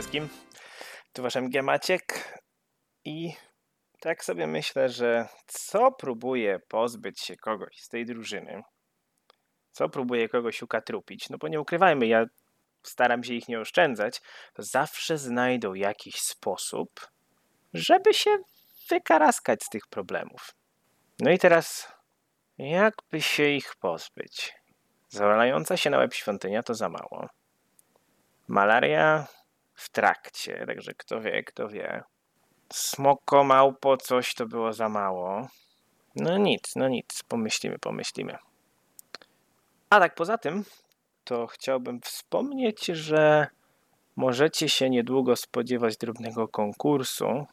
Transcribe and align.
Wszystkim. 0.00 0.28
Tu 1.12 1.22
wasz 1.22 1.36
MG 1.36 1.62
i 3.04 3.32
tak 4.00 4.24
sobie 4.24 4.46
myślę, 4.46 4.88
że 4.88 5.28
co 5.46 5.92
próbuje 5.92 6.58
pozbyć 6.68 7.20
się 7.20 7.36
kogoś 7.36 7.76
z 7.80 7.88
tej 7.88 8.06
drużyny, 8.06 8.62
co 9.72 9.88
próbuje 9.88 10.28
kogoś 10.28 10.62
ukatrupić, 10.62 11.30
no 11.30 11.38
bo 11.38 11.48
nie 11.48 11.60
ukrywajmy, 11.60 12.06
ja 12.06 12.24
staram 12.82 13.24
się 13.24 13.34
ich 13.34 13.48
nie 13.48 13.60
oszczędzać, 13.60 14.20
to 14.54 14.62
zawsze 14.62 15.18
znajdą 15.18 15.74
jakiś 15.74 16.14
sposób, 16.14 17.08
żeby 17.74 18.14
się 18.14 18.36
wykaraskać 18.90 19.64
z 19.64 19.68
tych 19.68 19.86
problemów. 19.90 20.54
No 21.18 21.30
i 21.30 21.38
teraz, 21.38 21.92
jakby 22.58 23.22
się 23.22 23.48
ich 23.48 23.74
pozbyć? 23.80 24.54
Zawalająca 25.08 25.76
się 25.76 25.90
na 25.90 25.98
łeb 25.98 26.14
świątynia 26.14 26.62
to 26.62 26.74
za 26.74 26.88
mało. 26.88 27.28
Malaria 28.48 29.26
w 29.80 29.90
trakcie, 29.90 30.64
także 30.66 30.94
kto 30.94 31.20
wie, 31.20 31.42
kto 31.42 31.68
wie. 31.68 32.02
Smoko, 32.72 33.44
małpo, 33.44 33.96
coś 33.96 34.34
to 34.34 34.46
było 34.46 34.72
za 34.72 34.88
mało. 34.88 35.48
No 36.16 36.38
nic, 36.38 36.76
no 36.76 36.88
nic, 36.88 37.22
pomyślimy, 37.28 37.78
pomyślimy. 37.78 38.36
A 39.90 40.00
tak 40.00 40.14
poza 40.14 40.38
tym, 40.38 40.64
to 41.24 41.46
chciałbym 41.46 42.00
wspomnieć, 42.00 42.86
że 42.86 43.46
możecie 44.16 44.68
się 44.68 44.90
niedługo 44.90 45.36
spodziewać 45.36 45.96
drobnego 45.96 46.48
konkursu, 46.48 47.46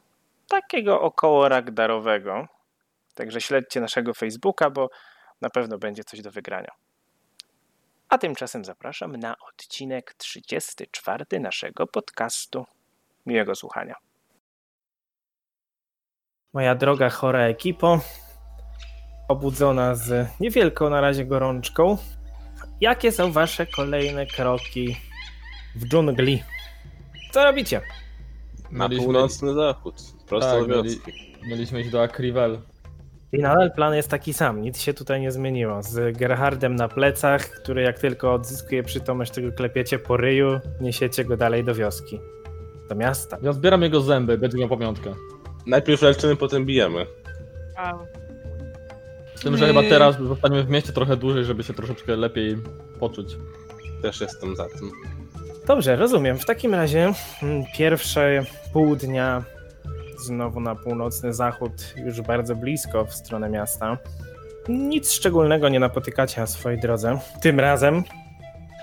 takiego 0.48 1.02
około 1.02 1.50
ragdarowego. 1.50 2.48
Także 3.16 3.42
śledźcie 3.42 3.82
naszego 3.82 4.14
Facebooka, 4.14 4.70
bo 4.70 4.90
na 5.42 5.50
pewno 5.50 5.78
będzie 5.78 6.04
coś 6.04 6.22
do 6.22 6.32
wygrania. 6.32 6.72
A 8.10 8.18
tymczasem 8.18 8.66
zapraszam 8.66 9.18
na 9.18 9.36
odcinek 9.50 10.14
34 10.14 11.26
naszego 11.40 11.88
podcastu. 11.88 12.66
Miłego 13.26 13.56
słuchania. 13.56 13.96
Moja 16.54 16.76
droga 16.76 17.10
chora 17.10 17.40
ekipo, 17.40 18.00
obudzona 19.28 19.96
z 19.96 20.28
niewielką 20.40 20.90
na 20.90 21.02
razie 21.02 21.26
gorączką. 21.26 21.98
Jakie 22.82 23.12
są 23.12 23.32
wasze 23.32 23.66
kolejne 23.68 24.26
kroki 24.26 24.98
w 25.76 25.86
dżungli? 25.90 26.44
Co 27.32 27.44
robicie? 27.44 27.82
Na 28.72 28.84
Mieliśmy- 28.88 29.04
północny 29.06 29.54
zachód, 29.54 29.96
prosto 30.28 30.60
Tak, 30.60 30.68
do 30.70 30.84
mieli, 30.84 31.00
mieliśmy 31.44 31.82
iść 31.82 31.90
do 31.90 32.04
Akrivel. 32.04 32.62
I 33.34 33.40
nadal 33.40 33.72
plan 33.72 33.94
jest 33.94 34.10
taki 34.10 34.34
sam, 34.34 34.62
nic 34.62 34.82
się 34.82 34.94
tutaj 34.94 35.22
nie 35.22 35.32
zmieniło. 35.32 35.84
Z 35.84 36.18
Gerhardem 36.18 36.76
na 36.76 36.88
plecach, 36.88 37.50
który 37.50 37.82
jak 37.82 38.00
tylko 38.00 38.34
odzyskuje 38.34 38.84
przytomność, 38.84 39.32
tego 39.32 39.52
klepiecie 39.52 40.00
po 40.00 40.18
ryju, 40.18 40.60
niesiecie 40.82 41.26
go 41.26 41.38
dalej 41.38 41.64
do 41.64 41.76
wioski. 41.76 42.20
Do 42.90 42.96
miasta. 42.96 43.38
Ja 43.42 43.54
zbieram 43.54 43.82
jego 43.82 44.02
zęby, 44.02 44.38
będzie 44.38 44.58
miał 44.58 44.70
pamiątkę. 44.70 45.14
Najpierw 45.66 46.02
leczymy, 46.02 46.36
potem 46.36 46.66
bijemy. 46.66 47.06
Z 49.36 49.42
tym, 49.42 49.58
że 49.58 49.68
chyba 49.68 49.84
teraz 49.84 50.18
zostaniemy 50.18 50.64
w 50.64 50.70
mieście 50.70 50.94
trochę 50.94 51.18
dłużej, 51.18 51.46
żeby 51.46 51.64
się 51.64 51.74
troszeczkę 51.74 52.16
lepiej 52.16 52.58
poczuć. 53.00 53.38
Też 54.02 54.22
jestem 54.22 54.56
za 54.56 54.66
tym. 54.70 54.92
Dobrze, 55.68 55.96
rozumiem. 55.96 56.38
W 56.38 56.46
takim 56.46 56.76
razie 56.76 57.14
mm, 57.44 57.64
pierwsze 57.78 58.44
pół 58.74 58.96
dnia 58.96 59.44
znowu 60.20 60.60
na 60.60 60.76
północny 60.76 61.34
zachód, 61.34 61.94
już 61.96 62.22
bardzo 62.22 62.56
blisko 62.56 63.06
w 63.06 63.14
stronę 63.14 63.50
miasta. 63.50 63.98
Nic 64.70 65.12
szczególnego 65.12 65.70
nie 65.70 65.80
napotykacie 65.80 66.42
na 66.42 66.48
swojej 66.48 66.80
drodze. 66.80 67.20
Tym 67.42 67.60
razem, 67.60 68.04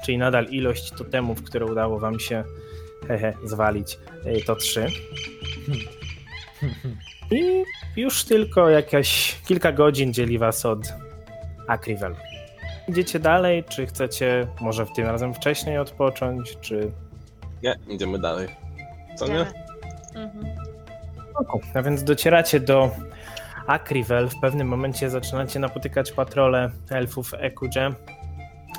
czyli 0.04 0.18
nadal 0.18 0.44
ilość 0.44 0.90
totemów, 0.90 1.42
które 1.42 1.66
udało 1.66 1.98
wam 1.98 2.20
się 2.20 2.44
hehe, 3.08 3.32
zwalić, 3.44 3.98
y, 4.26 4.44
to 4.44 4.56
trzy. 4.56 4.86
I 7.30 7.64
już 7.96 8.24
tylko 8.24 8.70
jakieś 8.70 9.38
kilka 9.46 9.72
godzin 9.72 10.12
dzieli 10.12 10.38
was 10.38 10.66
od 10.66 10.78
Akrivel. 11.68 12.14
Idziecie 12.88 13.18
dalej, 13.18 13.64
czy 13.64 13.86
chcecie 13.86 14.46
może 14.60 14.86
w 14.86 14.92
tym 14.92 15.06
razem 15.06 15.34
wcześniej 15.34 15.78
odpocząć, 15.78 16.58
czy... 16.60 16.90
Nie, 17.62 17.78
idziemy 17.88 18.18
dalej. 18.18 18.48
Co 19.16 19.28
nie? 19.28 19.46
Mhm. 20.14 20.63
A 21.74 21.82
więc 21.82 22.04
docieracie 22.04 22.60
do 22.60 22.90
Akrivel. 23.66 24.28
W 24.28 24.40
pewnym 24.40 24.68
momencie 24.68 25.10
zaczynacie 25.10 25.58
napotykać 25.60 26.12
patrole 26.12 26.70
elfów 26.90 27.30
Ekudże. 27.38 27.94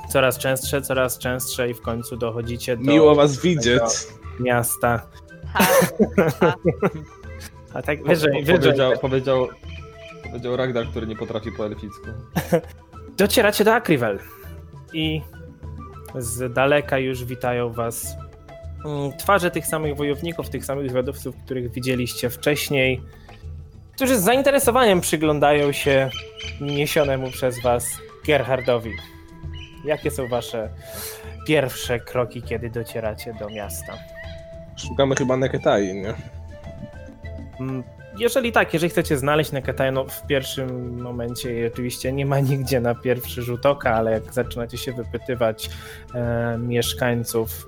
Coraz 0.09 0.37
częstsze, 0.37 0.81
coraz 0.81 1.17
częstsze 1.17 1.69
i 1.69 1.73
w 1.73 1.81
końcu 1.81 2.17
dochodzicie 2.17 2.77
do 2.77 2.83
Miło 2.91 3.15
was 3.15 3.41
widzieć. 3.41 3.81
miasta. 4.39 5.01
Ha, 5.53 5.65
A 7.73 7.81
tak 7.81 7.99
Po- 8.01 8.07
wyżej, 8.07 8.31
po- 8.33 8.39
wyżej. 8.39 8.59
Powiedział, 8.59 8.91
powiedział, 9.01 9.47
powiedział 10.23 10.57
Ragnar, 10.57 10.85
który 10.87 11.07
nie 11.07 11.15
potrafi 11.15 11.51
po 11.51 11.65
elficku. 11.65 12.05
Docieracie 13.17 13.63
do 13.63 13.73
Akrivel 13.73 14.19
i 14.93 15.21
z 16.15 16.53
daleka 16.53 16.97
już 16.99 17.23
witają 17.25 17.73
was 17.73 18.15
twarze 19.17 19.51
tych 19.51 19.67
samych 19.67 19.95
wojowników, 19.95 20.49
tych 20.49 20.65
samych 20.65 20.89
zwiadowców, 20.89 21.35
których 21.45 21.71
widzieliście 21.71 22.29
wcześniej, 22.29 23.01
którzy 23.95 24.17
z 24.17 24.21
zainteresowaniem 24.21 25.01
przyglądają 25.01 25.71
się 25.71 26.09
niesionemu 26.61 27.31
przez 27.31 27.61
was 27.61 27.87
Gerhardowi. 28.27 28.91
Jakie 29.85 30.11
są 30.11 30.27
wasze 30.27 30.69
pierwsze 31.47 31.99
kroki, 31.99 32.41
kiedy 32.41 32.69
docieracie 32.69 33.33
do 33.39 33.49
miasta? 33.49 33.93
Szukamy 34.77 35.15
chyba 35.15 35.37
Neketai, 35.37 35.93
nie? 35.93 36.13
Mm, 37.59 37.83
Jeżeli 38.19 38.51
tak, 38.51 38.73
jeżeli 38.73 38.89
chcecie 38.89 39.17
znaleźć 39.17 39.51
Nekataj, 39.51 39.91
no 39.91 40.05
w 40.05 40.27
pierwszym 40.27 41.01
momencie 41.01 41.69
oczywiście 41.73 42.11
nie 42.11 42.25
ma 42.25 42.39
nigdzie 42.39 42.81
na 42.81 42.95
pierwszy 42.95 43.41
rzut 43.41 43.65
oka, 43.65 43.93
ale 43.93 44.11
jak 44.11 44.33
zaczynacie 44.33 44.77
się 44.77 44.93
wypytywać 44.93 45.69
e, 46.15 46.57
mieszkańców, 46.59 47.67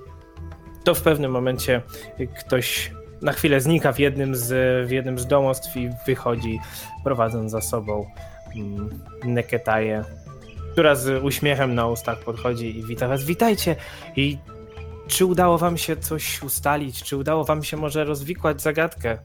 to 0.88 0.94
w 0.94 1.02
pewnym 1.02 1.30
momencie 1.30 1.82
ktoś 2.38 2.92
na 3.22 3.32
chwilę 3.32 3.60
znika 3.60 3.92
w 3.92 3.98
jednym 3.98 4.36
z, 4.36 4.48
w 4.88 4.90
jednym 4.90 5.18
z 5.18 5.26
domostw 5.26 5.76
i 5.76 5.90
wychodzi, 6.06 6.58
prowadząc 7.04 7.50
za 7.50 7.60
sobą 7.60 8.10
mm, 8.56 9.00
Neketaję, 9.24 10.04
która 10.72 10.94
z 10.94 11.24
uśmiechem 11.24 11.74
na 11.74 11.86
ustach 11.86 12.18
podchodzi 12.18 12.78
i 12.78 12.84
wita 12.84 13.08
was. 13.08 13.24
Witajcie! 13.24 13.76
I 14.16 14.38
czy 15.06 15.26
udało 15.26 15.58
wam 15.58 15.78
się 15.78 15.96
coś 15.96 16.42
ustalić? 16.42 17.02
Czy 17.02 17.16
udało 17.16 17.44
wam 17.44 17.64
się 17.64 17.76
może 17.76 18.04
rozwikłać 18.04 18.62
zagadkę? 18.62 19.18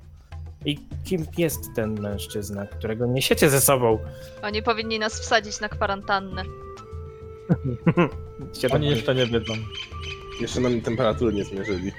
I 0.66 0.80
kim 1.04 1.26
jest 1.38 1.62
ten 1.76 2.02
mężczyzna, 2.02 2.68
którego 2.68 3.06
niesiecie 3.06 3.50
ze 3.50 3.62
sobą? 3.62 4.00
Oni 4.42 4.64
powinni 4.64 5.00
nas 5.00 5.20
wsadzić 5.20 5.60
na 5.60 5.70
kwarantannę. 5.70 6.44
Się 8.62 8.70
tak 8.70 8.74
Oni 8.74 8.90
jeszcze 8.90 9.16
nie 9.16 9.26
wiedzą. 9.26 9.54
Jeszcze 10.42 10.62
nam 10.62 10.82
temperatury 10.82 11.34
nie 11.34 11.44
zmierzyli. 11.46 11.92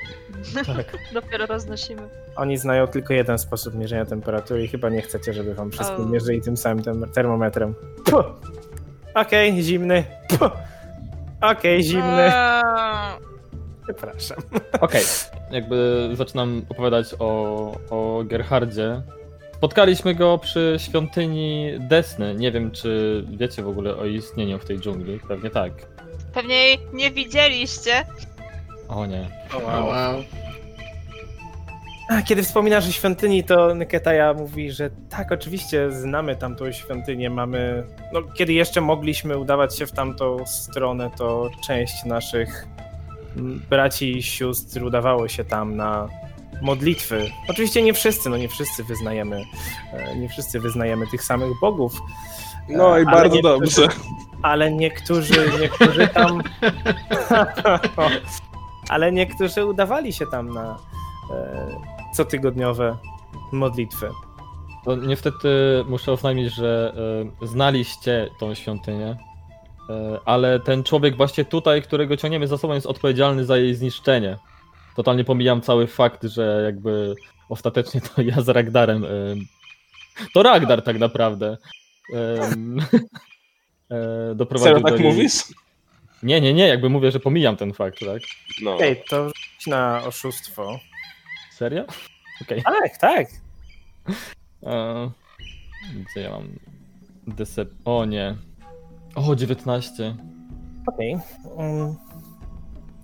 Tak. 0.67 0.97
Dopiero 1.15 1.47
roznosimy. 1.47 2.03
Oni 2.37 2.59
znają 2.59 2.87
tylko 2.87 3.15
jeden 3.15 3.39
sposób 3.39 3.75
mierzenia 3.75 4.05
temperatury 4.07 4.65
i 4.65 4.69
chyba 4.69 4.89
nie 4.89 5.03
chcecie, 5.03 5.33
żeby 5.33 5.55
wam 5.55 5.71
wszystkim 5.71 6.05
O. 6.05 6.09
mierzyli 6.09 6.41
tym 6.43 6.57
samym 6.57 6.85
tem- 6.85 7.11
termometrem. 7.13 7.75
Puh. 8.05 8.25
Okej, 9.15 9.63
zimny. 9.63 10.05
Puh. 10.39 10.51
Okej, 11.41 11.83
zimny. 11.83 12.23
Eee, 12.35 13.15
Przepraszam. 13.85 14.39
Okej, 14.81 15.03
jakby 15.51 16.09
zaczynam 16.15 16.63
opowiadać 16.69 17.15
o, 17.19 17.27
o 17.91 18.25
Gerhardzie. 18.25 19.03
Spotkaliśmy 19.57 20.15
go 20.15 20.39
przy 20.39 20.75
świątyni 20.79 21.71
Desny. 21.79 22.35
Nie 22.35 22.53
wiem, 22.53 22.71
czy 22.71 23.25
wiecie 23.29 23.63
w 23.63 23.69
ogóle 23.69 23.97
o 23.97 24.05
istnieniu 24.05 24.59
w 24.59 24.65
tej 24.65 24.79
dżungli. 24.81 25.21
Pewnie 25.29 25.51
tak. 25.51 25.73
Pewnie 26.35 26.55
jej 26.55 26.79
nie 26.93 27.11
widzieliście. 27.11 28.05
O 28.89 29.07
nie. 29.07 29.29
A, 32.09 32.23
Kiedy 32.23 32.43
wspominasz 32.43 32.89
o 32.89 32.93
świątyni, 32.93 33.45
to 33.45 33.75
Neketaja 33.75 34.35
mówi, 34.35 34.71
że 34.73 34.91
tak, 35.11 35.33
oczywiście 35.33 35.93
znamy 35.93 36.37
tamtą 36.37 36.73
świątynię, 36.73 37.31
mamy... 37.31 37.85
No, 38.13 38.23
kiedy 38.23 38.53
jeszcze 38.53 38.81
mogliśmy 38.81 39.39
udawać 39.39 39.79
się 39.79 39.87
w 39.87 39.93
tamtą 39.93 40.47
stronę, 40.47 41.11
to 41.17 41.51
część 41.67 42.05
naszych 42.05 42.67
braci 43.71 44.17
i 44.17 44.23
sióstr 44.23 44.83
udawało 44.83 45.29
się 45.29 45.45
tam 45.45 45.77
na 45.77 46.09
modlitwy. 46.63 47.31
Oczywiście 47.49 47.83
nie 47.83 47.95
wszyscy, 47.95 48.31
no 48.31 48.37
nie 48.37 48.49
wszyscy 48.49 48.85
wyznajemy, 48.85 49.45
e, 49.93 50.17
nie 50.17 50.29
wszyscy 50.29 50.61
wyznajemy 50.61 51.07
tych 51.07 51.25
samych 51.25 51.51
bogów, 51.61 52.01
No 52.69 52.99
i 52.99 53.03
Ale 53.03 53.05
bardzo 53.05 53.43
dobrze. 53.43 53.89
ale 54.45 54.73
niektórzy, 54.73 55.51
niektórzy 55.61 56.09
tam... 56.09 56.43
ale 58.95 59.13
niektórzy 59.13 59.67
udawali 59.67 60.13
się 60.13 60.27
tam 60.27 60.49
na 60.49 60.79
e, 61.31 61.69
cotygodniowe 62.15 62.97
modlitwy. 63.53 64.11
To 64.85 64.97
niestety 64.97 65.49
muszę 65.89 66.13
oznajmić, 66.13 66.55
że 66.55 66.95
e, 67.43 67.47
znaliście 67.47 68.29
tą 68.41 68.55
świątynię, 68.55 69.17
e, 69.91 70.19
ale 70.25 70.61
ten 70.61 70.85
człowiek 70.85 71.17
właśnie 71.17 71.45
tutaj, 71.45 71.83
którego 71.83 72.17
ciągniemy 72.17 72.47
za 72.47 72.59
sobą, 72.59 72.75
jest 72.75 72.87
odpowiedzialny 72.87 73.45
za 73.45 73.57
jej 73.57 73.75
zniszczenie. 73.75 74.39
totalnie 74.97 75.25
pomijam 75.25 75.61
cały 75.61 75.87
fakt, 75.87 76.23
że 76.23 76.63
jakby 76.65 77.15
ostatecznie 77.49 78.01
to 78.01 78.23
ja 78.23 78.41
z 78.41 78.49
Ragdarem. 78.49 79.05
em, 79.05 79.11
To 80.35 80.43
Ragdar 80.43 80.83
tak 80.83 80.99
naprawdę. 80.99 81.57
e, 84.31 84.35
Doprowadził 84.35 84.75
Serio 84.75 84.83
do 84.83 84.91
tak 84.91 85.01
niej- 85.01 85.13
mówisz? 85.13 85.35
Nie, 86.23 86.41
nie, 86.41 86.55
nie, 86.55 86.69
jakby 86.69 86.89
mówię, 86.89 87.11
że 87.11 87.21
pomijam 87.21 87.57
ten 87.57 87.73
fakt, 87.73 88.01
tak? 88.01 88.23
No. 88.63 88.79
Ej, 88.81 89.03
to 89.09 89.25
rzuć 89.29 89.67
na 89.67 90.03
oszustwo. 90.07 90.79
Serio? 91.53 91.85
Okej. 92.43 92.63
Tak, 92.63 92.99
tak. 92.99 93.27
E, 94.63 95.11
Gdzie 95.95 96.21
ja 96.21 96.31
mam. 96.31 96.49
Decep... 97.27 97.71
O 97.85 98.05
nie. 98.05 98.37
O, 99.15 99.37
19. 99.37 100.17
Okej. 100.87 101.17
Mm. 101.59 101.95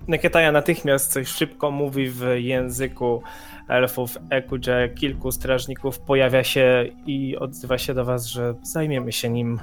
Neketaja 0.08 0.52
natychmiast 0.52 1.12
coś 1.12 1.28
szybko 1.28 1.70
mówi 1.70 2.10
w 2.10 2.22
języku 2.34 3.22
elfów 3.68 4.18
Eku, 4.30 4.56
że 4.62 4.88
kilku 4.88 5.32
strażników 5.32 5.98
pojawia 5.98 6.44
się 6.44 6.84
i 7.06 7.36
odzywa 7.36 7.78
się 7.78 7.94
do 7.94 8.04
was, 8.04 8.26
że 8.26 8.54
zajmiemy 8.62 9.12
się 9.12 9.28
nim. 9.28 9.60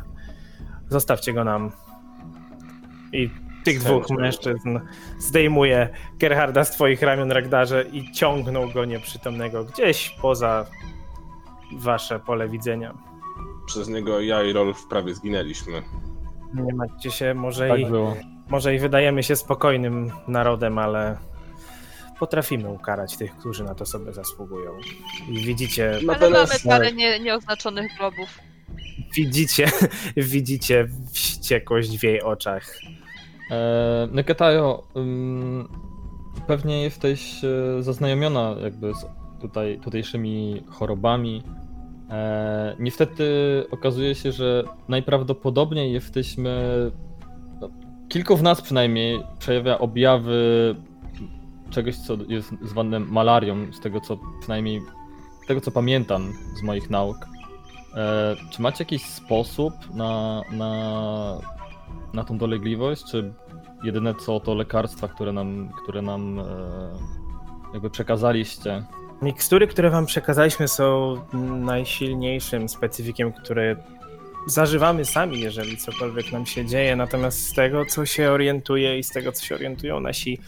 Zostawcie 0.89 1.33
go 1.33 1.43
nam. 1.43 1.71
I 3.13 3.29
tych 3.65 3.79
dwóch 3.79 4.09
mężczyzn 4.09 4.79
zdejmuje 5.19 5.89
Gerharda 6.19 6.63
z 6.63 6.71
twoich 6.71 7.01
ramion, 7.01 7.31
Ragdarze, 7.31 7.85
i 7.91 8.11
ciągnął 8.11 8.69
go 8.69 8.85
nieprzytomnego 8.85 9.63
gdzieś 9.63 10.15
poza 10.21 10.65
wasze 11.77 12.19
pole 12.19 12.49
widzenia. 12.49 12.93
Przez 13.65 13.87
niego 13.87 14.19
ja 14.21 14.43
i 14.43 14.53
Rolf 14.53 14.85
prawie 14.89 15.15
zginęliśmy. 15.15 15.83
Nie 16.53 16.73
martwcie 16.73 17.11
się, 17.11 17.33
może 17.33 17.67
Tak 17.67 17.79
i 17.79 17.85
było. 17.85 18.15
Może 18.49 18.75
i 18.75 18.79
wydajemy 18.79 19.23
się 19.23 19.35
spokojnym 19.35 20.11
narodem, 20.27 20.77
ale 20.77 21.17
potrafimy 22.19 22.69
ukarać 22.69 23.17
tych, 23.17 23.37
którzy 23.37 23.63
na 23.63 23.75
to 23.75 23.85
sobie 23.85 24.13
zasługują. 24.13 24.71
I 25.29 25.45
widzicie, 25.45 25.99
Ale 26.09 26.29
mamy 26.29 26.53
parę 26.65 26.91
nie, 26.93 27.19
nieoznaczonych 27.19 27.91
globów. 27.97 28.39
Widzicie, 29.15 29.71
widzicie 30.17 30.87
wściekłość 31.11 31.97
w 31.97 32.03
jej 32.03 32.21
oczach. 32.21 32.79
E, 33.51 34.07
Neketajo, 34.11 34.83
ym, 34.97 35.67
pewnie 36.47 36.83
jesteś 36.83 37.43
e, 37.43 37.83
zaznajomiona 37.83 38.55
jakby 38.61 38.93
z 38.93 39.05
tutaj, 39.41 39.79
tutejszymi 39.83 40.63
chorobami. 40.69 41.43
E, 42.09 42.75
niestety 42.79 43.25
okazuje 43.71 44.15
się, 44.15 44.31
że 44.31 44.63
najprawdopodobniej 44.87 45.93
jesteśmy. 45.93 46.71
No, 47.61 47.69
kilku 48.09 48.37
w 48.37 48.43
nas 48.43 48.61
przynajmniej 48.61 49.19
przejawia 49.39 49.79
objawy 49.79 50.75
czegoś, 51.69 51.95
co 51.95 52.17
jest 52.27 52.53
zwane 52.61 52.99
malarią, 52.99 53.73
z 53.73 53.79
tego 53.79 54.01
co 54.01 54.19
przynajmniej 54.39 54.81
z 55.43 55.47
tego 55.47 55.61
co 55.61 55.71
pamiętam 55.71 56.33
z 56.59 56.63
moich 56.63 56.89
nauk. 56.89 57.36
E, 57.97 58.35
czy 58.49 58.61
macie 58.61 58.83
jakiś 58.83 59.05
sposób 59.05 59.73
na, 59.95 60.41
na, 60.51 61.41
na 62.13 62.23
tą 62.23 62.37
dolegliwość, 62.37 63.03
czy 63.11 63.33
jedyne 63.83 64.15
co 64.15 64.39
to 64.39 64.55
lekarstwa, 64.55 65.07
które 65.07 65.33
nam, 65.33 65.69
które 65.83 66.01
nam 66.01 66.39
e, 66.39 66.43
jakby 67.73 67.89
przekazaliście? 67.89 68.83
Mikstury, 69.21 69.67
które 69.67 69.89
wam 69.89 70.05
przekazaliśmy, 70.05 70.67
są 70.67 71.15
najsilniejszym 71.59 72.69
specyfikiem, 72.69 73.33
który 73.33 73.75
zażywamy 74.47 75.05
sami, 75.05 75.39
jeżeli 75.39 75.77
cokolwiek 75.77 76.31
nam 76.31 76.45
się 76.45 76.65
dzieje. 76.65 76.95
Natomiast 76.95 77.47
z 77.47 77.53
tego, 77.53 77.85
co 77.85 78.05
się 78.05 78.31
orientuje 78.31 78.99
i 78.99 79.03
z 79.03 79.09
tego, 79.09 79.31
co 79.31 79.45
się 79.45 79.55
orientują 79.55 79.99
nasi 79.99 80.39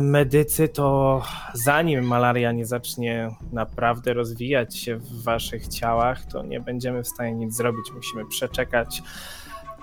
medycy, 0.00 0.68
to 0.68 1.22
zanim 1.54 2.04
malaria 2.04 2.52
nie 2.52 2.66
zacznie 2.66 3.30
naprawdę 3.52 4.14
rozwijać 4.14 4.78
się 4.78 4.96
w 4.96 5.22
waszych 5.22 5.68
ciałach, 5.68 6.24
to 6.26 6.42
nie 6.42 6.60
będziemy 6.60 7.02
w 7.02 7.08
stanie 7.08 7.32
nic 7.32 7.56
zrobić. 7.56 7.92
Musimy 7.94 8.26
przeczekać 8.26 9.02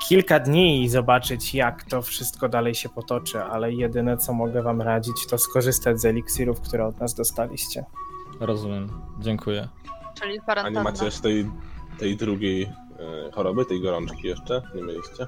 kilka 0.07 0.39
dni 0.39 0.83
i 0.83 0.89
zobaczyć, 0.89 1.55
jak 1.55 1.83
to 1.83 2.01
wszystko 2.01 2.49
dalej 2.49 2.75
się 2.75 2.89
potoczy, 2.89 3.43
ale 3.43 3.73
jedyne, 3.73 4.17
co 4.17 4.33
mogę 4.33 4.61
wam 4.61 4.81
radzić, 4.81 5.27
to 5.27 5.37
skorzystać 5.37 6.01
z 6.01 6.05
eliksirów, 6.05 6.61
które 6.61 6.85
od 6.85 6.99
nas 6.99 7.13
dostaliście. 7.13 7.85
Rozumiem, 8.39 8.89
dziękuję. 9.19 9.67
Czyli 10.13 10.31
A 10.31 10.33
nie 10.33 10.39
kwarantanna. 10.39 10.83
macie 10.83 11.05
jeszcze 11.05 11.21
tej, 11.21 11.51
tej 11.97 12.17
drugiej 12.17 12.63
e, 12.63 13.31
choroby, 13.31 13.65
tej 13.65 13.81
gorączki 13.81 14.27
jeszcze? 14.27 14.61
Nie 14.75 14.81
mieliście? 14.81 15.25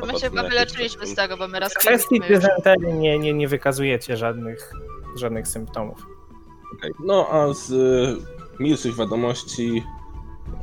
Czy 0.00 0.06
my 0.06 0.18
się 0.18 0.30
chyba 0.30 0.42
wyleczyliśmy 0.42 1.06
z 1.06 1.14
tego, 1.14 1.36
bo 1.36 1.48
my 1.48 1.60
raz 1.60 1.74
W 1.74 1.76
kwestii 1.76 2.20
dysenterii 2.20 2.94
nie, 2.94 3.18
nie, 3.18 3.34
nie 3.34 3.48
wykazujecie 3.48 4.16
żadnych, 4.16 4.72
żadnych 5.16 5.48
symptomów. 5.48 6.06
Okej. 6.74 6.90
No 7.04 7.28
a 7.30 7.54
z 7.54 7.72
e, 7.72 8.62
milszych 8.62 8.96
wiadomości 8.96 9.82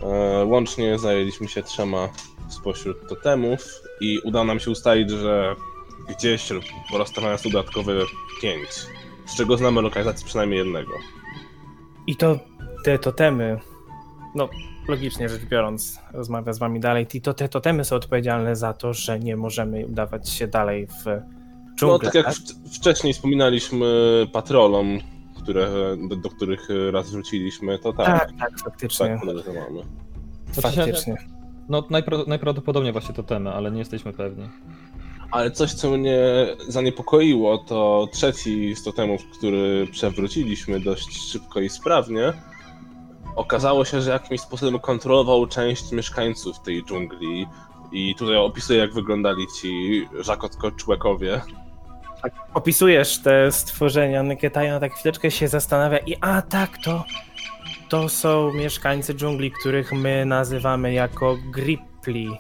e, 0.04 0.46
łącznie 0.46 1.00
zajęliśmy 1.00 1.48
się 1.48 1.64
trzema 1.64 2.10
spośród 2.50 3.10
totemów 3.10 3.60
i 4.02 4.20
udało 4.20 4.46
nam 4.46 4.60
się 4.60 4.72
ustalić, 4.72 5.10
że 5.10 5.56
gdzieś 6.10 6.50
rozstawia 6.94 7.30
nas 7.30 7.44
dodatkowe 7.44 7.94
pięć, 8.42 8.70
z 9.26 9.38
czego 9.38 9.58
znamy 9.58 9.82
lokalizację 9.82 10.26
przynajmniej 10.26 10.60
jednego. 10.60 10.92
I 12.08 12.16
to 12.16 12.40
te 12.84 13.00
totemy, 13.00 13.60
no 14.36 14.50
logicznie 14.88 15.30
rzecz 15.30 15.46
biorąc, 15.46 16.00
rozmawia 16.14 16.54
z 16.54 16.60
wami 16.60 16.80
dalej, 16.80 17.08
i 17.14 17.22
to 17.22 17.34
te 17.34 17.50
totemy 17.50 17.86
są 17.86 17.96
odpowiedzialne 17.96 18.56
za 18.56 18.74
to, 18.74 18.94
że 18.94 19.20
nie 19.20 19.38
możemy 19.38 19.86
udawać 19.86 20.30
się 20.30 20.48
dalej 20.48 20.88
w 20.88 21.06
No 21.06 21.76
dżunglę. 21.76 22.00
tak 22.00 22.14
jak 22.16 22.26
tak? 22.26 22.36
w, 22.36 22.76
wcześniej 22.76 23.14
wspominaliśmy 23.14 23.88
patrolom, 24.32 25.00
które, 25.38 25.68
do, 26.10 26.16
do 26.16 26.30
których 26.30 26.68
raz 26.92 27.12
wróciliśmy, 27.12 27.80
to 27.80 27.94
tak, 27.94 28.06
tak, 28.06 28.20
tak, 28.20 28.40
tak, 28.40 28.60
faktycznie. 28.60 29.18
podejrzewamy. 29.26 29.82
faktycznie. 30.62 31.18
No 31.70 31.82
najpra- 31.82 32.28
najprawdopodobniej 32.28 32.94
właśnie 32.94 33.16
to 33.16 33.24
temy, 33.24 33.52
ale 33.54 33.72
nie 33.72 33.80
jesteśmy 33.80 34.14
pewni. 34.14 34.50
Ale 35.32 35.52
coś, 35.52 35.74
co 35.74 35.92
mnie 35.98 36.20
zaniepokoiło, 36.68 37.58
to 37.58 38.08
trzeci 38.12 38.76
z 38.76 38.84
totemów, 38.84 39.22
który 39.38 39.88
przewróciliśmy 39.92 40.80
dość 40.80 41.32
szybko 41.32 41.60
i 41.62 41.70
sprawnie. 41.70 42.34
Okazało 43.36 43.86
się, 43.86 44.02
że 44.02 44.12
jakimś 44.12 44.42
sposobem 44.42 44.80
kontrolował 44.80 45.48
część 45.48 45.92
mieszkańców 45.92 46.60
tej 46.60 46.84
dżungli. 46.84 47.48
I 47.92 48.16
tutaj 48.16 48.36
opisuję, 48.36 48.80
jak 48.80 48.94
wyglądali 48.94 49.46
ci 49.62 50.06
żakotko-człekowie. 50.20 51.42
Opisujesz 52.54 53.22
te 53.22 53.52
stworzenia, 53.52 54.24
Nyketaja 54.24 54.80
tak 54.80 54.94
chwileczkę 54.94 55.32
się 55.32 55.48
zastanawia 55.48 55.98
i 55.98 56.16
a 56.22 56.42
tak, 56.42 56.78
to 56.84 57.04
to 57.90 58.10
są 58.10 58.54
mieszkańcy 58.54 59.14
dżungli, 59.14 59.52
których 59.52 59.94
my 59.94 60.26
nazywamy 60.26 60.94
jako 60.94 61.38
Gripli. 61.52 62.38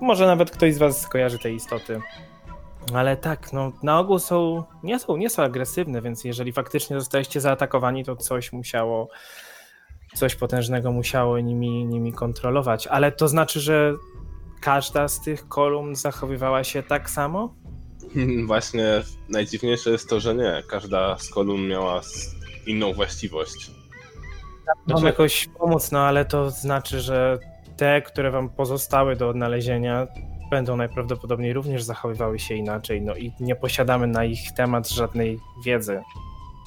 Może 0.00 0.26
nawet 0.26 0.50
ktoś 0.50 0.74
z 0.74 0.78
was 0.78 1.00
skojarzy 1.00 1.38
te 1.38 1.52
istoty. 1.52 2.00
Ale 2.94 3.16
tak, 3.16 3.52
no 3.52 3.72
na 3.82 3.98
ogół 3.98 4.18
są 4.18 4.64
nie, 4.82 4.98
są, 4.98 5.16
nie 5.16 5.30
są 5.30 5.42
agresywne, 5.42 6.02
więc 6.02 6.24
jeżeli 6.24 6.52
faktycznie 6.52 6.98
zostaliście 6.98 7.40
zaatakowani, 7.40 8.04
to 8.04 8.16
coś 8.16 8.52
musiało, 8.52 9.08
coś 10.14 10.34
potężnego 10.34 10.92
musiało 10.92 11.40
nimi, 11.40 11.86
nimi 11.86 12.12
kontrolować. 12.12 12.86
Ale 12.86 13.12
to 13.12 13.28
znaczy, 13.28 13.60
że 13.60 13.94
każda 14.60 15.08
z 15.08 15.20
tych 15.20 15.48
kolumn 15.48 15.94
zachowywała 15.94 16.64
się 16.64 16.82
tak 16.82 17.10
samo? 17.10 17.54
Właśnie 18.46 19.02
najdziwniejsze 19.28 19.90
jest 19.90 20.08
to, 20.08 20.20
że 20.20 20.34
nie. 20.34 20.62
Każda 20.70 21.18
z 21.18 21.30
kolumn 21.30 21.68
miała 21.68 22.00
inną 22.66 22.92
właściwość. 22.92 23.70
Mam 24.66 24.86
Znaczy- 24.86 25.06
jakoś 25.06 25.48
pomóc, 25.58 25.92
no 25.92 25.98
ale 26.00 26.24
to 26.24 26.50
znaczy, 26.50 27.00
że 27.00 27.38
te, 27.76 28.02
które 28.02 28.30
wam 28.30 28.48
pozostały 28.48 29.16
do 29.16 29.28
odnalezienia, 29.28 30.06
będą 30.50 30.76
najprawdopodobniej 30.76 31.52
również 31.52 31.82
zachowywały 31.82 32.38
się 32.38 32.54
inaczej, 32.54 33.02
no 33.02 33.16
i 33.16 33.32
nie 33.40 33.56
posiadamy 33.56 34.06
na 34.06 34.24
ich 34.24 34.52
temat 34.52 34.88
żadnej 34.88 35.38
wiedzy. 35.64 36.00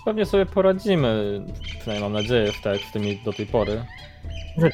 Pewnie 0.06 0.26
sobie 0.26 0.46
poradzimy, 0.46 1.42
przynajmniej 1.80 2.02
mam 2.02 2.14
nadzieję, 2.14 2.52
w, 2.52 2.62
tak, 2.62 2.80
w 2.80 2.92
tymi 2.92 3.20
do 3.26 3.34
tej 3.34 3.46
pory. 3.46 3.86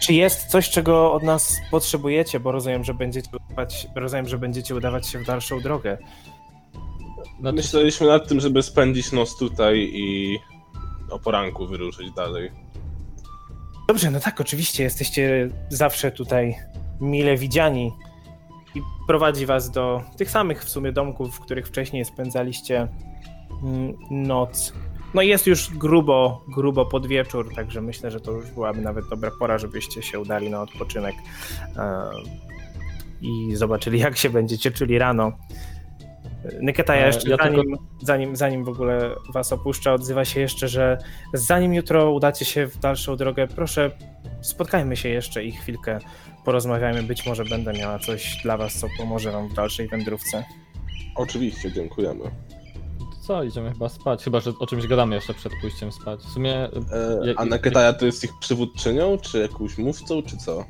Czy 0.02 0.14
jest 0.14 0.46
coś, 0.46 0.70
czego 0.70 1.14
od 1.14 1.24
nas 1.24 1.62
potrzebujecie, 1.72 2.40
bo 2.40 2.52
rozumiem, 2.52 2.84
że 2.84 2.94
będziecie 2.94 3.30
udawać, 3.46 3.88
rozumiem, 3.96 4.28
że 4.28 4.38
będziecie 4.38 4.76
udawać 4.76 5.08
się 5.08 5.20
w 5.20 5.26
dalszą 5.26 5.60
drogę. 5.60 5.98
Znaczy, 7.40 7.56
Myśleliśmy 7.56 8.08
nad 8.08 8.28
tym, 8.28 8.40
żeby 8.40 8.64
spędzić 8.64 9.12
noc 9.12 9.38
tutaj 9.38 9.90
i 9.94 10.40
o 11.10 11.20
poranku 11.20 11.68
wyruszyć 11.68 12.12
dalej. 12.12 12.52
Dobrze, 13.88 14.12
no 14.12 14.20
tak, 14.20 14.42
oczywiście, 14.42 14.84
jesteście 14.84 15.50
zawsze 15.70 16.12
tutaj 16.12 16.56
mile 17.02 17.38
widziani 17.38 17.92
i 18.76 18.82
prowadzi 19.08 19.46
was 19.46 19.72
do 19.72 20.02
tych 20.18 20.32
samych 20.32 20.64
w 20.64 20.70
sumie 20.70 20.92
domków, 20.92 21.36
w 21.36 21.40
których 21.40 21.68
wcześniej 21.68 22.06
spędzaliście 22.06 22.88
mm, 23.64 23.94
noc. 24.12 24.74
No 25.14 25.22
i 25.22 25.28
jest 25.28 25.48
już 25.48 25.70
grubo, 25.78 26.46
grubo 26.48 26.86
pod 26.86 27.08
wieczór, 27.08 27.56
także 27.56 27.82
myślę, 27.82 28.12
że 28.12 28.20
to 28.20 28.32
już 28.32 28.52
byłaby 28.52 28.82
nawet 28.82 29.10
dobra 29.10 29.32
pora, 29.40 29.58
żebyście 29.58 30.02
się 30.02 30.20
udali 30.20 30.50
na 30.50 30.62
odpoczynek 30.62 31.16
e, 31.78 32.10
i 33.22 33.56
zobaczyli, 33.56 34.00
jak 34.00 34.18
się 34.18 34.30
będziecie 34.30 34.72
czuli 34.72 34.98
rano. 34.98 35.32
Neketaja 36.62 37.08
jeszcze 37.08 37.30
Ja 37.30 37.38
zanim, 37.38 37.62
tylko- 37.62 37.84
zanim, 38.02 38.36
zanim 38.36 38.64
w 38.64 38.70
ogóle 38.70 39.16
was 39.34 39.54
opuszcza, 39.54 39.94
odzywa 39.94 40.26
się 40.26 40.40
jeszcze, 40.40 40.68
że 40.68 40.98
zanim 41.34 41.74
jutro 41.74 42.12
udacie 42.12 42.46
się 42.46 42.68
w 42.68 42.78
dalszą 42.80 43.16
drogę, 43.16 43.48
proszę 43.48 43.92
spotkajmy 44.42 44.98
się 44.98 45.10
jeszcze 45.10 45.44
i 45.44 45.52
chwilkę 45.52 46.00
porozmawiajmy. 46.46 47.04
Być 47.04 47.26
może 47.26 47.46
będę 47.46 47.74
miała 47.74 48.00
coś 48.00 48.38
dla 48.44 48.58
was, 48.58 48.80
co 48.80 48.88
pomoże 48.98 49.32
wam 49.32 49.50
w 49.50 49.54
dalszej 49.54 49.88
wędrówce. 49.88 50.44
Oczywiście, 51.16 51.72
dziękujemy. 51.72 52.24
Co, 53.32 53.44
idziemy 53.44 53.72
chyba 53.72 53.90
spać, 53.90 54.24
chyba, 54.24 54.40
że 54.40 54.52
o 54.60 54.68
czymś 54.68 54.88
gadamy 54.88 55.16
jeszcze 55.16 55.34
przed 55.34 55.54
pójściem 55.62 55.92
spać. 55.92 56.20
W 56.20 56.30
sumie 56.30 56.56
E, 56.56 56.70
Ja- 57.28 57.34
a 57.38 57.46
Neketaja 57.46 57.94
to 57.94 58.06
jest 58.06 58.24
ich 58.24 58.40
przywódczynią, 58.40 59.18
czy 59.18 59.40
jakąś 59.40 59.78
mówcą, 59.78 60.22
czy 60.24 60.38
co? 60.38 60.66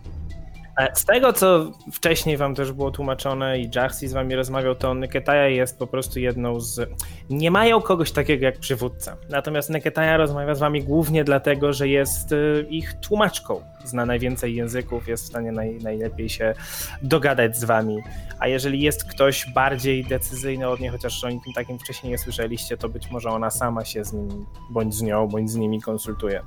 E, 0.82 0.96
Z 0.96 1.06
tego, 1.06 1.34
co 1.34 1.72
wcześniej 1.92 2.38
wam 2.38 2.56
też 2.56 2.72
było 2.72 2.92
tłumaczone 2.92 3.60
i 3.60 3.70
Jaxi 3.76 4.08
z 4.08 4.14
wami 4.14 4.36
rozmawiał, 4.36 4.76
to 4.76 4.94
Neketaja 4.94 5.48
jest 5.48 5.80
po 5.80 5.88
prostu 5.88 6.20
jedną 6.20 6.60
z... 6.60 6.90
Nie 7.30 7.52
mają 7.52 7.82
kogoś 7.82 8.12
takiego 8.12 8.46
jak 8.46 8.60
przywódca. 8.60 9.18
Natomiast 9.30 9.70
Neketaja 9.70 10.18
rozmawia 10.18 10.56
z 10.56 10.60
wami 10.60 10.84
głównie 10.84 11.24
dlatego, 11.24 11.74
że 11.74 11.88
jest 11.88 12.32
y, 12.32 12.66
ich 12.70 12.94
tłumaczką. 12.94 13.62
Zna 13.84 14.06
najwięcej 14.06 14.56
języków, 14.56 15.08
jest 15.08 15.24
w 15.24 15.28
stanie 15.28 15.52
naj, 15.52 15.78
najlepiej 15.84 16.30
się 16.30 16.54
dogadać 17.02 17.58
z 17.58 17.64
wami. 17.64 17.98
A 18.40 18.48
jeżeli 18.48 18.82
jest 18.82 19.06
ktoś 19.06 19.46
bardziej 19.54 20.06
decyzyjny 20.06 20.68
od 20.68 20.80
niej, 20.80 20.90
chociaż 20.90 21.24
o 21.24 21.30
nikim 21.30 21.54
takim 21.54 21.80
wcześniej 21.80 22.12
nie 22.12 22.18
słyszeliście, 22.18 22.78
to 22.78 22.90
być 22.90 23.12
może 23.12 23.30
ona 23.30 23.50
sama 23.50 23.86
się 23.86 24.04
z 24.04 24.14
nim, 24.14 24.46
bądź 24.70 24.96
z 24.96 25.02
nią, 25.02 25.28
bądź 25.28 25.52
z 25.52 25.56
nimi 25.56 25.82
konsultuje. 25.82 26.42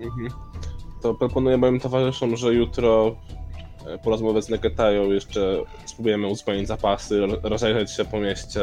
Mhm. 0.00 0.30
To 1.02 1.14
proponuję 1.14 1.56
moim 1.56 1.80
towarzyszom, 1.80 2.36
że 2.36 2.54
jutro 2.54 3.16
e, 3.86 3.98
po 3.98 4.10
rozmowie 4.10 4.42
z 4.42 4.48
Neketają 4.48 5.10
jeszcze 5.10 5.62
spróbujemy 5.86 6.26
uzupełnić 6.26 6.68
zapasy, 6.68 7.20
ro- 7.20 7.38
rozejrzeć 7.42 7.90
się 7.90 8.04
po 8.04 8.20
mieście, 8.20 8.60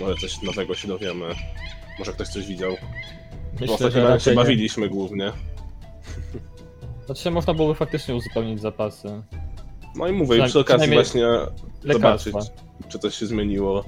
może 0.00 0.14
coś 0.14 0.42
nowego 0.42 0.74
się 0.74 0.88
dowiemy. 0.88 1.24
Może 1.98 2.12
ktoś 2.12 2.28
coś 2.28 2.46
widział. 2.46 2.70
Bo 2.72 3.60
myślę, 3.60 3.74
ostatnio 3.74 3.90
że 3.90 4.00
razem 4.00 4.08
się 4.08 4.14
raczej 4.14 4.36
nie. 4.36 4.42
bawiliśmy 4.42 4.88
głównie. 4.88 5.32
Znaczy 7.06 7.22
się 7.22 7.30
można 7.30 7.54
byłoby 7.54 7.74
faktycznie 7.74 8.14
uzupełnić 8.14 8.60
zapasy. 8.60 9.22
No 9.96 10.08
i 10.08 10.12
mówię, 10.12 10.38
i 10.38 10.48
przy 10.48 10.58
okazji 10.60 10.92
właśnie 10.94 11.26
Lekarstwa. 11.84 12.30
zobaczyć, 12.30 12.52
czy 12.88 12.98
coś 12.98 13.14
się 13.14 13.26
zmieniło. 13.26 13.84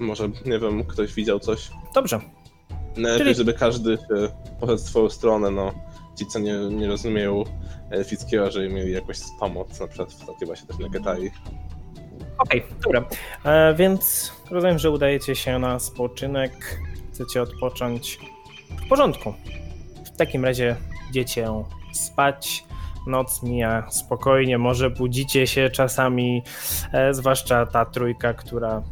Może, 0.00 0.28
nie 0.28 0.58
wiem, 0.58 0.84
ktoś 0.84 1.14
widział 1.14 1.40
coś. 1.40 1.70
Dobrze. 1.94 2.20
Najlepiej, 2.96 3.18
Czyli- 3.18 3.34
żeby 3.34 3.54
każdy 3.54 3.96
się 3.96 4.28
poszedł 4.60 4.78
w 4.78 4.88
swoją 4.88 5.10
stronę, 5.10 5.50
no. 5.50 5.72
Ci, 6.16 6.26
co 6.26 6.38
nie, 6.38 6.52
nie 6.52 6.86
rozumieją 6.86 7.44
elfickiego, 7.90 8.50
żeby 8.50 8.68
mieli 8.68 8.92
jakąś 8.92 9.18
pomoc, 9.40 9.80
na 9.80 9.86
przykład 9.86 10.12
w 10.12 10.26
takiej 10.26 10.46
właśnie 10.46 10.66
też 10.66 10.78
Neketai. 10.78 11.30
Okej, 12.38 12.62
dobra. 12.84 13.04
E, 13.44 13.74
więc 13.74 14.32
rozumiem, 14.50 14.78
że 14.78 14.90
udajecie 14.90 15.34
się 15.34 15.58
na 15.58 15.78
spoczynek, 15.78 16.80
chcecie 17.12 17.42
odpocząć. 17.42 18.18
W 18.86 18.88
porządku. 18.88 19.34
W 20.14 20.16
takim 20.16 20.44
razie 20.44 20.76
idziecie 21.10 21.48
spać. 21.92 22.64
Noc 23.06 23.42
mija 23.42 23.90
spokojnie, 23.90 24.58
może 24.58 24.90
budzicie 24.90 25.46
się 25.46 25.70
czasami, 25.70 26.42
e, 26.92 27.14
zwłaszcza 27.14 27.66
ta 27.66 27.84
trójka, 27.84 28.34
która 28.34 28.82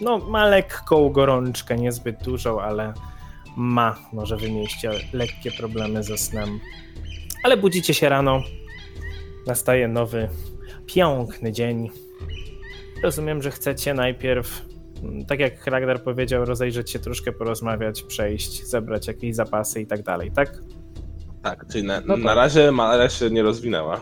no, 0.00 0.18
ma 0.18 0.46
lekką 0.46 1.08
gorączkę, 1.08 1.76
niezbyt 1.76 2.22
dużą, 2.22 2.60
ale 2.60 2.92
ma, 3.56 3.98
może 4.12 4.36
wy 4.36 4.50
mieliście 4.50 4.90
lekkie 5.12 5.50
problemy 5.50 6.02
ze 6.02 6.18
snem. 6.18 6.60
Ale 7.42 7.56
budzicie 7.56 7.94
się 7.94 8.08
rano, 8.08 8.42
nastaje 9.46 9.88
nowy 9.88 10.28
piękny 10.86 11.52
dzień. 11.52 11.90
Rozumiem, 13.02 13.42
że 13.42 13.50
chcecie 13.50 13.94
najpierw, 13.94 14.62
mm, 15.02 15.26
tak 15.26 15.40
jak 15.40 15.66
Ragnar 15.66 16.02
powiedział, 16.02 16.44
rozejrzeć 16.44 16.90
się 16.90 16.98
troszkę, 16.98 17.32
porozmawiać, 17.32 18.02
przejść, 18.02 18.66
zebrać 18.66 19.06
jakieś 19.06 19.34
zapasy 19.34 19.80
i 19.80 19.86
tak 19.86 20.02
dalej, 20.02 20.30
tak? 20.34 20.58
Tak, 21.42 21.66
czyli 21.72 21.84
na, 21.84 22.00
No 22.00 22.16
na 22.16 22.34
razie 22.34 22.72
Malera 22.72 23.08
się 23.08 23.30
nie 23.30 23.42
rozwinęła. 23.42 24.00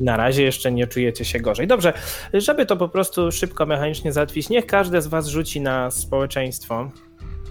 Na 0.00 0.16
razie 0.16 0.42
jeszcze 0.42 0.72
nie 0.72 0.86
czujecie 0.86 1.24
się 1.24 1.40
gorzej. 1.40 1.66
Dobrze, 1.66 1.92
żeby 2.32 2.66
to 2.66 2.76
po 2.76 2.88
prostu 2.88 3.32
szybko, 3.32 3.66
mechanicznie 3.66 4.12
załatwić, 4.12 4.48
niech 4.48 4.66
każdy 4.66 5.02
z 5.02 5.06
was 5.06 5.26
rzuci 5.26 5.60
na 5.60 5.90
społeczeństwo. 5.90 6.90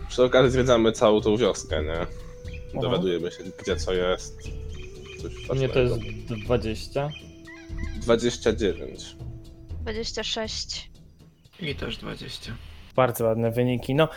Przy 0.09 0.23
okazji 0.23 0.51
zwiedzamy 0.51 0.91
całą 0.91 1.21
tą 1.21 1.37
wioskę, 1.37 1.83
nie? 1.83 2.07
Dowiadujemy 2.81 3.31
się, 3.31 3.43
gdzie 3.63 3.75
co 3.75 3.93
jest. 3.93 4.37
Coś 5.21 5.57
mnie 5.57 5.69
to 5.69 5.79
jest 5.79 5.93
ważnego. 5.93 6.43
20. 6.45 7.09
29. 8.01 9.15
26. 9.81 10.91
Mi 11.61 11.75
też 11.75 11.97
20. 11.97 12.53
Bardzo 12.95 13.25
ładne 13.25 13.51
wyniki. 13.51 13.95
No, 13.95 14.09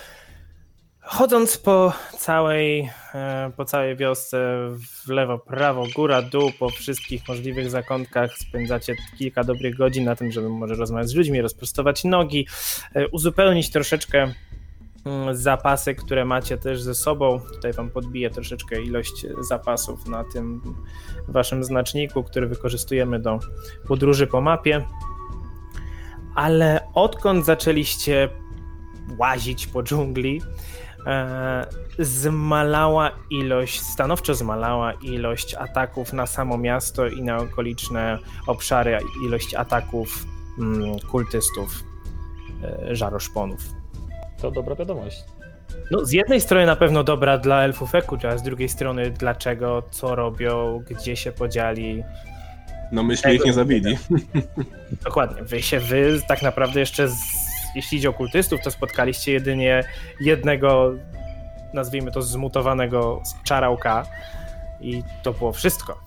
chodząc 1.01 1.59
po 1.59 1.93
całej, 2.19 2.91
e, 3.15 3.53
po 3.57 3.65
całej 3.65 3.97
wiosce, 3.97 4.69
w 5.05 5.09
lewo, 5.09 5.39
prawo, 5.39 5.87
góra, 5.95 6.23
dół, 6.23 6.53
po 6.59 6.69
wszystkich 6.71 7.29
możliwych 7.29 7.71
zakątkach, 7.71 8.39
spędzacie 8.39 8.95
kilka 9.19 9.45
dobrych 9.45 9.77
godzin 9.77 10.05
na 10.05 10.17
tym, 10.17 10.33
żeby 10.33 10.49
może 10.49 10.75
rozmawiać 10.75 11.09
z 11.09 11.15
ludźmi, 11.15 11.43
rozprostować 11.43 12.05
nogi, 12.05 12.47
e, 12.95 13.09
uzupełnić 13.09 13.71
troszeczkę 13.71 14.35
zapasy, 15.33 15.95
które 15.95 16.25
macie 16.25 16.59
też 16.59 16.83
ze 16.83 16.95
sobą. 16.95 17.41
Tutaj 17.55 17.73
wam 17.73 17.91
podbiję 17.91 18.31
troszeczkę 18.31 18.83
ilość 18.83 19.27
zapasów 19.41 20.07
na 20.07 20.25
tym 20.25 20.63
waszym 21.29 21.65
znaczniku, 21.65 22.25
który 22.25 22.49
wykorzystujemy 22.49 23.21
do 23.21 23.39
podróży 23.87 24.27
po 24.27 24.41
mapie. 24.41 24.85
Ale 26.35 26.89
odkąd 26.95 27.45
zaczęliście 27.45 28.29
łazić 29.19 29.67
po 29.67 29.83
dżungli, 29.83 30.43
e, 31.07 31.67
zmalała 31.99 33.11
ilość, 33.31 33.81
stanowczo 33.81 34.35
zmalała 34.35 34.93
ilość 34.93 35.55
ataków 35.55 36.13
na 36.13 36.27
samo 36.27 36.59
miasto 36.59 37.07
i 37.09 37.23
na 37.23 37.37
okoliczne 37.37 38.19
obszary, 38.47 38.99
ilość 39.27 39.55
ataków 39.55 40.25
mm, 40.59 40.99
kultystów, 40.99 41.85
e, 42.63 42.97
żaroszponów. 42.97 43.78
To 44.41 44.51
dobra 44.51 44.75
wiadomość. 44.75 45.25
No, 45.91 46.05
z 46.05 46.13
jednej 46.13 46.41
strony 46.41 46.67
na 46.67 46.77
pewno 46.77 47.05
dobra 47.05 47.39
dla 47.39 47.63
elfów 47.63 47.95
Ekucha, 47.95 48.29
a 48.29 48.39
z 48.39 48.43
drugiej 48.43 48.69
strony 48.69 49.11
dlaczego, 49.11 49.83
co 49.91 50.15
robią, 50.15 50.83
gdzie 50.91 51.17
się 51.17 51.33
podzieli. 51.33 52.05
No 52.93 53.03
myśmy 53.03 53.35
ich 53.35 53.45
nie 53.45 53.53
zabili. 53.53 53.97
Dokładnie, 55.05 55.43
wy 55.43 55.63
się, 55.63 55.81
wy 55.81 56.21
tak 56.29 56.43
naprawdę 56.43 56.81
jeszcze, 56.81 57.09
z, 57.09 57.17
jeśli 57.75 57.99
idzie 57.99 58.11
o 58.11 58.13
kultystów, 58.13 58.61
to 58.65 58.71
spotkaliście 58.71 59.33
jedynie 59.33 59.85
jednego, 60.21 60.95
nazwijmy 61.75 62.13
to 62.13 62.23
zmutowanego 62.23 63.23
czarałka 63.45 64.07
i 64.81 65.03
to 65.23 65.33
było 65.33 65.53
wszystko. 65.53 65.99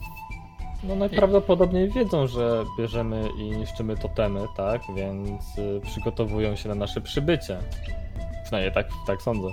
No 0.84 0.96
najprawdopodobniej 0.96 1.90
wiedzą, 1.90 2.28
że 2.28 2.64
bierzemy 2.78 3.30
i 3.38 3.58
niszczymy 3.58 3.98
totemy, 3.98 4.46
tak? 4.58 4.82
Więc 4.96 5.58
y, 5.58 5.82
przygotowują 5.82 6.56
się 6.56 6.70
na 6.70 6.76
nasze 6.76 7.02
przybycie. 7.02 7.58
Przynajmniej 8.52 8.74
tak, 8.74 8.88
tak 9.08 9.22
sądzę. 9.22 9.48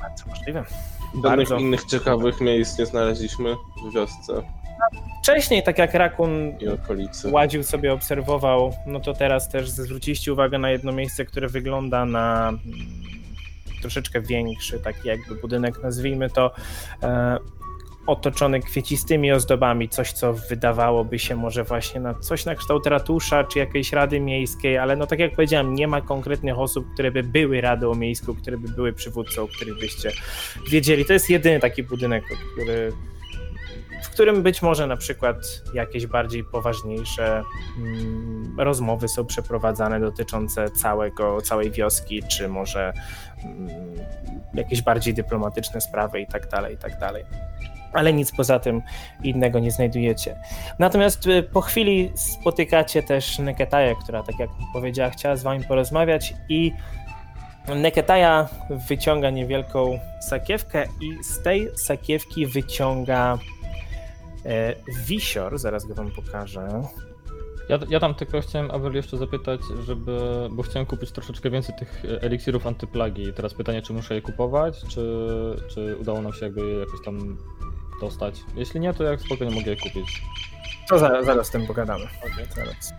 Bardzo 0.00 0.26
możliwe. 0.26 0.64
Żadnych 1.14 1.22
Bardzo. 1.22 1.56
innych 1.56 1.84
ciekawych 1.84 2.40
miejsc 2.40 2.78
nie 2.78 2.86
znaleźliśmy 2.86 3.54
w 3.84 3.94
wiosce 3.94 4.42
Wcześniej, 5.22 5.62
tak 5.62 5.78
jak 5.78 5.94
Rakun 5.94 6.58
i 6.60 6.68
okolicy. 6.68 7.30
ładził 7.30 7.62
sobie, 7.62 7.92
obserwował, 7.92 8.72
no 8.86 9.00
to 9.00 9.12
teraz 9.14 9.48
też 9.48 9.70
zwróciliście 9.70 10.32
uwagę 10.32 10.58
na 10.58 10.70
jedno 10.70 10.92
miejsce, 10.92 11.24
które 11.24 11.48
wygląda 11.48 12.04
na 12.04 12.48
mm, 12.48 12.62
troszeczkę 13.80 14.20
większy, 14.20 14.80
taki 14.80 15.08
jakby 15.08 15.34
budynek, 15.34 15.82
nazwijmy 15.82 16.30
to, 16.30 16.50
e, 17.02 17.38
otoczony 18.08 18.60
kwiecistymi 18.60 19.32
ozdobami, 19.32 19.88
coś 19.88 20.12
co 20.12 20.32
wydawałoby 20.32 21.18
się 21.18 21.36
może 21.36 21.64
właśnie 21.64 22.00
na 22.00 22.14
coś 22.14 22.44
na 22.44 22.54
kształt 22.54 22.86
ratusza 22.86 23.44
czy 23.44 23.58
jakiejś 23.58 23.92
rady 23.92 24.20
miejskiej, 24.20 24.78
ale 24.78 24.96
no 24.96 25.06
tak 25.06 25.18
jak 25.18 25.34
powiedziałem, 25.34 25.74
nie 25.74 25.88
ma 25.88 26.00
konkretnych 26.00 26.58
osób, 26.58 26.92
które 26.94 27.10
by 27.10 27.22
były 27.22 27.60
radą 27.60 27.94
miejską, 27.94 28.34
które 28.34 28.58
by 28.58 28.68
były 28.68 28.92
przywódcą, 28.92 29.42
o 29.42 29.48
których 29.48 29.78
byście 29.78 30.12
wiedzieli. 30.70 31.04
To 31.04 31.12
jest 31.12 31.30
jedyny 31.30 31.60
taki 31.60 31.82
budynek, 31.82 32.24
który 32.52 32.92
w 34.02 34.08
którym 34.08 34.42
być 34.42 34.62
może 34.62 34.86
na 34.86 34.96
przykład 34.96 35.36
jakieś 35.74 36.06
bardziej 36.06 36.44
poważniejsze 36.44 37.42
mm, 37.78 38.60
rozmowy 38.60 39.08
są 39.08 39.26
przeprowadzane 39.26 40.00
dotyczące 40.00 40.70
całego, 40.70 41.40
całej 41.40 41.70
wioski, 41.70 42.22
czy 42.22 42.48
może 42.48 42.92
mm, 43.44 43.68
jakieś 44.54 44.82
bardziej 44.82 45.14
dyplomatyczne 45.14 45.80
sprawy 45.80 46.20
i 46.20 46.26
tak 46.26 46.48
dalej, 46.48 46.74
i 46.74 46.78
tak 46.78 46.98
dalej. 46.98 47.24
Ale 47.92 48.12
nic 48.12 48.32
poza 48.32 48.58
tym 48.58 48.82
innego 49.22 49.58
nie 49.58 49.70
znajdujecie. 49.70 50.36
Natomiast 50.78 51.26
y, 51.26 51.42
po 51.42 51.60
chwili 51.60 52.12
spotykacie 52.14 53.02
też 53.02 53.38
Neketaję, 53.38 53.94
która, 54.02 54.22
tak 54.22 54.38
jak 54.38 54.50
powiedziała, 54.72 55.10
chciała 55.10 55.36
z 55.36 55.42
wami 55.42 55.64
porozmawiać 55.64 56.34
i 56.48 56.72
Neketaja 57.76 58.48
wyciąga 58.88 59.30
niewielką 59.30 59.98
sakiewkę 60.20 60.84
i 60.84 61.24
z 61.24 61.42
tej 61.42 61.68
sakiewki 61.76 62.46
wyciąga 62.46 63.38
E, 64.48 64.74
Wisior, 65.06 65.58
zaraz 65.58 65.84
go 65.84 65.94
wam 65.94 66.10
pokażę. 66.10 66.82
Ja, 67.68 67.78
ja 67.88 68.00
tam 68.00 68.14
tylko 68.14 68.40
chciałem 68.40 68.70
Abel 68.70 68.94
jeszcze 68.94 69.16
zapytać, 69.16 69.60
żeby, 69.86 70.18
bo 70.50 70.62
chciałem 70.62 70.86
kupić 70.86 71.12
troszeczkę 71.12 71.50
więcej 71.50 71.74
tych 71.78 72.02
eliksirów 72.20 72.66
antyplagi. 72.66 73.32
Teraz 73.32 73.54
pytanie, 73.54 73.82
czy 73.82 73.92
muszę 73.92 74.14
je 74.14 74.22
kupować, 74.22 74.82
czy, 74.88 75.00
czy 75.68 75.96
udało 75.96 76.22
nam 76.22 76.32
się 76.32 76.44
jakby 76.44 76.60
je 76.60 76.78
jakoś 76.78 77.04
tam 77.04 77.38
dostać. 78.00 78.40
Jeśli 78.54 78.80
nie, 78.80 78.94
to 78.94 79.04
jak 79.04 79.20
spokojnie 79.20 79.54
mogę 79.54 79.70
je 79.70 79.76
kupić. 79.76 80.22
To 80.88 80.98
zaraz, 80.98 81.26
zaraz 81.26 81.46
z 81.46 81.50
tym 81.50 81.66
pogadamy. 81.66 82.04
Zaraz. 82.56 82.92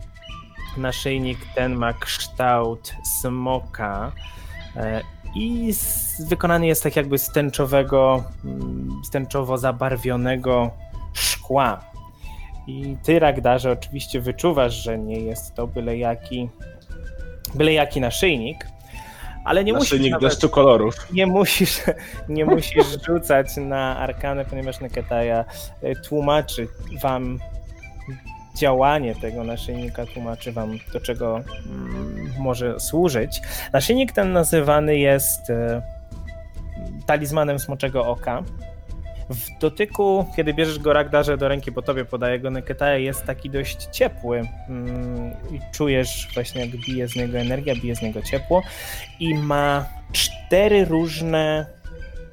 Naszyjnik 0.77 1.39
ten 1.55 1.75
ma 1.75 1.93
kształt 1.93 2.93
smoka 3.03 4.11
e, 4.75 5.01
i 5.35 5.73
z, 5.73 6.21
wykonany 6.29 6.67
jest 6.67 6.83
tak 6.83 6.95
jakby 6.95 7.17
z 7.17 7.31
tęczowego, 7.31 8.23
mm, 8.45 9.01
z 9.05 9.09
tęczowo 9.09 9.57
zabarwionego 9.57 10.71
szkła. 11.13 11.79
I 12.67 12.97
ty, 13.03 13.19
Ragdarze, 13.19 13.71
oczywiście 13.71 14.21
wyczuwasz, 14.21 14.73
że 14.73 14.99
nie 14.99 15.19
jest 15.19 15.55
to 15.55 15.67
byle 15.67 15.97
jaki, 15.97 16.49
byle 17.55 17.73
jaki 17.73 18.01
naszyjnik, 18.01 18.67
ale 19.49 19.63
nie 19.63 19.73
musisz 19.73 19.91
Naszyjnik 19.91 20.11
nawet, 20.11 20.29
deszczu 20.29 20.49
kolorów. 20.49 20.95
nie 21.13 21.27
musisz, 21.27 21.81
nie 22.29 22.45
musisz 22.45 22.85
rzucać 23.07 23.47
na 23.57 23.97
arkanę, 23.97 24.45
ponieważ 24.45 24.79
Neketaja 24.79 25.45
e, 25.81 25.95
tłumaczy 25.95 26.67
wam 27.01 27.39
działanie 28.55 29.15
tego 29.15 29.43
naszyjnika, 29.43 30.05
tłumaczy 30.05 30.51
wam 30.51 30.77
do 30.93 30.99
czego 30.99 31.41
mm, 31.65 32.33
może 32.39 32.79
służyć. 32.79 33.41
Naszyjnik 33.73 34.11
ten 34.11 34.31
nazywany 34.31 34.97
jest 34.97 35.49
e, 35.49 35.81
talizmanem 37.05 37.59
smoczego 37.59 38.07
oka. 38.07 38.43
W 39.29 39.59
dotyku, 39.59 40.25
kiedy 40.35 40.53
bierzesz 40.53 40.79
go 40.79 40.93
Ragdarze 40.93 41.37
do 41.37 41.47
ręki, 41.47 41.71
po 41.71 41.81
tobie 41.81 42.05
podaje 42.05 42.39
go 42.39 42.49
Neketaja, 42.49 42.97
jest 42.97 43.25
taki 43.25 43.49
dość 43.49 43.87
ciepły 43.91 44.41
mm, 44.69 45.31
i 45.51 45.59
czujesz 45.71 46.27
właśnie 46.33 46.61
jak 46.61 46.69
bije 46.69 47.07
z 47.07 47.15
niego 47.15 47.37
energia, 47.37 47.75
bije 47.75 47.95
z 47.95 48.01
niego 48.01 48.21
ciepło 48.21 48.63
i 49.19 49.35
ma 49.35 49.85
cztery 50.11 50.85
różne 50.85 51.65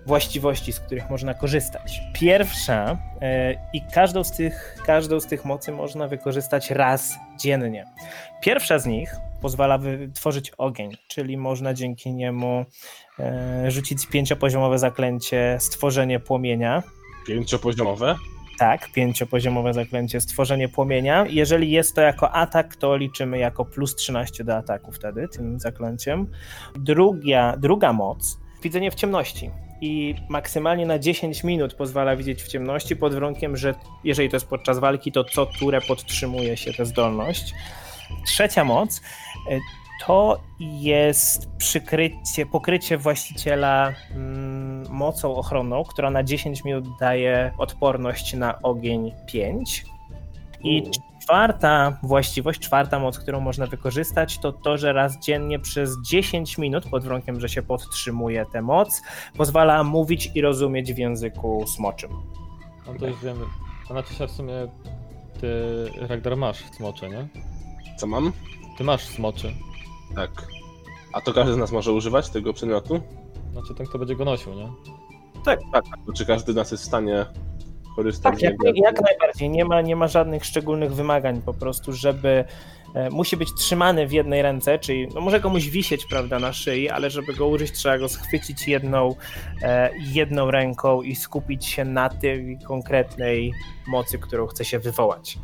właściwości, 0.07 0.73
z 0.73 0.81
których 0.81 1.11
można 1.11 1.35
korzystać. 1.35 2.03
Pierwsza 2.12 2.99
e, 3.21 3.53
i 3.73 3.83
każdą 3.95 4.25
z, 4.25 4.33
tych, 4.33 4.76
każdą 4.87 5.21
z 5.21 5.26
tych 5.26 5.45
mocy 5.45 5.73
można 5.73 6.09
wykorzystać 6.09 6.71
raz 6.71 7.15
dziennie. 7.41 7.85
Pierwsza 8.43 8.79
z 8.79 8.87
nich 8.87 9.17
pozwala 9.43 9.79
wytworzyć 9.79 10.50
ogień, 10.59 10.97
czyli 11.09 11.37
można 11.37 11.75
dzięki 11.75 12.12
niemu 12.12 12.65
rzucić 13.68 14.06
pięciopoziomowe 14.06 14.78
zaklęcie 14.78 15.56
stworzenie 15.61 16.20
płomienia. 16.20 16.82
Pięciopoziomowe. 17.26 18.16
Tak, 18.58 18.92
pięciopoziomowe 18.92 19.73
zaklęcie 19.73 20.20
stworzenie 20.20 20.68
płomienia. 20.68 21.26
Jeżeli 21.28 21.70
jest 21.70 21.94
to 21.94 22.00
jako 22.00 22.32
atak, 22.32 22.76
to 22.76 22.96
liczymy 22.96 23.38
jako 23.38 23.64
plus 23.64 23.94
13 23.94 24.44
do 24.44 24.56
ataku 24.56 24.92
wtedy 24.92 25.28
tym 25.28 25.61
zaklęciem. 25.61 26.26
Druga, 26.75 27.56
druga 27.56 27.92
moc, 27.92 28.38
widzenie 28.62 28.90
w 28.90 28.94
ciemności. 28.94 29.50
I 29.80 30.14
maksymalnie 30.28 30.87
na 30.87 30.99
10 30.99 31.44
minut 31.44 31.75
pozwala 31.75 32.16
widzieć 32.16 32.42
w 32.42 32.49
ciemności 32.49 32.96
pod 32.96 33.14
warunkiem, 33.14 33.56
że 33.56 33.75
jeżeli 34.04 34.28
to 34.28 34.37
jest 34.37 34.46
podczas 34.46 34.78
walki, 34.78 35.12
to 35.12 35.25
co 35.25 35.46
turę 35.46 35.80
podtrzymuje 35.80 36.56
się 36.56 36.73
tę 36.73 36.87
zdolność. 36.87 37.54
Trzecia 38.26 38.64
moc 38.64 39.00
y, 39.50 39.61
to 40.05 40.41
jest 40.61 41.50
przykrycie, 41.50 42.47
pokrycie 42.47 42.99
właściciela 42.99 43.93
mm, 44.11 44.87
mocą 44.91 45.37
ochronną, 45.37 45.85
która 45.85 46.11
na 46.11 46.23
10 46.23 46.65
minut 46.65 46.85
daje 47.00 47.52
odporność 47.59 48.35
na 48.35 48.63
ogień 48.63 49.13
5. 49.26 49.85
I 50.63 50.91
czwarta 51.23 51.99
właściwość, 52.02 52.61
czwarta 52.61 52.99
moc, 52.99 53.19
którą 53.19 53.41
można 53.41 53.67
wykorzystać, 53.67 54.39
to 54.39 54.52
to, 54.52 54.78
że 54.78 54.93
raz 54.93 55.19
dziennie 55.19 55.59
przez 55.59 56.02
10 56.02 56.59
minut, 56.59 56.89
pod 56.91 57.04
warunkiem, 57.04 57.41
że 57.41 57.49
się 57.49 57.63
podtrzymuje 57.63 58.47
tę 58.52 58.63
moc, 58.63 59.02
pozwala 59.37 59.85
mówić 59.85 60.30
i 60.35 60.41
rozumieć 60.41 60.93
w 60.93 60.99
języku 60.99 61.65
smoczym. 61.67 62.11
No 62.87 62.95
to 62.99 63.06
już 63.06 63.25
wiemy. 63.25 63.45
A 63.85 63.87
znaczy 63.87 64.15
się 64.15 64.26
w 64.26 64.30
sumie 64.30 64.54
ty, 65.41 65.49
Ragdar, 66.09 66.37
masz 66.37 66.65
smocze, 66.65 67.09
nie? 67.09 67.28
Co 67.97 68.06
mam? 68.06 68.32
Ty 68.78 68.85
masz 68.85 69.04
smoczy. 69.04 69.52
Tak. 70.14 70.30
A 71.12 71.21
to 71.21 71.32
każdy 71.32 71.54
z 71.54 71.56
nas 71.56 71.73
może 71.73 71.92
używać 71.92 72.30
tego 72.30 72.52
przedmiotu? 72.52 73.00
Znaczy 73.52 73.75
ten, 73.75 73.86
kto 73.86 73.99
będzie 73.99 74.16
go 74.16 74.25
nosił, 74.25 74.54
nie? 74.54 74.69
Tak, 75.45 75.60
tak. 75.73 75.84
To 76.06 76.12
czy 76.12 76.26
każdy 76.26 76.52
z 76.52 76.56
nas 76.56 76.71
jest 76.71 76.82
w 76.84 76.86
stanie 76.86 77.26
korzystać 77.97 78.32
Tak, 78.32 78.40
z 78.40 78.42
jak, 78.42 78.58
niego? 78.60 78.78
jak 78.84 79.00
najbardziej. 79.00 79.50
Nie 79.50 79.64
ma, 79.64 79.80
nie 79.80 79.97
ma 79.97 80.08
żadnych 80.08 80.45
szczególnych 80.45 80.95
wymagań 80.95 81.42
po 81.42 81.54
prostu, 81.54 81.92
żeby 81.92 82.45
e, 82.95 83.10
musi 83.10 83.36
być 83.36 83.54
trzymany 83.54 84.06
w 84.06 84.12
jednej 84.12 84.42
ręce, 84.42 84.78
czyli 84.78 85.08
no 85.14 85.21
może 85.21 85.40
komuś 85.40 85.69
wisieć, 85.69 86.06
prawda, 86.10 86.38
na 86.38 86.52
szyi, 86.52 86.90
ale 86.90 87.10
żeby 87.10 87.34
go 87.34 87.47
użyć, 87.47 87.73
trzeba 87.73 87.99
go 87.99 88.08
schwycić 88.08 88.69
jedną, 88.69 89.14
e, 89.62 89.90
jedną 89.99 90.50
ręką 90.50 91.02
i 91.02 91.14
skupić 91.14 91.66
się 91.66 91.84
na 91.84 92.08
tej 92.08 92.58
konkretnej 92.64 93.52
mocy, 93.86 94.19
którą 94.19 94.47
chce 94.47 94.64
się 94.64 94.78
wywołać. 94.78 95.38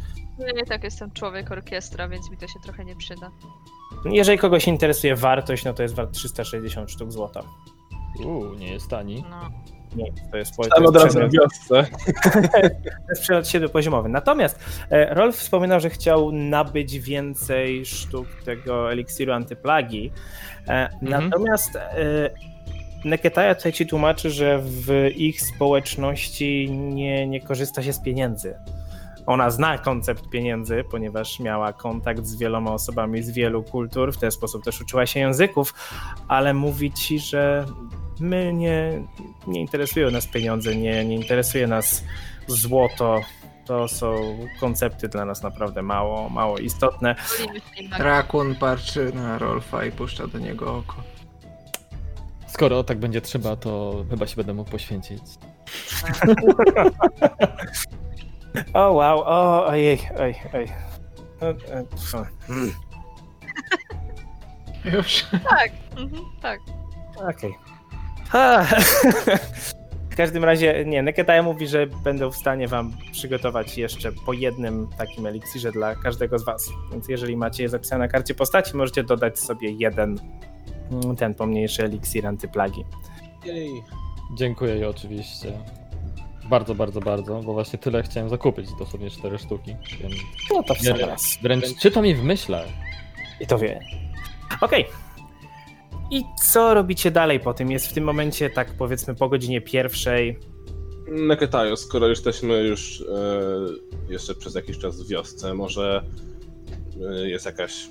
Ja 0.47 0.53
nie 0.53 0.67
tak 0.67 0.85
jestem 0.85 1.11
człowiek 1.11 1.51
orkiestra, 1.51 2.09
więc 2.09 2.31
mi 2.31 2.37
to 2.37 2.47
się 2.49 2.61
trochę 2.65 2.85
nie 2.85 2.97
przyda. 2.97 3.31
Jeżeli 4.05 4.39
kogoś 4.39 4.69
interesuje 4.69 5.17
wartość, 5.17 5.65
no 5.65 5.75
to 5.75 5.83
jest 5.83 5.95
wart 5.95 6.13
360 6.13 6.91
sztuk 6.91 7.13
złota. 7.13 7.43
Uuu, 8.25 8.55
nie 8.55 8.73
jest 8.73 8.89
tani. 8.89 9.25
No. 9.31 9.51
Nie, 9.97 10.13
to 10.31 10.37
jest, 10.37 10.59
jest 10.59 10.89
od 10.89 10.97
razu 10.97 11.21
w 11.21 11.33
wiosce. 11.33 11.87
To 13.03 13.11
jest 13.11 13.23
przelot 13.23 13.49
siedmiopoziomowy. 13.49 14.09
Natomiast 14.09 14.59
e, 14.91 15.15
Rolf 15.15 15.37
wspominał, 15.37 15.81
że 15.81 15.91
chciał 15.91 16.33
nabyć 16.33 16.99
więcej 16.99 17.87
sztuk 17.87 18.29
tego 18.45 18.93
eliksiru 18.93 19.33
antyplagi. 19.33 20.13
E, 20.69 20.89
Natomiast 21.03 21.77
e, 21.77 22.31
Neketaja 23.05 23.55
tutaj 23.55 23.73
ci 23.73 23.87
tłumaczy, 23.87 24.31
że 24.31 24.59
w 24.63 25.11
ich 25.17 25.43
społeczności 25.43 26.71
nie, 26.71 27.27
nie 27.27 27.41
korzysta 27.41 27.83
się 27.83 27.93
z 27.93 28.03
pieniędzy. 28.03 28.55
Ona 29.27 29.51
zna 29.51 29.79
koncept 29.79 30.29
pieniędzy, 30.29 30.85
ponieważ 30.91 31.41
miała 31.41 31.73
kontakt 31.73 32.27
z 32.27 32.37
wieloma 32.37 32.73
osobami 32.73 33.23
z 33.23 33.31
wielu 33.31 33.63
kultur, 33.63 34.13
w 34.13 34.19
ten 34.19 34.31
sposób 34.31 34.65
też 34.65 34.81
uczyła 34.81 35.07
się 35.07 35.21
języków, 35.21 35.75
ale 36.29 36.55
mówi 36.55 36.93
ci, 36.93 37.19
że 37.19 37.67
my 38.21 38.53
nie, 38.53 39.03
nie 39.47 39.61
interesują 39.61 40.11
nas 40.11 40.27
pieniądze, 40.27 40.77
nie, 40.77 41.05
nie 41.05 41.17
interesuje 41.17 41.67
nas 41.67 42.05
złoto. 42.47 43.21
To 43.65 43.89
są 43.89 44.39
koncepty 44.61 45.09
dla 45.09 45.25
nas 45.25 45.43
naprawdę 45.43 45.83
mało, 45.83 46.29
mało 46.29 46.59
istotne. 46.59 47.15
Rakun 47.99 48.55
patrzy 48.55 49.13
na 49.15 49.39
Rolfa 49.39 49.85
i 49.85 49.93
puszcza 49.93 50.27
do 50.27 50.39
niego 50.39 50.77
oko. 50.77 50.97
Skoro 52.47 52.85
tak 52.85 52.99
będzie 52.99 53.21
trzeba, 53.21 53.57
to 53.57 54.05
chyba 54.11 54.27
się 54.27 54.37
będę 54.37 54.55
mógł 54.55 54.71
poświęcić. 54.71 55.23
O 58.75 58.93
wow, 58.93 59.19
o 59.21 59.67
ojej, 59.67 59.99
oj, 60.21 60.35
oj. 60.55 60.67
No, 61.41 61.49
e, 61.49 61.85
pfu. 61.97 62.17
Mm, 62.49 62.73
Już. 64.85 65.27
Tak, 65.51 65.71
mhm, 65.97 66.23
tak. 66.43 66.61
Okej. 67.17 67.55
Ha. 68.29 68.67
W 70.11 70.17
każdym 70.17 70.45
razie, 70.45 70.85
nie, 70.85 71.03
Neketaja 71.03 71.43
mówi, 71.43 71.67
że 71.67 71.87
będą 71.87 72.31
w 72.31 72.37
stanie 72.37 72.69
wam 72.69 72.93
przygotować 73.13 73.79
jeszcze 73.79 74.13
po 74.27 74.33
jednym 74.33 74.89
takim 74.99 75.27
eliksirze 75.27 75.73
dla 75.73 75.95
każdego 75.95 76.39
z 76.39 76.45
was. 76.45 76.71
Więc 76.93 77.09
jeżeli 77.09 77.37
macie 77.37 77.63
je 77.63 77.69
zapisane 77.69 78.05
na 78.05 78.09
karcie 78.09 78.35
postaci, 78.35 78.77
możecie 78.77 79.05
dodać 79.05 79.39
sobie 79.39 79.71
jeden 79.71 80.19
ten 81.19 81.35
pomniejszy 81.35 81.85
eliksir 81.85 82.27
antyplagi. 82.27 82.85
Jej. 83.45 83.71
Dziękuję 84.35 84.75
jej 84.75 84.85
oczywiście. 84.85 85.53
Bardzo, 86.49 86.75
bardzo, 86.75 87.01
bardzo, 87.01 87.41
bo 87.43 87.53
właśnie 87.53 87.79
tyle 87.79 88.03
chciałem 88.03 88.29
zakupić, 88.31 88.67
dosłownie 88.79 89.11
cztery 89.11 89.39
sztuki. 89.39 89.77
Więc 90.01 90.15
No 90.51 90.63
to 90.63 90.75
w 90.75 90.79
sam 90.79 90.97
raz. 90.97 91.39
wręcz 91.43 91.65
czytam 91.81 92.07
i 92.07 92.15
w 92.15 92.25
myślach. 92.25 92.67
I 93.41 93.47
to 93.47 93.59
wie. 93.59 93.81
Okej. 94.61 94.85
I 96.11 96.25
co 96.43 96.75
robicie 96.75 97.11
dalej 97.11 97.41
po 97.41 97.55
tym? 97.55 97.71
Jest 97.71 97.87
w 97.87 97.93
tym 97.93 98.05
momencie, 98.05 98.51
tak 98.51 98.75
powiedzmy, 98.79 99.15
po 99.15 99.29
godzinie 99.29 99.61
pierwszej. 99.61 100.39
Neketajo, 101.09 101.77
skoro 101.77 102.09
jesteśmy 102.09 102.63
już 102.63 103.01
e, 103.01 104.13
jeszcze 104.13 104.35
przez 104.35 104.55
jakiś 104.55 104.79
czas 104.79 105.03
w 105.03 105.09
wiosce, 105.09 105.55
może 105.55 106.05
e, 107.11 107.29
jest 107.29 107.47
jakaś 107.47 107.89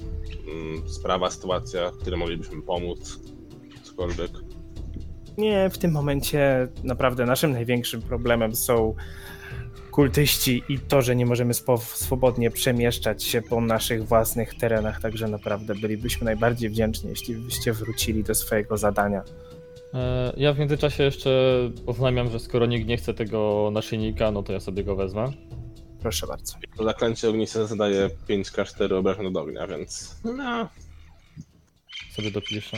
mm, 0.53 0.89
sprawa, 0.89 1.29
sytuacja, 1.31 1.91
w 1.91 1.97
której 1.97 2.19
moglibyśmy 2.19 2.61
pomóc, 2.61 3.19
cokolwiek. 3.83 4.31
Nie, 5.41 5.69
w 5.69 5.77
tym 5.77 5.91
momencie 5.91 6.67
naprawdę 6.83 7.25
naszym 7.25 7.51
największym 7.51 8.01
problemem 8.01 8.55
są 8.55 8.95
kultyści 9.91 10.63
i 10.69 10.79
to, 10.79 11.01
że 11.01 11.15
nie 11.15 11.25
możemy 11.25 11.53
swobodnie 11.83 12.51
przemieszczać 12.51 13.23
się 13.23 13.41
po 13.41 13.61
naszych 13.61 14.07
własnych 14.07 14.55
terenach, 14.55 15.01
także 15.01 15.27
naprawdę 15.27 15.75
bylibyśmy 15.75 16.25
najbardziej 16.25 16.69
wdzięczni, 16.69 17.09
jeśli 17.09 17.35
byście 17.35 17.73
wrócili 17.73 18.23
do 18.23 18.35
swojego 18.35 18.77
zadania. 18.77 19.23
E, 19.93 20.33
Ja 20.37 20.53
w 20.53 20.59
międzyczasie 20.59 21.03
jeszcze 21.03 21.31
oznajmiam, 21.85 22.31
że 22.31 22.39
skoro 22.39 22.65
nikt 22.65 22.87
nie 22.87 22.97
chce 22.97 23.13
tego 23.13 23.69
naszyjnika, 23.73 24.31
no 24.31 24.43
to 24.43 24.53
ja 24.53 24.59
sobie 24.59 24.83
go 24.83 24.95
wezmę. 24.95 25.31
Proszę 26.01 26.27
bardzo. 26.27 26.55
To 26.77 26.83
zaklęcie 26.83 27.29
ogniste 27.29 27.67
zadaje 27.67 28.09
5k4 28.29 28.93
obrażeń 28.93 29.33
do 29.33 29.41
ognia, 29.41 29.67
więc 29.67 30.15
no. 30.23 30.69
Sobie 32.11 32.31
dopiszę. 32.31 32.77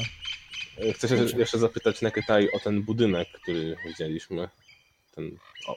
Chcę 0.94 1.08
się 1.08 1.16
jeszcze 1.16 1.60
zapytać 1.60 2.02
Neketai 2.02 2.52
o 2.52 2.60
ten 2.60 2.82
budynek, 2.82 3.28
który 3.32 3.76
widzieliśmy. 3.86 4.50
Ten, 5.16 5.38
o, 5.68 5.76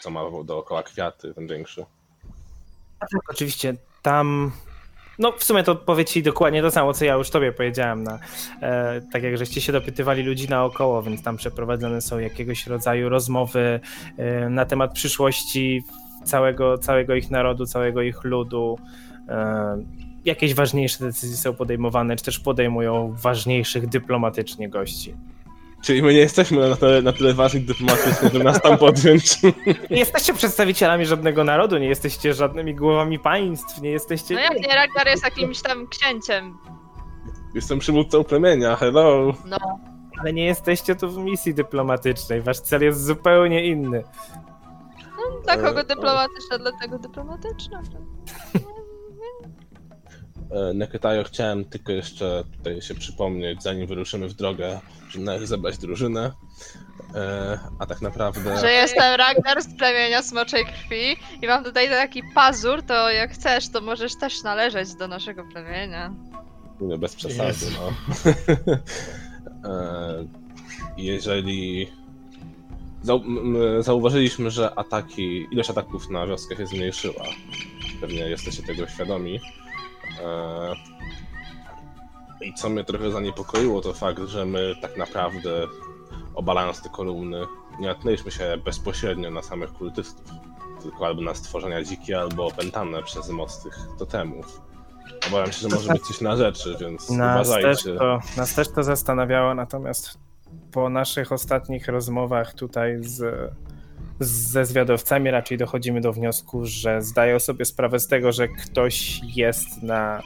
co 0.00 0.10
ma 0.10 0.20
dookoła 0.44 0.82
kwiaty, 0.82 1.34
ten 1.34 1.46
większy. 1.46 1.86
A 3.00 3.06
tak, 3.06 3.30
oczywiście 3.30 3.74
tam. 4.02 4.52
No, 5.18 5.32
w 5.32 5.44
sumie 5.44 5.62
to 5.62 5.76
powie 5.76 6.04
ci 6.04 6.22
dokładnie 6.22 6.62
to 6.62 6.70
samo, 6.70 6.94
co 6.94 7.04
ja 7.04 7.14
już 7.14 7.30
tobie 7.30 7.52
powiedziałem. 7.52 8.02
Na, 8.02 8.18
e, 8.62 9.00
tak 9.12 9.22
jak 9.22 9.38
żeście 9.38 9.60
się 9.60 9.72
dopytywali 9.72 10.22
ludzi 10.22 10.48
naokoło, 10.48 11.02
więc 11.02 11.22
tam 11.22 11.36
przeprowadzone 11.36 12.00
są 12.00 12.18
jakiegoś 12.18 12.66
rodzaju 12.66 13.08
rozmowy 13.08 13.80
e, 14.18 14.48
na 14.48 14.64
temat 14.66 14.92
przyszłości 14.92 15.82
całego, 16.24 16.78
całego 16.78 17.14
ich 17.14 17.30
narodu, 17.30 17.66
całego 17.66 18.02
ich 18.02 18.24
ludu. 18.24 18.78
E, 19.28 20.03
jakieś 20.24 20.54
ważniejsze 20.54 21.04
decyzje 21.04 21.36
są 21.36 21.54
podejmowane, 21.54 22.16
czy 22.16 22.24
też 22.24 22.38
podejmują 22.38 23.14
ważniejszych 23.22 23.86
dyplomatycznie 23.86 24.68
gości. 24.68 25.14
Czyli 25.82 26.02
my 26.02 26.12
nie 26.12 26.18
jesteśmy 26.18 26.68
na 26.68 26.76
tyle, 26.76 27.02
na 27.02 27.12
tyle 27.12 27.34
ważni 27.34 27.60
dyplomatycznie, 27.60 28.28
żeby 28.32 28.44
nas 28.44 28.60
tam 28.62 28.78
podjąć. 28.78 29.42
Nie 29.90 29.98
jesteście 29.98 30.34
przedstawicielami 30.34 31.06
żadnego 31.06 31.44
narodu, 31.44 31.78
nie 31.78 31.86
jesteście 31.88 32.34
żadnymi 32.34 32.74
głowami 32.74 33.18
państw, 33.18 33.82
nie 33.82 33.90
jesteście... 33.90 34.34
No 34.34 34.40
jak 34.40 34.60
nie, 34.60 34.74
Ragnar 34.74 35.06
jest 35.06 35.24
jakimś 35.24 35.62
tam 35.62 35.86
księciem. 35.86 36.58
Jestem 37.54 37.78
przywódcą 37.78 38.24
plemienia, 38.24 38.76
hello. 38.76 39.34
No, 39.46 39.56
Ale 40.20 40.32
nie 40.32 40.44
jesteście 40.44 40.96
tu 40.96 41.10
w 41.10 41.18
misji 41.18 41.54
dyplomatycznej. 41.54 42.42
Wasz 42.42 42.60
cel 42.60 42.82
jest 42.82 43.04
zupełnie 43.04 43.64
inny. 43.66 44.04
no 45.16 45.40
dla 45.40 45.54
E, 45.54 45.58
kogo 45.58 45.84
dyplomatyczna, 45.84 46.58
dla 46.58 46.72
tego 46.82 46.98
dyplomatyczna. 46.98 47.82
E, 48.54 48.58
Neketajo, 50.74 51.24
chciałem 51.24 51.64
tylko 51.64 51.92
jeszcze 51.92 52.44
tutaj 52.56 52.82
się 52.82 52.94
przypomnieć, 52.94 53.62
zanim 53.62 53.86
wyruszymy 53.86 54.28
w 54.28 54.34
drogę, 54.34 54.80
że 55.08 55.20
należy 55.20 55.46
zebrać 55.46 55.78
drużynę. 55.78 56.32
E, 57.14 57.58
A 57.78 57.86
tak 57.86 58.02
naprawdę. 58.02 58.58
Że 58.60 58.72
jestem 58.72 59.14
Ragnar 59.16 59.62
z 59.62 59.76
plemienia 59.78 60.22
Smoczej 60.22 60.64
Krwi 60.64 61.16
i 61.42 61.46
mam 61.46 61.64
tutaj 61.64 61.88
taki 61.88 62.22
pazur, 62.34 62.82
to 62.82 63.10
jak 63.10 63.30
chcesz, 63.32 63.68
to 63.68 63.80
możesz 63.80 64.18
też 64.18 64.42
należeć 64.42 64.94
do 64.94 65.08
naszego 65.08 65.44
plemienia. 65.44 66.14
Nie, 66.80 66.98
bez 66.98 67.14
przesady, 67.16 67.66
no. 67.80 67.92
E, 69.64 70.26
Jeżeli 70.96 71.88
zauważyliśmy, 73.80 74.50
że 74.50 74.78
ataki, 74.78 75.46
ilość 75.50 75.70
ataków 75.70 76.10
na 76.10 76.26
wioskę 76.26 76.56
się 76.56 76.66
zmniejszyła. 76.66 77.24
Pewnie 78.00 78.20
jesteście 78.20 78.62
tego 78.62 78.86
świadomi. 78.88 79.40
E, 80.22 80.74
I 82.40 82.54
co 82.54 82.68
mnie 82.68 82.84
trochę 82.84 83.10
zaniepokoiło, 83.10 83.80
to 83.80 83.92
fakt, 83.92 84.22
że 84.22 84.46
my 84.46 84.74
tak 84.82 84.96
naprawdę 84.96 85.50
obalając 86.34 86.82
te 86.82 86.88
kolumny, 86.88 87.40
nie 87.80 87.88
natknęliśmy 87.88 88.30
się 88.30 88.56
bezpośrednio 88.64 89.30
na 89.30 89.42
samych 89.42 89.72
kultystów, 89.72 90.24
tylko 90.82 91.06
albo 91.06 91.22
na 91.22 91.34
stworzenia 91.34 91.82
dzikie, 91.84 92.20
albo 92.20 92.46
opętane 92.46 93.02
przez 93.02 93.28
moc 93.28 93.62
tych 93.62 93.78
totemów. 93.98 94.60
Obawiam 95.28 95.52
się, 95.52 95.68
że 95.68 95.76
może 95.76 95.92
być 95.92 96.02
coś 96.02 96.20
na 96.20 96.36
rzeczy, 96.36 96.76
więc 96.80 97.10
Nas 97.10 97.48
też, 97.48 97.58
uważajcie. 97.58 97.96
to, 97.96 98.20
nas 98.36 98.54
też 98.54 98.68
to 98.68 98.82
zastanawiało, 98.82 99.54
natomiast 99.54 100.18
po 100.72 100.88
naszych 100.88 101.32
ostatnich 101.32 101.88
rozmowach 101.88 102.54
tutaj 102.54 102.96
z, 103.00 103.52
ze 104.20 104.64
zwiadowcami 104.64 105.30
raczej 105.30 105.58
dochodzimy 105.58 106.00
do 106.00 106.12
wniosku, 106.12 106.60
że 106.64 107.02
zdają 107.02 107.38
sobie 107.38 107.64
sprawę 107.64 107.98
z 107.98 108.08
tego, 108.08 108.32
że 108.32 108.48
ktoś 108.48 109.20
jest 109.36 109.82
na, 109.82 110.22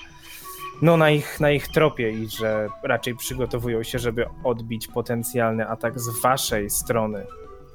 no, 0.83 0.96
na, 0.96 1.11
ich, 1.11 1.40
na 1.40 1.51
ich 1.51 1.68
tropie 1.68 2.11
i 2.11 2.29
że 2.29 2.68
raczej 2.83 3.14
przygotowują 3.14 3.83
się, 3.83 3.98
żeby 3.98 4.27
odbić 4.44 4.88
potencjalny 4.88 5.68
atak 5.68 6.01
z 6.01 6.20
waszej 6.20 6.70
strony, 6.70 7.27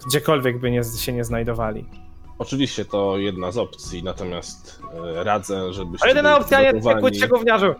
gdziekolwiek 0.07 0.59
by 0.59 0.71
nie, 0.71 0.83
się 0.83 1.13
nie 1.13 1.23
znajdowali. 1.23 1.85
Oczywiście 2.43 2.85
to 2.85 3.17
jedna 3.17 3.51
z 3.51 3.57
opcji, 3.57 4.03
natomiast 4.03 4.81
e, 5.17 5.23
radzę, 5.23 5.73
żebyście. 5.73 6.03
Ale 6.03 6.09
jedyna 6.11 6.37
opcja, 6.37 6.61
nie 6.61 6.73
przygotowani- 6.73 6.99
kłóćcie 6.99 7.27
gówniarzu! 7.27 7.73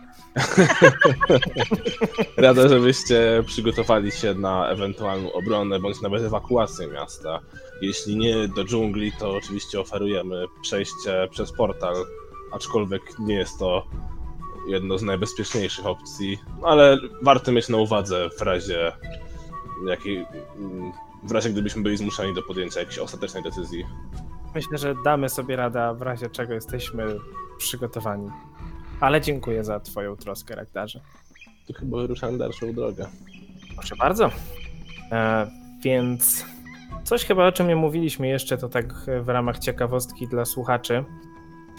Radzę, 2.37 2.69
żebyście 2.69 3.43
przygotowali 3.45 4.11
się 4.11 4.33
na 4.33 4.67
ewentualną 4.69 5.33
obronę 5.33 5.79
bądź 5.79 6.01
nawet 6.01 6.23
ewakuację 6.23 6.87
miasta. 6.87 7.39
Jeśli 7.81 8.15
nie 8.17 8.47
do 8.47 8.63
dżungli, 8.65 9.11
to 9.11 9.31
oczywiście 9.35 9.79
oferujemy 9.79 10.45
przejście 10.61 11.27
przez 11.31 11.51
portal, 11.51 11.95
aczkolwiek 12.51 13.01
nie 13.19 13.35
jest 13.35 13.59
to 13.59 13.83
jedno 14.67 14.97
z 14.97 15.01
najbezpieczniejszych 15.03 15.85
opcji, 15.85 16.37
ale 16.63 16.97
warto 17.21 17.51
mieć 17.51 17.69
na 17.69 17.77
uwadze 17.77 18.29
w 18.37 18.41
razie 18.41 18.91
jakiej, 19.87 20.25
w 21.23 21.31
razie 21.31 21.49
gdybyśmy 21.49 21.81
byli 21.83 21.97
zmuszeni 21.97 22.33
do 22.35 22.41
podjęcia 22.41 22.79
jakiejś 22.79 22.99
ostatecznej 22.99 23.43
decyzji. 23.43 23.85
Myślę, 24.55 24.77
że 24.77 24.95
damy 25.03 25.29
sobie 25.29 25.55
radę, 25.55 25.83
a 25.83 25.93
w 25.93 26.01
razie 26.01 26.29
czego 26.29 26.53
jesteśmy 26.53 27.05
przygotowani. 27.57 28.29
Ale 28.99 29.21
dziękuję 29.21 29.63
za 29.63 29.79
Twoją 29.79 30.15
troskę, 30.15 30.55
Rakdarze. 30.55 30.99
To 31.67 31.73
chyba 31.73 31.97
wyruszamy 31.97 32.37
dalszą 32.37 32.73
drogę. 32.73 33.07
Proszę 33.75 33.95
bardzo. 33.95 34.29
E, 35.11 35.47
więc 35.83 36.45
coś 37.03 37.25
chyba 37.25 37.47
o 37.47 37.51
czym 37.51 37.67
nie 37.67 37.75
mówiliśmy 37.75 38.27
jeszcze, 38.27 38.57
to 38.57 38.69
tak 38.69 38.93
w 39.21 39.29
ramach 39.29 39.59
ciekawostki 39.59 40.27
dla 40.27 40.45
słuchaczy, 40.45 41.03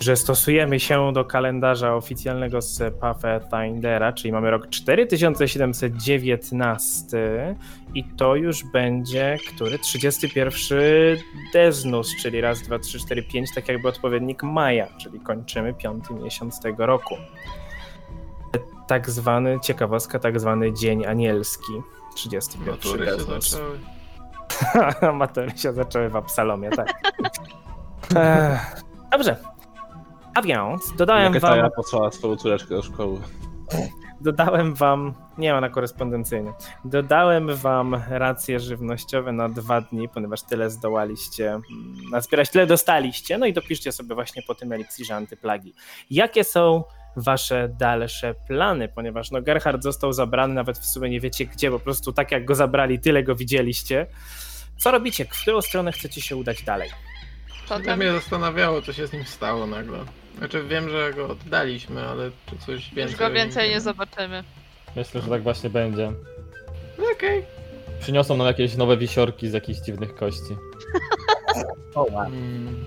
że 0.01 0.17
stosujemy 0.17 0.81
się 0.81 1.13
do 1.13 1.25
kalendarza 1.25 1.95
oficjalnego 1.95 2.63
z 2.63 2.95
Pathfindera, 3.01 4.13
czyli 4.13 4.33
mamy 4.33 4.51
rok 4.51 4.69
4719 4.69 7.57
i 7.95 8.05
to 8.05 8.37
już 8.37 8.65
będzie, 8.65 9.37
który? 9.55 9.79
31 9.79 10.79
Deznus, 11.53 12.17
czyli 12.23 12.41
raz, 12.41 12.63
dwa, 12.63 12.79
trzy, 12.79 12.99
cztery, 12.99 13.23
pięć, 13.23 13.55
tak 13.55 13.69
jakby 13.69 13.89
odpowiednik 13.89 14.43
maja, 14.43 14.87
czyli 14.99 15.21
kończymy 15.21 15.75
piąty 15.75 16.15
miesiąc 16.15 16.61
tego 16.61 16.87
roku. 16.87 17.15
Tak 18.87 19.11
zwany, 19.11 19.59
ciekawostka, 19.63 20.19
tak 20.19 20.41
zwany 20.41 20.73
Dzień 20.73 21.07
Anielski. 21.07 21.73
31 22.15 22.75
Matury 22.75 23.07
się 23.07 23.17
Deznus. 23.17 23.51
zaczęły. 23.51 23.79
Matury 25.19 25.59
się 25.59 25.73
zaczęły 25.73 26.09
w 26.09 26.17
Absalomie, 26.17 26.71
tak. 26.71 26.95
Dobrze. 29.13 29.54
A 30.35 30.43
więc 30.43 30.97
dodałem 30.97 31.25
wam, 31.25 31.33
Neketaja 31.33 31.71
posłała 31.71 32.11
swoją 32.11 32.37
córeczkę 32.37 32.69
do 32.69 32.83
szkoły. 32.83 33.21
dodałem 34.21 34.75
wam, 34.75 35.15
nie 35.39 35.55
ona 35.55 35.69
korespondencyjnie, 35.69 36.53
dodałem 36.85 37.57
wam 37.57 38.03
racje 38.09 38.61
żywnościowe 38.61 39.33
na 39.33 39.49
dwa 39.49 39.81
dni, 39.81 40.09
ponieważ 40.09 40.43
tyle 40.43 40.71
zdołaliście 40.71 41.51
mm, 41.51 41.65
nazbierać, 42.11 42.51
tyle 42.51 42.67
dostaliście, 42.67 43.39
no 43.39 43.47
i 43.47 43.53
dopiszcie 43.53 43.93
sobie 43.93 44.15
właśnie 44.15 44.43
po 44.43 44.55
tym 44.55 44.73
eliksirze 44.73 45.17
antyplagi. 45.17 45.75
Jakie 46.11 46.45
są 46.45 46.85
wasze 47.17 47.69
dalsze 47.79 48.35
plany, 48.49 48.89
ponieważ 48.89 49.31
no 49.31 49.43
Gerhard 49.43 49.83
został 49.83 50.13
zabrany, 50.13 50.55
nawet 50.55 50.79
w 50.79 50.87
sumie 50.87 51.11
nie 51.11 51.21
wiecie 51.21 51.47
gdzie, 51.47 51.71
po 51.71 51.79
prostu 51.79 52.13
tak 52.13 52.33
jak 52.33 52.45
go 52.45 52.55
zabrali, 52.55 52.99
tyle 52.99 53.23
go 53.23 53.35
widzieliście. 53.37 54.07
Co 54.79 54.91
robicie? 54.91 55.25
W 55.25 55.43
którą 55.43 55.63
stronę 55.63 55.93
chcecie 55.93 56.21
się 56.21 56.37
udać 56.37 56.63
dalej? 56.63 56.91
To 57.69 57.75
Potem 57.75 57.99
mnie 57.99 58.13
zastanawiało, 58.13 58.83
co 58.83 58.93
się 58.93 59.07
z 59.07 59.13
nim 59.13 59.25
stało 59.25 59.67
nagle. 59.67 59.99
Znaczy 60.39 60.63
wiem, 60.65 60.91
że 60.91 61.13
go 61.13 61.29
oddaliśmy, 61.29 62.07
ale 62.09 62.31
czy 62.47 62.59
coś 62.67 62.85
więcej... 62.95 63.03
już 63.03 63.17
go 63.17 63.31
więcej 63.31 63.63
nie 63.63 63.69
wiemy? 63.69 63.81
zobaczymy. 63.81 64.45
Myślę, 64.97 65.21
że 65.21 65.29
tak 65.29 65.43
właśnie 65.43 65.71
będzie. 65.71 66.13
Okej. 67.17 67.45
Przyniosą 68.01 68.37
nam 68.37 68.47
jakieś 68.47 68.77
nowe 68.77 68.97
wisiorki 68.97 69.49
z 69.49 69.53
jakichś 69.53 69.81
dziwnych 69.81 70.15
kości. 70.15 70.57
O, 71.95 72.07
wow. 72.13 72.27
Mm, 72.27 72.85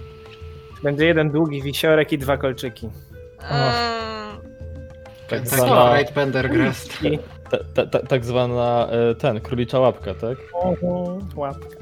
Będzie 0.84 1.06
jeden 1.06 1.32
długi 1.32 1.62
wisiorek 1.62 2.14
i 2.14 2.18
dwa 2.18 2.38
kolczyki. 2.38 2.90
Eee, 3.52 4.38
Tak 5.30 5.42
Taki 5.42 5.56
zwana, 5.56 5.90
Great 5.90 6.12
Pendergrast. 6.12 7.04
I 7.04 7.20
ta, 7.50 7.58
ta, 7.74 7.86
ta, 7.86 8.00
tak 8.08 8.26
zwana 8.26 8.88
e, 8.92 9.16
ten, 9.16 9.42
królicza 9.42 9.80
łapka, 9.80 10.14
tak? 10.14 10.38
łapka. 11.36 11.78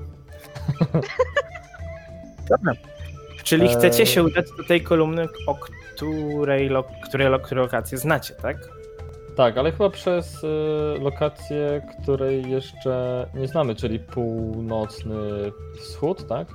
Dobra. 2.50 2.74
Czyli 3.44 3.68
Eee. 3.68 3.74
chcecie 3.76 4.06
się 4.06 4.24
udać 4.24 4.46
do 4.58 4.64
tej 4.64 4.82
kolumny, 4.82 5.28
o 5.48 5.56
której, 5.56 6.70
lo, 6.70 6.84
której, 7.10 7.28
lo, 7.28 7.40
której 7.40 7.64
lokację 7.64 7.98
znacie, 7.98 8.34
tak? 8.42 8.58
Tak, 9.36 9.58
ale 9.58 9.72
chyba 9.72 9.90
przez 9.90 10.44
e, 10.44 10.48
lokację, 11.04 11.82
której 12.04 12.50
jeszcze 12.52 13.26
nie 13.34 13.48
znamy, 13.48 13.76
czyli 13.76 14.00
północny 14.00 15.16
wschód, 15.80 16.28
tak? 16.28 16.48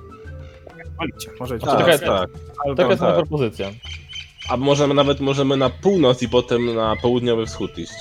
Wolicie, 0.99 1.31
możecie. 1.39 1.65
Tak, 1.65 1.77
Tak, 1.85 1.87
tak. 1.87 1.99
tak. 1.99 2.29
Albo 2.65 2.75
Taka 2.75 2.89
jest 2.89 3.01
moja 3.01 3.13
tak. 3.15 3.25
propozycja. 3.27 3.69
A 4.49 4.57
możemy 4.57 4.93
nawet 4.93 5.19
możemy 5.19 5.57
na 5.57 5.69
północ 5.69 6.21
i 6.21 6.29
potem 6.29 6.75
na 6.75 6.95
południowy 7.01 7.45
wschód 7.45 7.77
iść. 7.77 7.93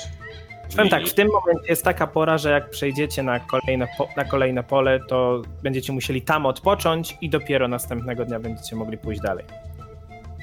Powiem 0.76 0.88
tak, 0.90 1.06
w 1.06 1.14
tym 1.14 1.28
momencie 1.28 1.68
jest 1.68 1.84
taka 1.84 2.06
pora, 2.06 2.38
że 2.38 2.50
jak 2.50 2.70
przejdziecie 2.70 3.22
na 3.22 3.40
kolejne, 3.40 3.88
po, 3.98 4.08
na 4.16 4.24
kolejne 4.24 4.62
pole, 4.62 5.00
to 5.08 5.42
będziecie 5.62 5.92
musieli 5.92 6.22
tam 6.22 6.46
odpocząć 6.46 7.16
i 7.20 7.30
dopiero 7.30 7.68
następnego 7.68 8.24
dnia 8.24 8.40
będziecie 8.40 8.76
mogli 8.76 8.98
pójść 8.98 9.20
dalej. 9.20 9.44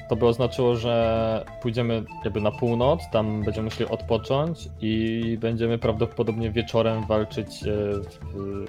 to 0.08 0.16
by 0.16 0.26
oznaczyło, 0.26 0.76
że 0.76 1.44
pójdziemy 1.62 2.04
jakby 2.24 2.40
na 2.40 2.50
północ, 2.50 3.00
tam 3.12 3.42
będziemy 3.42 3.64
musieli 3.64 3.90
odpocząć 3.90 4.68
i 4.80 5.36
będziemy 5.40 5.78
prawdopodobnie 5.78 6.50
wieczorem 6.50 7.06
walczyć 7.06 7.48
e, 7.62 7.66
w- 8.34 8.66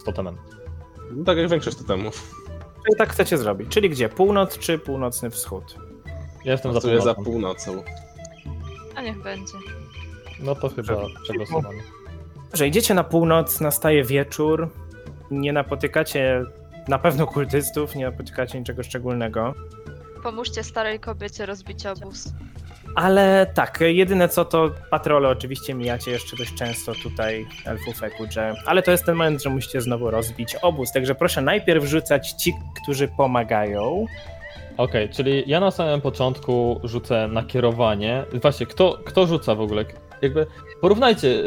z 0.00 0.04
totemem. 0.04 0.36
No, 1.12 1.24
tak 1.24 1.36
jak 1.38 1.48
większość 1.50 1.76
totemów. 1.76 2.34
Czyli 2.86 2.98
tak 2.98 3.08
chcecie 3.12 3.38
zrobić. 3.38 3.68
Czyli 3.68 3.90
gdzie? 3.90 4.08
Północ 4.08 4.58
czy 4.58 4.78
północny 4.78 5.30
wschód? 5.30 5.74
Ja 6.44 6.52
jestem 6.52 6.72
za 6.72 6.80
Pracuję 6.80 7.00
za 7.00 7.14
północą. 7.14 7.72
północą. 7.72 7.92
A 8.96 9.02
niech 9.02 9.22
będzie. 9.22 9.52
No 10.40 10.54
to 10.54 10.68
chyba 10.68 10.94
przegłosowany. 11.22 11.78
Że 12.52 12.68
idziecie 12.68 12.94
na 12.94 13.04
północ, 13.04 13.60
nastaje 13.60 14.04
wieczór, 14.04 14.68
nie 15.30 15.52
napotykacie 15.52 16.44
na 16.88 16.98
pewno 16.98 17.26
kultystów, 17.26 17.94
nie 17.96 18.04
napotykacie 18.04 18.58
niczego 18.58 18.82
szczególnego. 18.82 19.54
Pomóżcie 20.22 20.64
starej 20.64 21.00
kobiecie 21.00 21.46
rozbić 21.46 21.86
obóz. 21.86 22.32
Ale 22.94 23.46
tak, 23.54 23.80
jedyne 23.80 24.28
co 24.28 24.44
to 24.44 24.70
patrole 24.90 25.28
oczywiście 25.28 25.74
mijacie 25.74 26.10
jeszcze 26.10 26.36
dość 26.36 26.54
często 26.54 26.92
tutaj 27.02 27.46
elfów 27.66 28.02
Ekudże, 28.02 28.54
ale 28.66 28.82
to 28.82 28.90
jest 28.90 29.04
ten 29.04 29.14
moment, 29.14 29.42
że 29.42 29.50
musicie 29.50 29.80
znowu 29.80 30.10
rozbić 30.10 30.56
obóz, 30.62 30.92
także 30.92 31.14
proszę 31.14 31.42
najpierw 31.42 31.84
rzucać 31.84 32.32
ci, 32.32 32.52
którzy 32.82 33.08
pomagają. 33.08 34.06
Okej, 34.76 35.08
czyli 35.08 35.44
ja 35.46 35.60
na 35.60 35.70
samym 35.70 36.00
początku 36.00 36.80
rzucę 36.84 37.28
nakierowanie. 37.28 38.24
Właśnie, 38.42 38.66
kto, 38.66 38.98
kto 39.04 39.26
rzuca 39.26 39.54
w 39.54 39.60
ogóle? 39.60 39.84
Jakby 40.22 40.46
porównajcie 40.80 41.28
yy, 41.28 41.44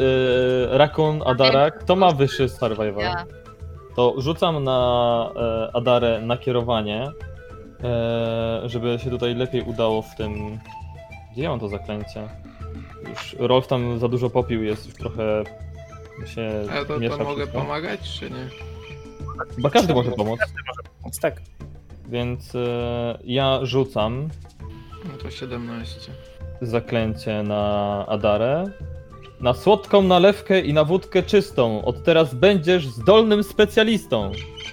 Rakun, 0.78 1.22
Adara, 1.26 1.70
kto 1.70 1.96
ma 1.96 2.12
wyższy 2.12 2.48
survival? 2.48 3.04
Ja. 3.04 3.24
To 3.96 4.14
rzucam 4.18 4.64
na 4.64 5.30
e, 5.36 5.76
Adarę 5.76 6.20
nakierowanie, 6.20 7.10
e, 7.84 8.62
żeby 8.64 8.98
się 8.98 9.10
tutaj 9.10 9.34
lepiej 9.34 9.62
udało 9.62 10.02
w 10.02 10.14
tym. 10.16 10.58
Gdzie 11.32 11.42
ja 11.42 11.48
mam 11.50 11.60
to 11.60 11.68
zaklęcie? 11.68 12.28
Już 13.08 13.36
Rolf 13.38 13.66
tam 13.66 13.98
za 13.98 14.08
dużo 14.08 14.30
popił, 14.30 14.64
jest 14.64 14.86
już 14.86 14.94
trochę 14.94 15.44
się 16.26 16.50
Ale 16.72 16.86
to, 16.86 16.98
miesza 16.98 17.16
to 17.16 17.24
mogę 17.24 17.42
wszystko. 17.42 17.60
pomagać, 17.60 18.00
czy 18.18 18.30
nie? 18.30 18.48
Chyba 19.56 19.70
każdy 19.70 19.94
może 19.94 20.10
pomóc, 20.10 20.40
Więc 21.04 21.20
tak, 21.20 21.40
więc 22.08 22.54
e, 22.54 23.18
ja 23.24 23.58
rzucam 23.62 24.28
No 25.12 25.18
to 25.22 25.30
17. 25.30 26.12
zaklęcie 26.62 27.42
na 27.42 28.04
Adarę. 28.08 28.64
Na 29.40 29.54
słodką 29.54 30.02
nalewkę 30.02 30.60
i 30.60 30.72
na 30.72 30.84
wódkę 30.84 31.22
czystą. 31.22 31.84
Od 31.84 32.04
teraz 32.04 32.34
będziesz 32.34 32.86
zdolnym 32.86 33.42
specjalistą. 33.42 34.32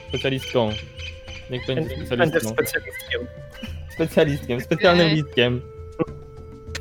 Specjalistką. 0.10 0.70
Niech 1.50 1.68
będzie 1.68 2.06
specjalistką. 2.06 2.50
specjalistkiem. 2.50 3.22
Specjalistkiem, 3.96 4.62
specjalnym 4.62 5.08
listkiem. 5.08 5.62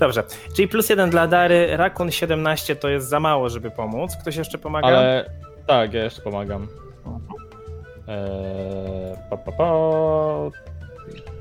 Dobrze, 0.00 0.24
czyli 0.56 0.68
plus 0.68 0.88
jeden 0.88 1.10
dla 1.10 1.26
Dary, 1.26 1.76
Rakun 1.76 2.10
17 2.10 2.76
to 2.76 2.88
jest 2.88 3.08
za 3.08 3.20
mało, 3.20 3.48
żeby 3.48 3.70
pomóc. 3.70 4.16
Ktoś 4.20 4.36
jeszcze 4.36 4.58
pomaga? 4.58 4.88
Ale 4.88 5.30
tak, 5.66 5.94
ja 5.94 6.04
jeszcze 6.04 6.22
pomagam. 6.22 6.68
Eee, 8.08 9.16
pa, 9.30 9.36
pa, 9.36 9.52
pa. 9.52 9.72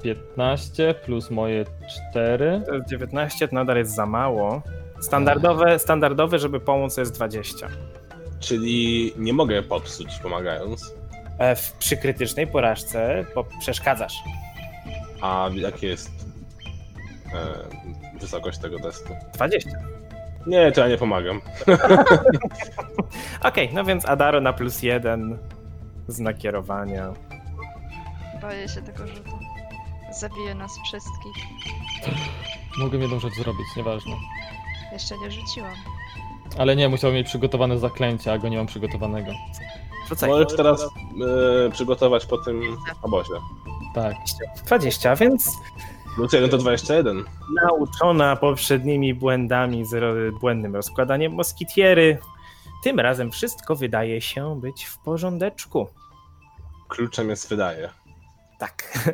15 0.02 0.94
plus 0.94 1.30
moje 1.32 1.66
4. 2.12 2.64
To 2.66 2.76
jest 2.76 2.90
19, 2.90 3.48
to 3.48 3.56
nadal 3.56 3.78
jest 3.78 3.96
za 3.96 4.06
mało. 4.06 4.62
Standardowe, 5.00 5.80
standardowe, 5.80 6.40
żeby 6.40 6.60
pomóc, 6.60 6.96
to 6.96 7.02
jest 7.02 7.16
20. 7.16 7.68
Czyli 8.40 9.14
nie 9.18 9.34
mogę 9.34 9.64
popsuć 9.64 10.20
pomagając. 10.24 10.96
E, 11.38 11.56
W, 11.56 11.72
przy 11.72 11.98
krytycznej 11.98 12.48
porażce 12.48 13.26
po, 13.34 13.44
przeszkadzasz. 13.60 14.16
A 15.22 15.50
jakie 15.56 15.88
jest 15.88 16.10
e, 17.34 18.20
wysokość 18.20 18.58
tego 18.58 18.80
testu? 18.80 19.14
20. 19.34 19.70
Nie, 20.48 20.72
to 20.72 20.82
ja 20.82 20.88
nie 20.88 20.98
pomagam. 20.98 21.42
Okej, 23.44 23.70
no 23.74 23.84
więc 23.84 24.06
Adaro 24.06 24.42
na 24.42 24.54
plus 24.54 24.84
jeden 24.84 25.38
z 26.08 26.20
nakierowania. 26.20 27.14
Boję 28.42 28.68
się 28.70 28.82
tego 28.82 29.08
rzutu. 29.08 29.32
Zabije 30.22 30.56
nas 30.56 30.80
wszystkich. 30.84 31.36
Mogę 32.78 32.98
jedną 32.98 33.20
rzecz 33.20 33.34
zrobić, 33.34 33.68
nieważne. 33.78 34.12
Jeszcze 34.92 35.18
nie 35.18 35.32
rzuciłam. 35.32 35.74
Ale 36.58 36.76
nie, 36.76 36.90
musiał 36.90 37.12
mieć 37.12 37.28
przygotowane 37.28 37.80
zaklęcie, 37.80 38.34
a 38.34 38.38
go 38.38 38.50
nie 38.50 38.58
mam 38.58 38.68
przygotowanego. 38.68 39.32
Rzucaj. 40.10 40.30
Możesz 40.30 40.56
teraz 40.58 40.82
e, 40.82 41.70
przygotować 41.72 42.26
po 42.26 42.38
tym 42.38 42.78
obozie. 43.02 43.34
Tak. 43.96 44.16
20, 44.66 45.16
więc 45.16 45.52
Plus 46.16 46.34
1 46.34 46.50
to 46.50 46.58
21. 46.58 47.24
nauczona 47.64 48.36
poprzednimi 48.36 49.14
błędami 49.14 49.86
z 49.86 49.96
błędnym 50.40 50.76
rozkładaniem 50.76 51.34
moskitiery, 51.34 52.18
tym 52.84 53.00
razem 53.00 53.32
wszystko 53.32 53.76
wydaje 53.76 54.22
się 54.22 54.60
być 54.60 54.86
w 54.86 54.98
porządeczku. 54.98 55.88
Kluczem 56.88 57.30
jest 57.30 57.50
wydaje. 57.50 58.01
Tak. 58.62 59.10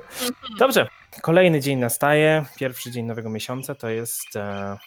Dobrze. 0.59 0.87
Kolejny 1.21 1.59
dzień 1.61 1.79
nastaje. 1.79 2.45
Pierwszy 2.57 2.91
dzień 2.91 3.05
nowego 3.05 3.29
miesiąca 3.29 3.75
to 3.75 3.89
jest 3.89 4.35
e, 4.35 4.77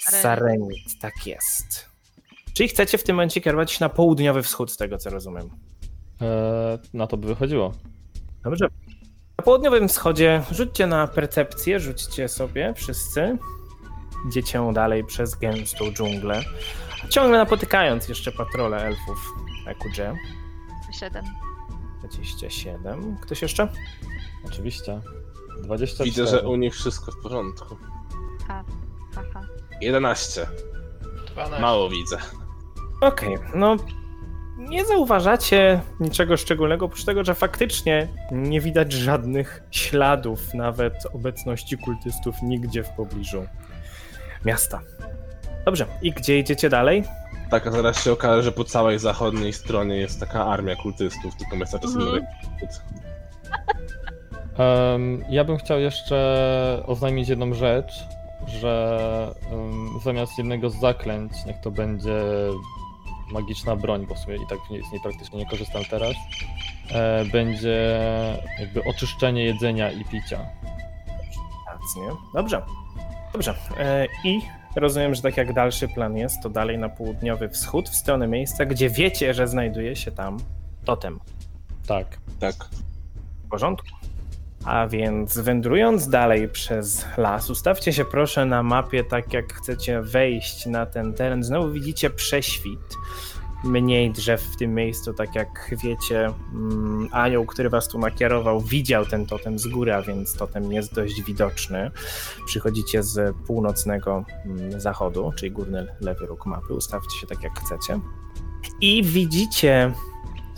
Sarenit. 0.00 0.98
Tak 1.00 1.26
jest. 1.26 1.88
Czyli 2.54 2.68
chcecie 2.68 2.98
w 2.98 3.02
tym 3.02 3.16
momencie 3.16 3.40
kierować 3.40 3.72
się 3.72 3.84
na 3.84 3.88
południowy 3.88 4.42
wschód, 4.42 4.72
z 4.72 4.76
tego 4.76 4.98
co 4.98 5.10
rozumiem. 5.10 5.50
Eee, 6.20 6.78
na 6.94 7.06
to 7.06 7.16
by 7.16 7.26
wychodziło. 7.26 7.72
Dobrze. 8.44 8.68
Na 9.38 9.44
południowym 9.44 9.88
wschodzie 9.88 10.42
rzućcie 10.50 10.86
na 10.86 11.06
percepcję, 11.06 11.80
rzućcie 11.80 12.28
sobie 12.28 12.74
wszyscy. 12.76 13.38
Idziecie 14.28 14.70
dalej 14.72 15.04
przez 15.04 15.34
gęstą 15.34 15.92
dżunglę, 15.92 16.42
ciągle 17.10 17.38
napotykając 17.38 18.08
jeszcze 18.08 18.32
patrole 18.32 18.76
elfów 18.76 19.34
Ekudże. 19.66 20.16
7. 21.00 21.24
27. 22.14 23.16
Ktoś 23.22 23.42
jeszcze? 23.42 23.68
Oczywiście. 24.46 25.00
24. 25.62 26.10
Widzę, 26.10 26.26
że 26.26 26.48
u 26.48 26.56
nich 26.56 26.74
wszystko 26.74 27.12
w 27.12 27.22
porządku. 27.22 27.76
Haha. 29.14 29.40
11. 29.80 30.46
12. 31.32 31.62
Mało 31.62 31.90
widzę. 31.90 32.18
Okej, 33.00 33.36
no 33.54 33.76
nie 34.58 34.84
zauważacie 34.84 35.80
niczego 36.00 36.36
szczególnego, 36.36 36.86
oprócz 36.86 37.04
tego, 37.04 37.24
że 37.24 37.34
faktycznie 37.34 38.08
nie 38.32 38.60
widać 38.60 38.92
żadnych 38.92 39.62
śladów, 39.70 40.54
nawet 40.54 40.94
obecności 41.12 41.78
kultystów 41.78 42.42
nigdzie 42.42 42.82
w 42.84 42.88
pobliżu 42.90 43.46
miasta. 44.44 44.80
Dobrze, 45.64 45.86
i 46.02 46.12
gdzie 46.12 46.38
idziecie 46.38 46.68
dalej? 46.68 47.04
Tak, 47.50 47.66
a 47.66 47.70
zaraz 47.70 48.04
się 48.04 48.12
okaże, 48.12 48.42
że 48.42 48.52
po 48.52 48.64
całej 48.64 48.98
zachodniej 48.98 49.52
stronie 49.52 49.96
jest 49.96 50.20
taka 50.20 50.46
armia 50.46 50.76
kultystów, 50.76 51.36
tylko 51.36 51.56
my 51.56 51.66
cały 51.66 51.82
czas 51.82 51.96
Mhm. 51.96 52.26
Em, 54.58 55.24
ja 55.28 55.44
bym 55.44 55.56
chciał 55.56 55.80
jeszcze 55.80 56.82
oznajmić 56.86 57.28
jedną 57.28 57.54
rzecz, 57.54 58.04
że 58.46 59.34
em, 59.52 59.88
zamiast 60.04 60.38
jednego 60.38 60.70
z 60.70 60.80
zaklęć, 60.80 61.32
niech 61.46 61.60
to 61.60 61.70
będzie 61.70 62.22
magiczna 63.32 63.76
broń, 63.76 64.06
bo 64.06 64.14
w 64.14 64.18
sumie 64.18 64.36
i 64.36 64.46
tak 64.48 64.58
z 64.68 64.70
niej 64.70 65.00
praktycznie 65.02 65.38
nie 65.38 65.46
korzystam 65.46 65.82
teraz, 65.90 66.12
e, 66.90 67.24
będzie 67.24 67.98
jakby 68.60 68.84
oczyszczenie 68.84 69.44
jedzenia 69.44 69.92
i 69.92 70.04
picia. 70.04 70.38
Rację. 71.68 72.16
Dobrze. 72.34 72.62
Dobrze. 73.32 73.54
E, 73.78 74.06
I 74.24 74.40
rozumiem, 74.76 75.14
że 75.14 75.22
tak 75.22 75.36
jak 75.36 75.52
dalszy 75.52 75.88
plan 75.88 76.16
jest, 76.16 76.42
to 76.42 76.50
dalej 76.50 76.78
na 76.78 76.88
południowy 76.88 77.48
wschód, 77.48 77.88
w 77.88 77.94
stronę 77.94 78.28
miejsca, 78.28 78.64
gdzie 78.64 78.90
wiecie, 78.90 79.34
że 79.34 79.48
znajduje 79.48 79.96
się 79.96 80.10
tam 80.10 80.38
totem. 80.84 81.20
Tak. 81.86 82.18
Tak. 82.40 82.54
W 83.44 83.48
porządku. 83.50 83.88
A 84.64 84.86
więc 84.86 85.38
wędrując 85.38 86.08
dalej 86.08 86.48
przez 86.48 87.06
las, 87.16 87.50
ustawcie 87.50 87.92
się 87.92 88.04
proszę 88.04 88.46
na 88.46 88.62
mapie 88.62 89.04
tak 89.04 89.32
jak 89.32 89.52
chcecie 89.52 90.00
wejść 90.00 90.66
na 90.66 90.86
ten 90.86 91.14
teren. 91.14 91.44
Znowu 91.44 91.72
widzicie 91.72 92.10
prześwit. 92.10 92.96
Mniej 93.64 94.10
drzew 94.10 94.42
w 94.42 94.56
tym 94.56 94.74
miejscu, 94.74 95.14
tak 95.14 95.34
jak 95.34 95.74
wiecie, 95.82 96.30
mm, 96.52 97.08
anioł, 97.12 97.46
który 97.46 97.70
was 97.70 97.88
tu 97.88 97.98
nakierował, 97.98 98.60
widział 98.60 99.06
ten 99.06 99.26
totem 99.26 99.58
z 99.58 99.66
góry, 99.66 99.94
a 99.94 100.02
więc 100.02 100.36
totem 100.36 100.72
jest 100.72 100.94
dość 100.94 101.22
widoczny. 101.22 101.90
Przychodzicie 102.46 103.02
z 103.02 103.36
północnego 103.46 104.24
mm, 104.44 104.80
zachodu, 104.80 105.32
czyli 105.36 105.52
górny 105.52 105.86
lewy 106.00 106.26
róg 106.26 106.46
mapy. 106.46 106.74
Ustawcie 106.74 107.18
się 107.18 107.26
tak 107.26 107.42
jak 107.42 107.60
chcecie. 107.60 108.00
I 108.80 109.02
widzicie 109.02 109.92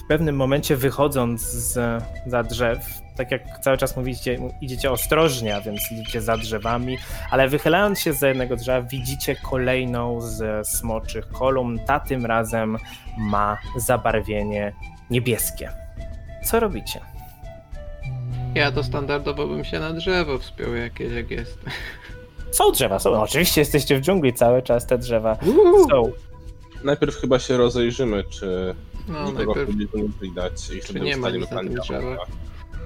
pewnym 0.09 0.37
momencie 0.37 0.77
wychodząc 0.77 1.43
z, 1.43 2.03
za 2.27 2.43
drzew, 2.43 2.79
tak 3.17 3.31
jak 3.31 3.43
cały 3.61 3.79
czas 3.79 3.97
mówicie, 3.97 4.39
idziecie 4.61 4.91
ostrożnie, 4.91 5.57
a 5.57 5.61
więc 5.61 5.93
idziecie 5.93 6.21
za 6.21 6.37
drzewami, 6.37 6.99
ale 7.31 7.49
wychylając 7.49 8.01
się 8.01 8.13
z 8.13 8.23
jednego 8.23 8.57
drzewa, 8.57 8.89
widzicie 8.89 9.37
kolejną 9.37 10.21
z 10.21 10.69
smoczych 10.69 11.29
kolumn. 11.29 11.79
Ta 11.87 12.01
tym 12.01 12.27
razem 12.27 12.77
ma 13.19 13.59
zabarwienie 13.77 14.73
niebieskie. 15.11 15.71
Co 16.45 16.61
robicie? 16.61 17.01
Ja 18.55 18.73
to 18.73 18.85
standardowo 18.85 19.47
bym 19.47 19.65
się 19.65 19.79
na 19.79 19.93
drzewo 19.93 20.39
wspiął 20.39 20.75
jakieś, 20.75 21.13
jak 21.13 21.31
jest. 21.31 21.59
Są 22.51 22.73
drzewa, 22.73 22.99
są. 22.99 23.11
No, 23.11 23.23
oczywiście 23.23 23.61
jesteście 23.61 23.99
w 23.99 24.01
dżungli 24.01 24.33
cały 24.33 24.63
czas, 24.63 24.87
te 24.87 24.99
drzewa 24.99 25.37
są. 25.91 26.13
Najpierw 26.85 27.17
chyba 27.17 27.39
się 27.39 27.57
rozejrzymy, 27.57 28.25
czy 28.25 28.75
No, 29.09 29.25
nikogo 29.31 29.55
w 29.55 29.57
najpierw 29.57 29.95
nie 29.95 30.09
widać 30.21 30.71
i 30.71 30.81
wtedy 30.81 31.01
nie 31.01 31.17
ma 31.17 31.29
ustalimy 31.29 31.47
nic 31.71 31.91
na 31.91 31.99
tym. 31.99 32.17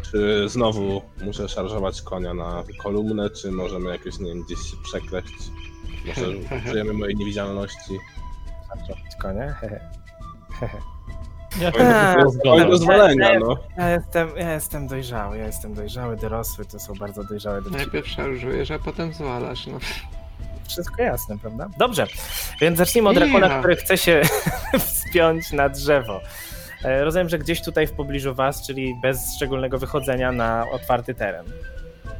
Czy 0.02 0.48
znowu 0.48 1.02
muszę 1.22 1.48
szarżować 1.48 2.02
konia 2.02 2.34
na 2.34 2.64
kolumnę, 2.82 3.30
czy 3.30 3.50
możemy 3.50 3.90
jakoś, 3.90 4.18
nie 4.18 4.28
wiem, 4.28 4.42
gdzieś 4.42 4.58
się 4.58 4.76
przekleść? 4.84 5.34
Może 6.06 6.26
użyjemy 6.68 6.92
mojej 6.92 7.16
niewidzialności. 7.16 7.98
Konie. 9.22 9.54
Ja 11.60 11.72
Oj, 12.44 12.60
to 12.60 12.66
rozwalenia, 12.66 13.38
no. 13.38 13.56
Ja 13.78 13.90
jestem, 13.90 14.28
ja 14.36 14.52
jestem 14.52 14.86
dojrzały, 14.86 15.38
ja 15.38 15.46
jestem 15.46 15.74
dojrzały, 15.74 16.16
dorosły, 16.16 16.64
to 16.64 16.78
są 16.80 16.94
bardzo 16.94 17.24
dojrzałe 17.24 17.62
dowcipy. 17.62 17.78
najpierw 17.78 18.08
szarżujesz, 18.08 18.70
a 18.70 18.78
potem 18.78 19.12
zwalasz. 19.12 19.66
No. 19.66 19.78
Wszystko 20.70 21.02
jasne, 21.02 21.38
prawda? 21.38 21.68
Dobrze, 21.78 22.06
więc 22.60 22.78
zacznijmy 22.78 23.08
od 23.08 23.16
rakuna, 23.16 23.46
Ja. 23.48 23.58
który 23.58 23.76
chce 23.76 23.98
się 23.98 24.20
wspiąć 24.78 25.52
na 25.52 25.68
drzewo. 25.68 26.20
E, 26.84 27.04
Rozumiem, 27.04 27.28
że 27.28 27.38
gdzieś 27.38 27.62
tutaj 27.62 27.86
w 27.86 27.92
pobliżu 27.92 28.34
was, 28.34 28.66
czyli 28.66 28.94
bez 29.02 29.36
szczególnego 29.36 29.78
wychodzenia 29.78 30.32
na 30.32 30.66
otwarty 30.72 31.14
teren. 31.14 31.46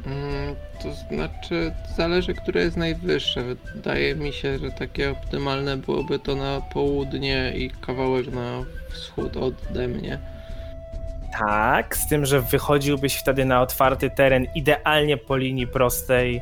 Mm, 0.05 0.55
to 0.83 0.93
znaczy, 0.93 1.71
zależy, 1.97 2.33
które 2.33 2.61
jest 2.61 2.77
najwyższe. 2.77 3.43
Wydaje 3.75 4.15
mi 4.15 4.33
się, 4.33 4.59
że 4.59 4.71
takie 4.71 5.11
optymalne 5.11 5.77
byłoby 5.77 6.19
to 6.19 6.35
na 6.35 6.61
południe 6.73 7.51
i 7.55 7.69
kawałek 7.81 8.27
na 8.27 8.63
wschód 8.91 9.37
ode 9.37 9.87
mnie. 9.87 10.19
Tak, 11.39 11.97
z 11.97 12.07
tym, 12.07 12.25
że 12.25 12.41
wychodziłbyś 12.41 13.15
wtedy 13.15 13.45
na 13.45 13.61
otwarty 13.61 14.09
teren 14.09 14.45
idealnie 14.55 15.17
po 15.17 15.37
linii 15.37 15.67
prostej 15.67 16.41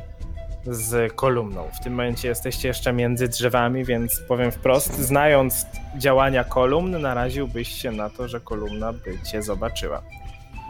z 0.64 1.12
kolumną. 1.12 1.68
W 1.80 1.84
tym 1.84 1.92
momencie 1.92 2.28
jesteście 2.28 2.68
jeszcze 2.68 2.92
między 2.92 3.28
drzewami, 3.28 3.84
więc 3.84 4.20
powiem 4.28 4.52
wprost, 4.52 4.98
znając 4.98 5.66
działania 5.96 6.44
kolumn, 6.44 7.00
naraziłbyś 7.00 7.68
się 7.68 7.92
na 7.92 8.10
to, 8.10 8.28
że 8.28 8.40
kolumna 8.40 8.92
by 8.92 9.18
cię 9.30 9.42
zobaczyła. 9.42 10.02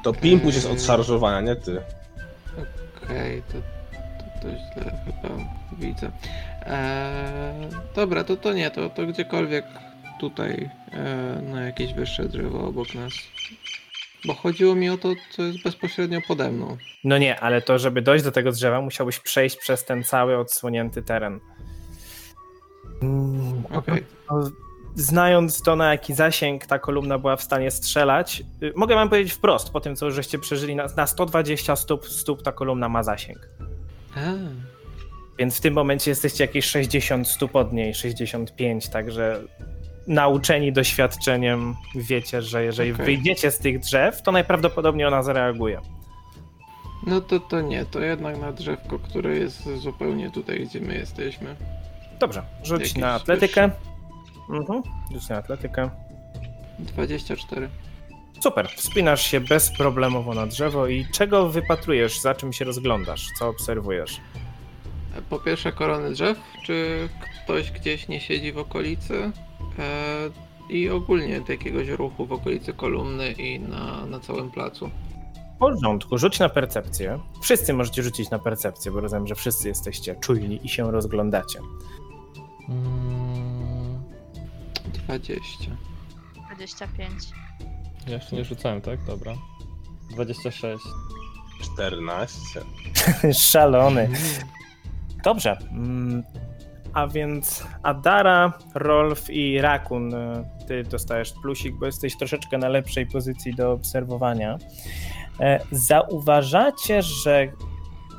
To 0.05 0.13
Pimpus 0.13 0.55
jest 0.55 0.71
od 0.71 0.83
szarżowania, 0.83 1.41
nie 1.41 1.57
ty. 1.57 1.83
Okej, 3.05 3.43
to, 3.43 3.53
to, 3.53 4.41
to 4.43 4.49
źle 4.49 4.93
chyba 5.05 5.35
widzę. 5.79 6.11
Eee, 6.67 7.69
dobra, 7.95 8.25
to 8.25 8.37
to 8.37 8.53
nie, 8.53 8.71
to, 8.71 8.91
to 8.91 9.07
gdziekolwiek 9.07 9.65
tutaj 10.21 10.71
e, 10.93 11.43
na 11.43 11.63
jakieś 11.63 11.95
wyższe 11.95 12.29
drzewo 12.29 12.69
obok 12.69 12.95
nas. 12.95 13.13
Bo 14.25 14.35
chodziło 14.35 14.75
mi 14.75 14.91
o 14.91 14.99
to, 14.99 15.09
co 15.31 15.43
jest 15.43 15.63
bezpośrednio 15.63 16.21
pode 16.29 16.51
mną. 16.51 16.77
No 17.05 17.19
nie, 17.19 17.41
ale 17.41 17.63
to, 17.63 17.79
żeby 17.79 18.03
dojść 18.03 18.25
do 18.25 18.33
tego 18.33 18.53
drzewa, 18.53 18.81
musiałbyś 18.81 19.19
przejść 19.19 19.57
przez 19.57 19.85
ten 19.85 20.05
cały 20.05 20.37
odsłonięty 20.39 21.03
teren. 21.03 21.41
Mm, 23.03 23.63
Okej. 23.73 24.05
no, 24.31 24.51
Znając 24.95 25.63
to, 25.63 25.77
na 25.77 25.91
jaki 25.91 26.15
zasięg 26.15 26.67
ta 26.67 26.79
kolumna 26.79 27.19
była 27.19 27.37
w 27.37 27.43
stanie 27.43 27.71
strzelać, 27.71 28.43
y, 28.63 28.73
mogę 28.77 28.95
wam 28.95 29.09
powiedzieć 29.09 29.33
wprost, 29.33 29.71
po 29.71 29.81
tym, 29.81 29.97
co 29.97 30.07
już 30.07 30.15
żeście 30.15 30.39
przeżyli, 30.39 30.77
na, 30.77 30.87
na 30.97 31.07
120 31.07 31.77
stóp, 31.77 32.07
stóp 32.09 32.43
ta 32.43 32.53
kolumna 32.53 32.89
ma 32.89 33.03
zasięg. 33.03 33.49
A, 34.17 34.21
Więc 35.39 35.59
w 35.59 35.61
tym 35.61 35.75
momencie 35.75 36.11
jesteście 36.11 36.45
jakieś 36.45 36.65
60 36.65 37.29
stóp 37.29 37.57
od 37.57 37.73
niej, 37.73 37.95
65, 37.95 38.89
także 38.89 39.43
nauczeni 40.07 40.73
doświadczeniem 40.73 41.77
wiecie, 41.95 42.43
że 42.43 42.65
jeżeli 42.65 42.93
Okej. 42.93 43.07
wyjdziecie 43.07 43.51
z 43.51 43.59
tych 43.59 43.79
drzew, 43.79 44.23
to 44.23 44.33
najprawdopodobniej 44.33 45.07
ona 45.07 45.23
zareaguje. 45.23 45.81
no 47.07 47.21
to 47.21 47.41
to 47.41 47.61
nie, 47.61 47.85
to 47.85 48.01
jednak 48.01 48.39
na 48.39 48.53
drzewko, 48.53 48.99
które 48.99 49.37
jest 49.39 49.69
zupełnie 49.77 50.31
tutaj, 50.31 50.67
gdzie 50.67 50.81
my 50.81 50.95
jesteśmy. 50.95 51.57
Dobrze, 52.21 52.43
rzuć 52.63 52.81
Jakieś 52.81 52.97
na 52.97 53.13
atletykę. 53.13 53.71
Mhm, 54.51 54.83
rzuć 55.13 55.29
na 55.29 55.37
atletykę. 55.37 55.91
24. 56.79 57.69
Super, 58.41 58.69
wspinasz 58.69 59.23
się 59.23 59.41
bezproblemowo 59.41 60.35
na 60.35 60.47
drzewo 60.47 60.87
i 60.87 61.07
czego 61.13 61.49
wypatrujesz, 61.49 62.21
za 62.21 62.35
czym 62.35 62.53
się 62.53 62.65
rozglądasz, 62.65 63.27
co 63.39 63.49
obserwujesz? 63.49 64.21
Po 65.31 65.39
pierwsze 65.39 65.73
korony 65.73 66.11
drzew, 66.11 66.39
czy 66.65 67.09
ktoś 67.45 67.71
gdzieś 67.71 68.09
nie 68.09 68.21
siedzi 68.21 68.53
w 68.53 68.59
okolicy 68.59 69.33
i 70.69 70.89
ogólnie 70.89 71.41
jakiegoś 71.49 71.89
ruchu 71.89 72.27
w 72.27 72.33
okolicy 72.33 72.73
kolumny 72.73 73.33
i 73.33 73.61
na, 73.61 74.07
na 74.07 74.21
całym 74.21 74.51
placu. 74.51 74.91
W 75.57 75.59
porządku, 75.59 76.19
rzuć 76.19 76.39
na 76.39 76.49
percepcję. 76.49 77.19
Wszyscy 77.43 77.73
możecie 77.73 78.03
rzucić 78.03 78.31
na 78.31 78.39
percepcję, 78.39 78.93
bo 78.93 79.01
rozumiem, 79.01 79.27
że 79.27 79.35
wszyscy 79.35 79.69
jesteście 79.69 80.17
czujni 80.17 80.61
i 80.63 80.69
się 80.69 80.91
rozglądacie. 80.91 81.59
Mm, 82.69 84.03
20. 85.07 85.49
25. 86.47 87.13
ja 88.07 88.15
jeszcze 88.15 88.37
nie 88.37 88.45
rzucałem, 88.45 88.81
tak? 88.81 89.05
Dobra. 89.05 89.35
26. 90.11 90.85
14. 91.63 92.39
Szalony. 93.51 94.09
Dobrze. 95.25 95.59
A 96.93 97.07
więc 97.07 97.67
Adara, 97.83 98.53
Rolf 98.75 99.31
i 99.31 99.61
Rakun, 99.61 100.15
y, 100.15 100.45
ty 100.69 100.83
dostajesz 100.83 101.33
plusik, 101.43 101.75
bo 101.75 101.87
jesteś 101.87 102.17
troszeczkę 102.19 102.59
na 102.59 102.69
lepszej 102.69 103.07
pozycji 103.07 103.55
do 103.55 103.73
obserwowania. 103.73 104.59
E, 105.41 105.61
Zauważacie, 105.73 107.03
że 107.03 107.49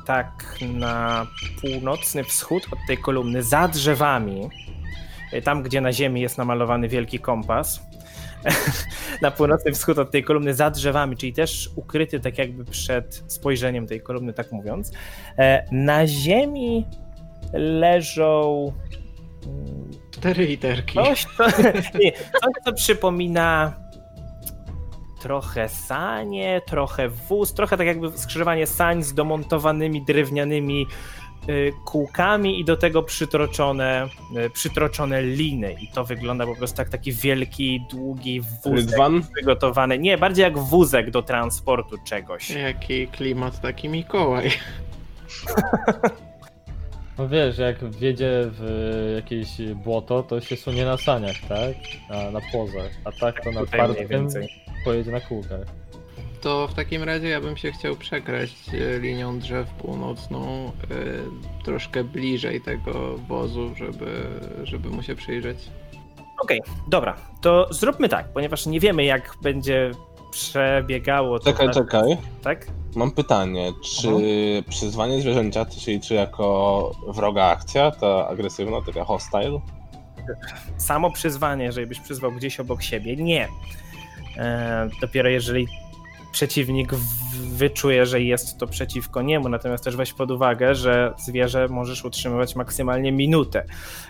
tak 0.06 0.58
na 0.74 1.26
północny 1.60 2.24
wschód 2.24 2.66
od 2.72 2.78
tej 2.86 2.98
kolumny, 2.98 3.42
za 3.42 3.68
drzewami, 3.68 4.48
y, 5.32 5.42
tam 5.42 5.62
gdzie 5.62 5.80
na 5.80 5.92
ziemi 5.92 6.20
jest 6.20 6.38
namalowany 6.38 6.88
wielki 6.88 7.18
kompas, 7.18 7.80
na 9.22 9.30
północny 9.30 9.72
wschód 9.72 9.98
od 9.98 10.10
tej 10.10 10.24
kolumny, 10.24 10.54
za 10.54 10.70
drzewami, 10.70 11.16
czyli 11.16 11.32
też 11.32 11.70
ukryty 11.76 12.20
tak 12.20 12.38
jakby 12.38 12.64
przed 12.64 13.24
spojrzeniem 13.26 13.86
tej 13.86 14.00
kolumny, 14.00 14.32
tak 14.32 14.52
mówiąc, 14.52 14.92
E, 15.38 15.64
Na 15.72 16.06
ziemi 16.06 16.86
leżą 17.52 18.72
Cztery 20.10 20.46
literki. 20.46 20.94
coś, 20.94 21.26
co, 21.36 21.44
nie, 21.98 22.12
coś, 22.12 22.52
co 22.64 22.72
przypomina 22.72 23.72
trochę 25.20 25.68
sanie, 25.68 26.60
trochę 26.66 27.08
wóz, 27.08 27.54
trochę 27.54 27.76
tak 27.76 27.86
jakby 27.86 28.18
skrzyżowanie 28.18 28.66
sań 28.66 29.02
z 29.02 29.14
domontowanymi 29.14 30.04
drewnianymi 30.04 30.86
y, 31.48 31.72
kółkami 31.84 32.60
i 32.60 32.64
do 32.64 32.76
tego 32.76 33.02
przytroczone, 33.02 34.08
y, 34.46 34.50
przytroczone 34.50 35.22
liny. 35.22 35.76
I 35.80 35.88
to 35.88 36.04
wygląda 36.04 36.46
po 36.46 36.56
prostu 36.56 36.80
jak 36.80 36.88
taki 36.88 37.12
wielki, 37.12 37.82
długi 37.90 38.40
wózek 38.40 38.90
Rydwan? 38.90 39.22
przygotowany. 39.34 39.98
Nie, 39.98 40.18
bardziej 40.18 40.42
jak 40.42 40.58
wózek 40.58 41.10
do 41.10 41.22
transportu 41.22 41.96
czegoś. 42.04 42.50
Jaki 42.50 43.08
klimat, 43.08 43.60
taki 43.60 43.88
Mikołaj. 43.88 44.50
No 47.18 47.28
wiesz, 47.28 47.58
jak 47.58 47.84
wjedzie 47.90 48.30
w 48.44 49.12
jakieś 49.16 49.48
błoto, 49.74 50.22
to 50.22 50.40
się 50.40 50.56
sunie 50.56 50.84
na 50.84 50.96
saniach, 50.96 51.36
tak? 51.48 51.74
Na, 52.10 52.30
na 52.30 52.40
płozach. 52.52 52.90
A 53.04 53.12
tak 53.12 53.44
to 53.44 53.50
na 53.52 53.60
Tutaj 53.60 53.80
mniej 53.80 53.94
twardym 53.96 54.08
więcej. 54.08 54.48
pojedzie 54.84 55.10
na 55.10 55.20
kółkach. 55.20 55.66
To 56.40 56.68
w 56.68 56.74
takim 56.74 57.02
razie 57.02 57.28
ja 57.28 57.40
bym 57.40 57.56
się 57.56 57.72
chciał 57.72 57.96
przekraść 57.96 58.68
e, 58.74 58.98
linią 58.98 59.38
drzew 59.38 59.68
północną 59.70 60.66
e, 60.66 60.70
troszkę 61.64 62.04
bliżej 62.04 62.60
tego 62.60 63.18
wozu, 63.28 63.74
żeby, 63.76 64.22
żeby 64.62 64.88
mu 64.88 65.02
się 65.02 65.14
przyjrzeć. 65.14 65.58
Okej, 66.42 66.60
dobra, 66.88 67.16
to 67.40 67.66
zróbmy 67.70 68.08
tak, 68.08 68.28
ponieważ 68.32 68.66
nie 68.66 68.80
wiemy, 68.80 69.04
jak 69.04 69.34
będzie 69.42 69.90
przebiegało 70.30 71.38
to. 71.38 71.44
Czekaj, 71.44 71.70
czekaj. 71.70 72.16
Tak? 72.42 72.66
Mam 72.96 73.10
pytanie, 73.10 73.72
czy 73.82 74.08
Aha. 74.08 74.18
przyzwanie 74.70 75.20
zwierzęcia 75.20 75.64
to 75.64 75.80
się 75.80 75.92
liczy 75.92 76.14
jako 76.14 76.90
wroga 77.08 77.44
akcja, 77.44 77.90
ta 77.90 78.28
agresywna, 78.28 78.82
taka 78.86 79.04
hostile? 79.04 79.60
Samo 80.76 81.10
przyzwanie, 81.10 81.64
jeżeli 81.64 81.86
byś 81.86 82.00
przyzwał 82.00 82.32
gdzieś 82.32 82.60
obok 82.60 82.82
siebie, 82.82 83.16
nie. 83.16 83.48
E, 84.36 84.88
dopiero 85.00 85.28
jeżeli 85.28 85.66
przeciwnik 86.32 86.94
wyczuje, 87.52 88.06
że 88.06 88.22
jest 88.22 88.58
to 88.58 88.66
przeciwko 88.66 89.22
niemu, 89.22 89.48
natomiast 89.48 89.84
też 89.84 89.96
weź 89.96 90.12
pod 90.12 90.30
uwagę, 90.30 90.74
że 90.74 91.14
zwierzę 91.18 91.68
możesz 91.68 92.04
utrzymywać 92.04 92.56
maksymalnie 92.56 93.12
minutę. 93.12 93.64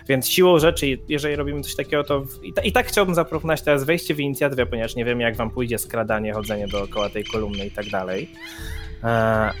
Więc 0.07 0.29
siłą 0.29 0.59
rzeczy, 0.59 0.97
jeżeli 1.09 1.35
robimy 1.35 1.61
coś 1.61 1.75
takiego, 1.75 2.03
to 2.03 2.23
i, 2.43 2.53
ta, 2.53 2.61
i 2.61 2.71
tak 2.71 2.87
chciałbym 2.87 3.15
zaproponować 3.15 3.61
teraz 3.61 3.83
wejście 3.83 4.13
w 4.13 4.19
inicjatywę, 4.19 4.65
ponieważ 4.65 4.95
nie 4.95 5.05
wiemy, 5.05 5.23
jak 5.23 5.35
wam 5.35 5.49
pójdzie 5.49 5.77
skradanie, 5.77 6.33
chodzenie 6.33 6.67
dookoła 6.67 7.09
tej 7.09 7.23
kolumny 7.23 7.65
i 7.65 7.71
tak 7.71 7.89
dalej. 7.89 8.29
E, 9.03 9.51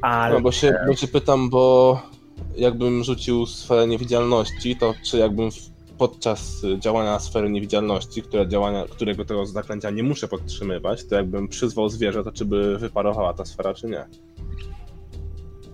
ale 0.00 0.34
No 0.34 0.40
bo 0.40 0.52
się, 0.52 0.74
bo 0.86 0.96
się 0.96 1.08
pytam, 1.08 1.50
bo 1.50 2.02
jakbym 2.56 3.04
rzucił 3.04 3.46
swoje 3.46 3.86
niewidzialności, 3.86 4.76
to 4.76 4.94
czy 5.04 5.18
jakbym 5.18 5.50
podczas 6.02 6.64
y, 6.64 6.78
działania 6.78 7.18
sfery 7.18 7.50
niewidzialności, 7.50 8.22
które 8.22 8.48
działania, 8.48 8.84
którego 8.90 9.24
tego 9.24 9.46
zaklęcia 9.46 9.90
nie 9.90 10.02
muszę 10.02 10.28
podtrzymywać, 10.28 11.04
to 11.04 11.14
jakbym 11.16 11.48
przyzwał 11.48 11.88
zwierzę, 11.88 12.24
to 12.24 12.32
czy 12.32 12.44
by 12.44 12.78
wyparowała 12.78 13.32
ta 13.32 13.44
sfera, 13.44 13.74
czy 13.74 13.86
nie? 13.86 14.04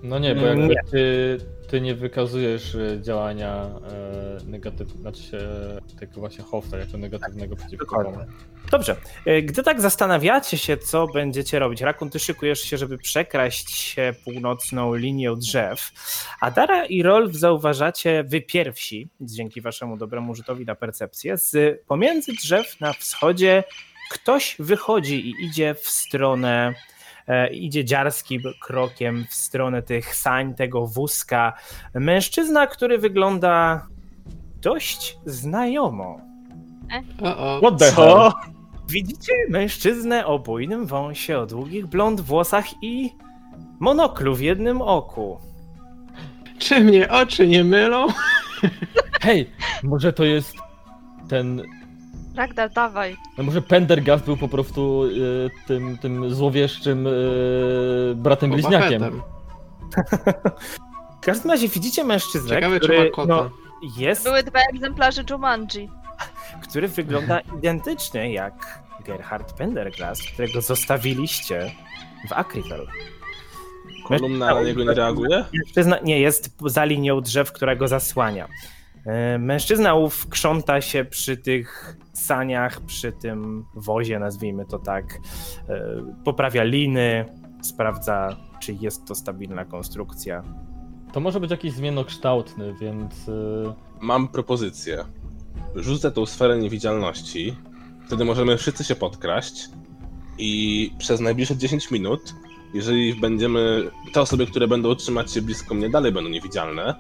No 0.03 0.19
nie, 0.19 0.35
bo 0.35 0.47
jakby 0.47 0.67
Nie. 0.67 0.75
ty, 0.91 1.39
ty 1.69 1.81
nie 1.81 1.95
wykazujesz 1.95 2.75
e, 2.75 3.03
działania 3.03 3.71
e, 4.43 4.45
negatywnego, 4.47 5.01
znaczy 5.01 5.23
się 5.23 5.39
tego 6.01 6.21
właśnie 6.21 6.45
hosta 6.45 6.79
jako 6.79 6.99
negatywnego 6.99 7.57
przeciwko 7.57 7.85
dokładnie. 7.85 8.13
komu. 8.13 8.27
Dobrze. 8.71 8.97
E, 9.27 9.43
Gdy 9.43 9.63
tak 9.63 9.81
zastanawiacie 9.81 10.59
się, 10.59 10.77
co 10.77 11.07
będziecie 11.07 11.59
robić, 11.59 11.81
Rakun, 11.81 12.11
ty 12.11 12.19
szykujesz 12.19 12.61
się, 12.61 12.77
żeby 12.77 12.99
przekraść 12.99 13.71
się 13.71 14.15
północną 14.25 14.95
linią 14.95 15.37
drzew, 15.37 15.91
a 16.41 16.51
Dara 16.51 16.85
i 16.85 17.03
Rolf 17.03 17.35
zauważacie 17.35 18.25
wy 18.25 18.41
pierwsi, 18.41 19.09
dzięki 19.21 19.61
waszemu 19.61 19.97
dobremu 19.97 20.35
rzutowi 20.35 20.65
na 20.65 20.75
percepcję, 20.75 21.37
z 21.37 21.81
pomiędzy 21.87 22.33
drzew 22.33 22.81
na 22.81 22.93
wschodzie 22.93 23.65
ktoś 24.11 24.57
wychodzi 24.59 25.29
i 25.31 25.45
idzie 25.45 25.75
w 25.75 25.89
stronę, 25.89 26.75
idzie 27.53 27.85
dziarskim 27.85 28.43
krokiem 28.61 29.25
w 29.31 29.35
stronę 29.35 29.83
tych 29.83 30.15
sań, 30.15 30.55
tego 30.55 30.87
wózka. 30.87 31.53
Mężczyzna, 31.95 32.67
który 32.67 32.99
wygląda 32.99 33.87
dość 34.61 35.19
znajomo. 35.27 36.21
O. 37.23 37.61
What 37.61 37.79
the 37.79 37.85
hell? 37.85 37.95
Co? 37.95 38.33
Widzicie 38.89 39.33
mężczyznę 39.49 40.27
o 40.27 40.39
bujnym 40.39 40.87
wąsie, 40.87 41.39
o 41.39 41.47
długich 41.47 41.87
blond 41.87 42.21
włosach 42.21 42.83
i 42.83 43.11
monoklu 43.81 44.35
w 44.35 44.41
jednym 44.41 44.83
oku. 44.83 45.39
Czy 46.59 46.81
mnie 46.81 47.11
oczy 47.11 47.49
nie 47.49 47.65
mylą? 47.65 48.07
Hej, 49.21 49.51
może 49.83 50.13
to 50.13 50.25
jest 50.25 50.57
ten... 51.29 51.63
Ragnar, 52.37 52.71
dawaj. 52.73 53.17
No 53.39 53.45
może 53.45 53.63
Pendergast 53.63 54.25
był 54.25 54.37
po 54.37 54.49
prostu 54.49 55.05
e, 55.05 55.67
tym, 55.67 55.99
tym 55.99 56.35
złowieszczym 56.35 57.07
e, 57.07 57.11
bratem 58.15 58.51
bliźniakiem. 58.51 59.23
W 61.17 61.21
każdym 61.21 61.51
razie 61.51 61.69
widzicie 61.69 62.05
mężczyznę, 62.05 62.49
Ciekawe, 62.51 62.81
czy 62.81 62.87
który, 62.87 63.05
ma 63.05 63.11
kota. 63.11 63.35
no, 63.35 63.51
jest, 63.99 64.25
Były 64.25 64.43
dwa 64.43 64.59
egzemplarze 64.73 65.23
Jumanji. 65.31 65.91
który 66.63 66.89
wygląda 66.89 67.41
identycznie 67.41 68.33
jak 68.33 68.83
Gerhard 69.05 69.53
Pendergast, 69.53 70.23
którego 70.33 70.61
zostawiliście 70.61 71.71
w 72.29 72.33
Akrifel. 72.33 72.87
Kolumna 74.09 74.55
na 74.55 74.63
niego 74.63 74.85
nie 74.85 74.95
reaguje? 74.95 75.45
Mężczyzna 75.55 75.99
nie 76.05 76.21
jest 76.21 76.51
za 76.67 76.85
linią 76.85 77.21
drzew, 77.21 77.53
która 77.53 77.77
go 77.77 77.89
zasłania. 77.89 78.49
E, 79.09 79.39
Mężczyzna 79.39 79.95
ów 79.95 80.29
krząta 80.29 80.81
się 80.81 81.05
przy 81.05 81.37
tych 81.37 81.97
saniach, 82.13 82.81
przy 82.81 83.13
tym 83.13 83.65
wozie, 83.75 84.19
nazwijmy 84.19 84.65
to 84.67 84.79
tak. 84.79 85.05
E, 85.69 85.83
Poprawia 86.25 86.63
liny, 86.65 87.25
sprawdza, 87.63 88.37
czy 88.61 88.73
jest 88.73 89.05
to 89.05 89.15
stabilna 89.15 89.65
konstrukcja. 89.65 90.43
To 91.13 91.21
może 91.21 91.41
być 91.41 91.51
jakiś 91.51 91.73
zmiennokształtny, 91.73 92.75
więc... 92.81 93.29
e, 93.29 93.75
Mam 94.01 94.29
propozycję. 94.29 95.05
Rzucę 95.75 96.11
tą 96.11 96.27
sferę 96.27 96.59
niewidzialności, 96.59 97.57
wtedy 98.07 98.25
możemy 98.25 98.57
wszyscy 98.57 98.85
się 98.85 98.95
podkraść 98.95 99.69
i 100.39 100.91
przez 100.99 101.21
najbliższe 101.21 101.57
10 101.57 101.91
minut, 101.91 102.35
jeżeli 102.75 103.15
będziemy, 103.15 103.91
te 104.13 104.21
osoby, 104.21 104.47
które 104.47 104.69
będą 104.69 104.95
trzymać 104.95 105.33
się 105.33 105.43
blisko 105.43 105.75
mnie, 105.75 105.91
dalej 105.91 106.13
będą 106.13 106.31
niewidzialne, 106.31 106.95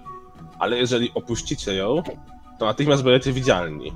ale 0.58 0.78
jeżeli 0.78 1.10
opuścicie 1.14 1.74
ją, 1.74 2.02
to 2.58 2.64
natychmiast 2.64 3.02
będziecie 3.02 3.32
widzialni. 3.32 3.92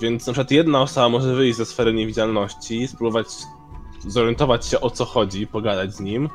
Więc 0.00 0.26
na 0.26 0.32
przykład 0.32 0.50
jedna 0.50 0.82
osoba 0.82 1.08
może 1.08 1.34
wyjść 1.34 1.56
ze 1.56 1.66
sfery 1.66 1.94
niewidzialności, 1.94 2.88
spróbować 2.88 3.26
zorientować 4.06 4.66
się 4.66 4.80
o 4.80 4.90
co 4.90 5.04
chodzi, 5.04 5.46
pogadać 5.46 5.94
z 5.94 6.00
nim. 6.00 6.28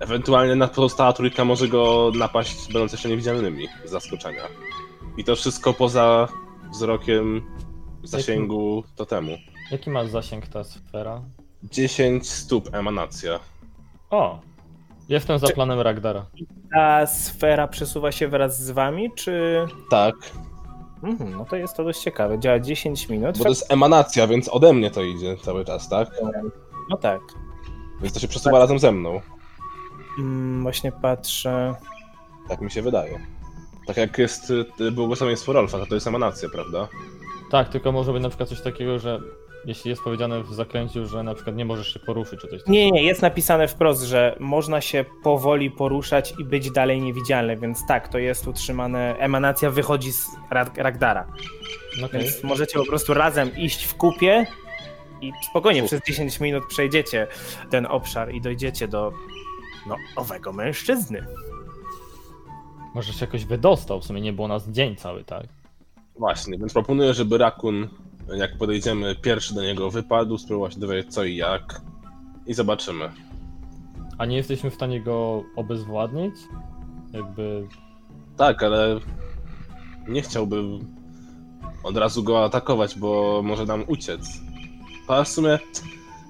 Ewentualnie 0.00 0.56
na 0.56 0.68
pozostała 0.68 1.12
trójka 1.12 1.44
może 1.44 1.68
go 1.68 2.12
napaść, 2.14 2.66
będąc 2.66 2.92
jeszcze 2.92 3.08
niewidzialnymi 3.08 3.68
z 3.84 3.90
zaskoczenia. 3.90 4.42
I 5.16 5.24
to 5.24 5.36
wszystko 5.36 5.72
poza 5.72 6.28
wzrokiem 6.72 7.42
zasięgu 8.02 8.84
totemu. 8.96 9.32
Jaki 9.70 9.90
ma 9.90 10.06
zasięg 10.06 10.46
ta 10.46 10.64
sfera? 10.64 11.22
10 11.62 12.30
stóp 12.30 12.74
emanacja. 12.74 13.40
O! 14.10 14.40
Jestem 15.08 15.38
za 15.38 15.46
Czy- 15.46 15.52
planem 15.54 15.80
Ragdara. 15.80 16.26
Ta 16.72 17.06
sfera 17.06 17.68
przesuwa 17.68 18.12
się 18.12 18.28
wraz 18.28 18.62
z 18.62 18.70
wami, 18.70 19.10
czy... 19.16 19.64
Tak, 19.90 20.14
Mhm, 21.02 21.30
no 21.30 21.44
to 21.44 21.56
jest 21.56 21.76
to 21.76 21.84
dość 21.84 22.00
ciekawe. 22.00 22.38
Działa 22.38 22.60
10 22.60 23.08
minut. 23.08 23.38
bo 23.38 23.42
to 23.44 23.48
jest 23.50 23.72
emanacja, 23.72 24.26
więc 24.26 24.48
ode 24.48 24.72
mnie 24.72 24.90
to 24.90 25.02
idzie 25.02 25.36
cały 25.36 25.64
czas, 25.64 25.88
tak? 25.88 26.08
No 26.90 26.96
tak. 26.96 27.20
Więc 28.02 28.14
to 28.14 28.20
się 28.20 28.28
przesuwa 28.28 28.58
razem 28.58 28.78
ze 28.78 28.92
mną. 28.92 29.20
Mm, 30.18 30.62
właśnie 30.62 30.92
patrzę. 30.92 31.74
Tak 32.48 32.60
mi 32.60 32.70
się 32.70 32.82
wydaje. 32.82 33.18
Tak 33.86 33.96
jak 33.96 34.18
jest 34.18 34.50
y, 34.80 34.92
błogosławieństwo 34.92 35.52
Rolfa, 35.52 35.78
to 35.78 35.86
to 35.86 35.94
jest 35.94 36.06
emanacja, 36.06 36.48
prawda? 36.48 36.88
Tak, 37.50 37.68
tylko 37.68 37.92
może 37.92 38.12
być 38.12 38.22
na 38.22 38.28
przykład 38.28 38.48
coś 38.48 38.60
takiego, 38.60 38.98
że 38.98 39.20
jeśli 39.66 39.90
jest 39.90 40.02
powiedziane 40.02 40.42
w 40.42 40.54
zaklęciu, 40.54 41.06
że 41.06 41.22
na 41.22 41.34
przykład 41.34 41.56
nie 41.56 41.64
możesz 41.64 41.92
się 41.92 41.98
poruszyć 42.00 42.40
czy 42.40 42.48
coś 42.48 42.58
takiego. 42.58 42.72
Nie, 42.72 42.90
nie, 42.90 43.02
jest 43.02 43.22
napisane 43.22 43.68
wprost, 43.68 44.02
że 44.02 44.36
można 44.40 44.80
się 44.80 45.04
powoli 45.22 45.70
poruszać 45.70 46.34
i 46.38 46.44
być 46.44 46.70
dalej 46.70 47.00
niewidzialny, 47.02 47.56
więc 47.56 47.86
tak, 47.88 48.08
to 48.08 48.18
jest 48.18 48.46
utrzymane. 48.48 49.16
Emanacja 49.18 49.70
wychodzi 49.70 50.12
z 50.12 50.26
Rag- 50.50 50.82
Ragdara. 50.82 51.26
Okej. 52.04 52.20
Więc 52.20 52.44
możecie 52.44 52.78
po 52.78 52.86
prostu 52.86 53.14
razem 53.14 53.56
iść 53.56 53.84
w 53.84 53.94
kupie 53.94 54.46
i 55.20 55.32
spokojnie 55.50 55.82
Uf. 55.82 55.86
przez 55.86 56.00
10 56.06 56.40
minut 56.40 56.64
przejdziecie 56.68 57.26
ten 57.70 57.86
obszar 57.86 58.34
i 58.34 58.40
dojdziecie 58.40 58.88
do 58.88 59.12
no, 59.86 59.96
owego 60.16 60.52
mężczyzny. 60.52 61.26
Może 62.94 63.12
się 63.12 63.24
jakoś 63.24 63.44
wydostał, 63.44 64.00
w 64.00 64.04
sumie 64.04 64.20
nie 64.20 64.32
było 64.32 64.48
nas 64.48 64.68
dzień 64.68 64.96
cały, 64.96 65.24
tak? 65.24 65.46
Właśnie, 66.18 66.58
więc 66.58 66.72
proponuję, 66.72 67.14
żeby 67.14 67.38
Rakun, 67.38 67.88
jak 68.34 68.56
podejdziemy, 68.58 69.14
pierwszy 69.14 69.54
do 69.54 69.62
niego 69.62 69.90
wypadł, 69.90 70.38
spróbował 70.38 70.70
się 70.70 70.80
dowiedzieć 70.80 71.14
co 71.14 71.24
i 71.24 71.36
jak. 71.36 71.80
I 72.46 72.54
zobaczymy. 72.54 73.10
A 74.18 74.26
nie 74.26 74.36
jesteśmy 74.36 74.70
w 74.70 74.74
stanie 74.74 75.00
go 75.00 75.42
obezwładnić? 75.56 76.34
Jakby... 77.12 77.66
Tak, 78.36 78.62
ale 78.62 79.00
nie 80.08 80.22
chciałbym 80.22 80.78
od 81.82 81.96
razu 81.96 82.22
go 82.22 82.44
atakować, 82.44 82.98
bo 82.98 83.40
może 83.44 83.64
nam 83.66 83.84
uciec. 83.86 84.40
A 85.08 85.24
w 85.24 85.28
sumie, 85.28 85.58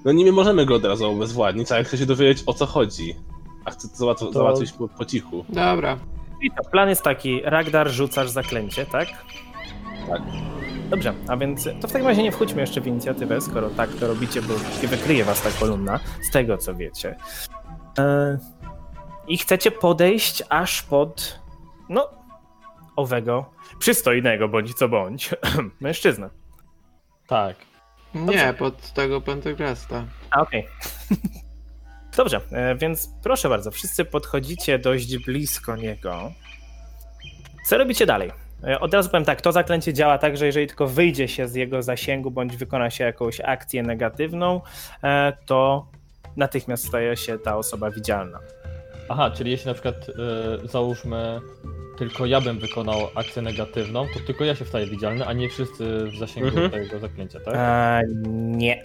no 0.05 0.11
nie 0.11 0.31
możemy 0.31 0.65
go 0.65 0.75
od 0.75 0.85
razu 0.85 1.05
obezwładnić, 1.05 1.71
a 1.71 1.77
jak 1.77 1.87
chce 1.87 1.97
się 1.97 2.05
dowiedzieć 2.05 2.43
o 2.45 2.53
co 2.53 2.65
chodzi. 2.65 3.15
A 3.65 3.71
chce 3.71 3.89
to 3.89 3.95
załatw- 3.95 4.19
To- 4.19 4.31
załatwić 4.31 4.71
po, 4.71 4.87
po 4.87 5.05
cichu. 5.05 5.45
Dobra. 5.49 5.97
I 6.41 6.51
to, 6.51 6.69
plan 6.71 6.89
jest 6.89 7.01
taki, 7.03 7.41
Ragdar 7.43 7.89
rzucasz 7.89 8.29
zaklęcie, 8.29 8.85
tak? 8.85 9.07
Tak. 10.09 10.21
Dobrze, 10.89 11.13
a 11.27 11.37
więc 11.37 11.69
to 11.81 11.87
w 11.87 11.91
takim 11.91 12.07
razie 12.07 12.23
nie 12.23 12.31
wchódźmy 12.31 12.61
jeszcze 12.61 12.81
w 12.81 12.87
inicjatywę, 12.87 13.41
skoro 13.41 13.69
tak 13.69 13.89
to 13.89 14.07
robicie, 14.07 14.41
bo 14.41 14.55
oczywiście 14.55 14.87
wykryje 14.87 15.23
was 15.23 15.41
ta 15.41 15.49
kolumna, 15.59 15.99
z 16.29 16.31
tego 16.31 16.57
co 16.57 16.75
wiecie. 16.75 17.15
E, 17.99 18.37
I 19.27 19.37
chcecie 19.37 19.71
podejść 19.71 20.43
aż 20.49 20.83
pod, 20.83 21.39
no, 21.89 22.09
owego, 22.95 23.45
przystojnego 23.79 24.47
bądź 24.47 24.73
co 24.73 24.89
bądź, 24.89 25.29
mężczyznę. 25.79 26.29
Tak. 27.27 27.55
Nie, 28.15 28.53
pod 28.53 28.93
tego 28.93 29.21
Pentagrasta. 29.21 30.05
A, 30.31 30.41
okej. 30.41 30.67
Dobrze, 32.17 32.41
e, 32.51 32.75
więc 32.75 33.09
proszę 33.23 33.49
bardzo, 33.49 33.71
wszyscy 33.71 34.05
podchodzicie 34.05 34.79
dość 34.79 35.17
blisko 35.17 35.75
niego. 35.75 36.31
Co 37.65 37.77
robicie 37.77 38.05
dalej? 38.05 38.46
E, 38.63 38.79
Od 38.79 38.93
razu 38.93 39.09
powiem 39.09 39.25
tak, 39.25 39.41
to 39.41 39.51
zaklęcie 39.51 39.93
działa 39.93 40.17
tak, 40.17 40.37
że 40.37 40.45
jeżeli 40.45 40.67
tylko 40.67 40.87
wyjdzie 40.87 41.27
się 41.27 41.47
z 41.47 41.55
jego 41.55 41.81
zasięgu 41.83 42.31
bądź 42.31 42.57
wykona 42.57 42.89
się 42.89 43.03
jakąś 43.03 43.41
akcję 43.41 43.83
negatywną, 43.83 44.61
e, 45.03 45.33
to 45.45 45.87
natychmiast 46.35 46.87
staje 46.87 47.17
się 47.17 47.39
ta 47.39 47.57
osoba 47.57 47.91
widzialna. 47.91 48.39
Aha, 49.09 49.31
czyli 49.31 49.51
jeśli 49.51 49.67
na 49.67 49.73
przykład 49.73 49.95
e, 50.63 50.67
załóżmy 50.67 51.39
tylko 51.97 52.25
ja 52.25 52.41
bym 52.41 52.59
wykonał 52.59 52.97
akcję 53.15 53.41
negatywną, 53.41 54.05
to 54.13 54.19
tylko 54.19 54.45
ja 54.45 54.55
się 54.55 54.65
wstaję 54.65 54.85
widzialny, 54.87 55.25
a 55.25 55.33
nie 55.33 55.49
wszyscy 55.49 56.03
w 56.11 56.17
zasięgu 56.19 56.47
Mhm. 56.59 56.71
tego 56.71 56.99
zaklęcia, 56.99 57.39
tak? 57.39 57.53
E, 57.57 58.01
nie. 58.35 58.83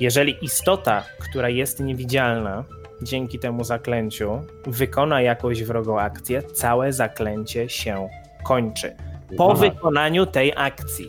Jeżeli 0.00 0.44
istota, 0.44 1.02
która 1.18 1.48
jest 1.48 1.80
niewidzialna, 1.80 2.64
dzięki 3.02 3.38
temu 3.38 3.64
zaklęciu, 3.64 4.40
wykona 4.66 5.20
jakąś 5.22 5.62
wrogą 5.62 6.00
akcję, 6.00 6.42
całe 6.42 6.92
zaklęcie 6.92 7.68
się 7.68 8.08
kończy. 8.44 8.96
Po 9.36 9.52
Aha. 9.52 9.60
wykonaniu 9.60 10.26
tej 10.26 10.52
akcji. 10.56 11.08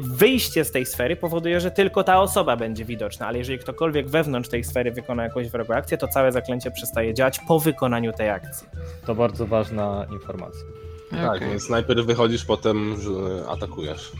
Wyjście 0.00 0.64
z 0.64 0.72
tej 0.72 0.86
sfery 0.86 1.16
powoduje, 1.16 1.60
że 1.60 1.70
tylko 1.70 2.04
ta 2.04 2.20
osoba 2.20 2.56
będzie 2.56 2.84
widoczna, 2.84 3.26
ale 3.26 3.38
jeżeli 3.38 3.58
ktokolwiek 3.58 4.08
wewnątrz 4.08 4.48
tej 4.48 4.64
sfery 4.64 4.92
wykona 4.92 5.24
jakąś 5.24 5.48
wrogą 5.48 5.74
akcję, 5.74 5.98
to 5.98 6.08
całe 6.08 6.32
zaklęcie 6.32 6.70
przestaje 6.70 7.14
działać 7.14 7.40
po 7.48 7.60
wykonaniu 7.60 8.12
tej 8.12 8.30
akcji. 8.30 8.68
To 9.06 9.14
bardzo 9.14 9.46
ważna 9.46 10.06
informacja. 10.12 10.64
Tak, 11.10 11.36
Okej. 11.36 11.48
więc 11.48 11.68
najpierw 11.70 12.06
wychodzisz, 12.06 12.44
potem 12.44 12.96
że 13.00 13.48
atakujesz. 13.48 14.12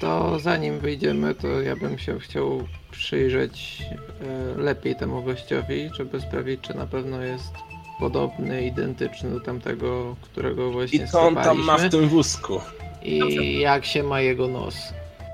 To 0.00 0.38
zanim 0.38 0.78
wyjdziemy, 0.78 1.34
to 1.34 1.48
ja 1.48 1.76
bym 1.76 1.98
się 1.98 2.18
chciał 2.18 2.68
przyjrzeć 2.90 3.82
e, 4.56 4.60
lepiej 4.60 4.96
temu 4.96 5.22
gościowi, 5.22 5.90
żeby 5.96 6.20
sprawdzić, 6.20 6.60
czy 6.60 6.74
na 6.74 6.86
pewno 6.86 7.22
jest 7.22 7.52
podobny, 8.02 8.66
identyczny 8.66 9.30
do 9.30 9.40
tamtego, 9.40 10.16
którego 10.22 10.68
I 10.68 10.72
właśnie 10.72 11.08
co 11.08 11.20
on 11.20 11.34
tam 11.34 11.58
ma 11.58 11.78
w 11.78 11.90
tym 11.90 12.08
wózku? 12.08 12.60
I 13.02 13.58
jak 13.58 13.84
się 13.84 14.02
ma 14.02 14.20
jego 14.20 14.48
nos. 14.48 14.74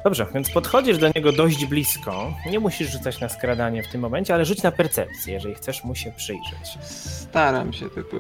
Dobrze, 0.05 0.27
więc 0.35 0.51
podchodzisz 0.51 0.99
do 0.99 1.11
niego 1.17 1.33
dość 1.33 1.67
blisko. 1.67 2.35
Nie 2.51 2.61
musisz 2.61 2.91
rzucać 2.93 3.21
na 3.21 3.29
skradanie 3.29 3.83
w 3.83 3.89
tym 3.89 4.01
momencie, 4.01 4.35
ale 4.35 4.45
rzuć 4.45 4.63
na 4.63 4.73
percepcję, 4.73 5.35
jeżeli 5.35 5.55
chcesz 5.55 5.85
mu 5.85 5.95
się 5.95 6.13
przyjrzeć. 6.13 6.79
Staram 6.83 7.73
się 7.73 7.91
tylko. 7.91 8.17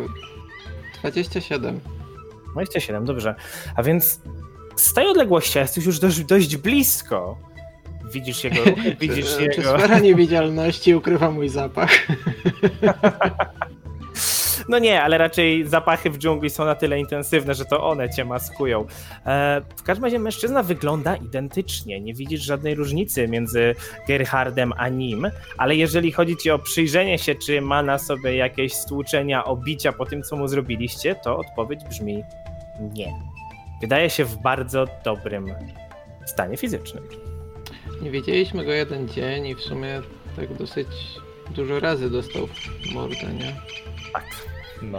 27. 1.01 1.80
27, 2.53 3.05
dobrze. 3.05 3.34
A 3.76 3.82
więc 3.82 4.20
z 4.76 4.94
tej 4.94 5.09
odległości, 5.09 5.59
a 5.59 5.62
jesteś 5.62 5.84
już 5.84 5.99
dość, 5.99 6.24
dość 6.24 6.57
blisko. 6.57 7.38
Widzisz 8.12 8.44
jego 8.44 8.64
ruchy, 8.64 8.96
widzisz 9.01 9.36
czy, 9.36 9.49
czy 9.49 9.61
jego... 9.61 9.78
sfera 9.78 9.99
niewidzialności 9.99 10.94
ukrywa 10.94 11.30
mój 11.30 11.49
zapach? 11.49 11.90
No 14.69 14.79
nie, 14.79 15.03
ale 15.03 15.19
raczej 15.19 15.66
zapachy 15.66 16.11
w 16.11 16.19
dżungli 16.19 16.51
są 16.51 16.64
na 16.64 16.75
tyle 16.75 17.01
intensywne, 17.01 17.55
że 17.55 17.64
to 17.64 17.85
one 17.85 18.11
cię 18.11 18.25
maskują. 18.25 18.87
E, 19.27 19.62
w 19.77 19.83
każdym 19.83 20.05
razie 20.05 20.19
mężczyzna 20.19 20.62
wygląda 20.62 21.16
identycznie. 21.16 22.01
Nie 22.01 22.14
widzisz 22.14 22.43
żadnej 22.43 22.75
różnicy 22.75 23.29
między 23.29 23.75
Gerhardem 24.09 24.73
a 24.77 24.89
nim, 24.89 25.27
ale 25.59 25.77
jeżeli 25.77 26.12
chodzi 26.12 26.37
ci 26.37 26.51
o 26.51 26.59
przyjrzenie 26.59 27.19
się, 27.19 27.35
czy 27.35 27.61
ma 27.61 27.83
na 27.83 27.99
sobie 27.99 28.37
jakieś 28.37 28.73
stłuczenia, 28.75 29.45
obicia 29.45 29.93
po 29.93 30.07
tym, 30.07 30.23
co 30.23 30.37
mu 30.37 30.49
zrobiliście, 30.49 31.14
to 31.14 31.39
odpowiedź 31.39 31.81
brzmi 31.85 32.23
nie. 32.81 33.12
Wydaje 33.81 34.11
się 34.11 34.25
w 34.25 34.37
bardzo 34.37 34.85
dobrym 35.05 35.55
stanie 36.27 36.57
fizycznym. 36.57 37.05
Nie 38.03 38.11
widzieliśmy 38.11 38.64
go 38.64 38.73
jeden 38.73 39.09
dzień 39.09 39.47
i 39.47 39.55
w 39.55 39.61
sumie 39.61 40.03
tak 40.37 40.55
dosyć 40.55 40.89
dużo 41.51 41.81
razy 41.81 42.11
dostał 42.11 42.47
w 42.47 42.95
mordę, 42.95 43.35
nie? 43.39 43.57
Tak. 44.12 44.57
No. 44.83 44.99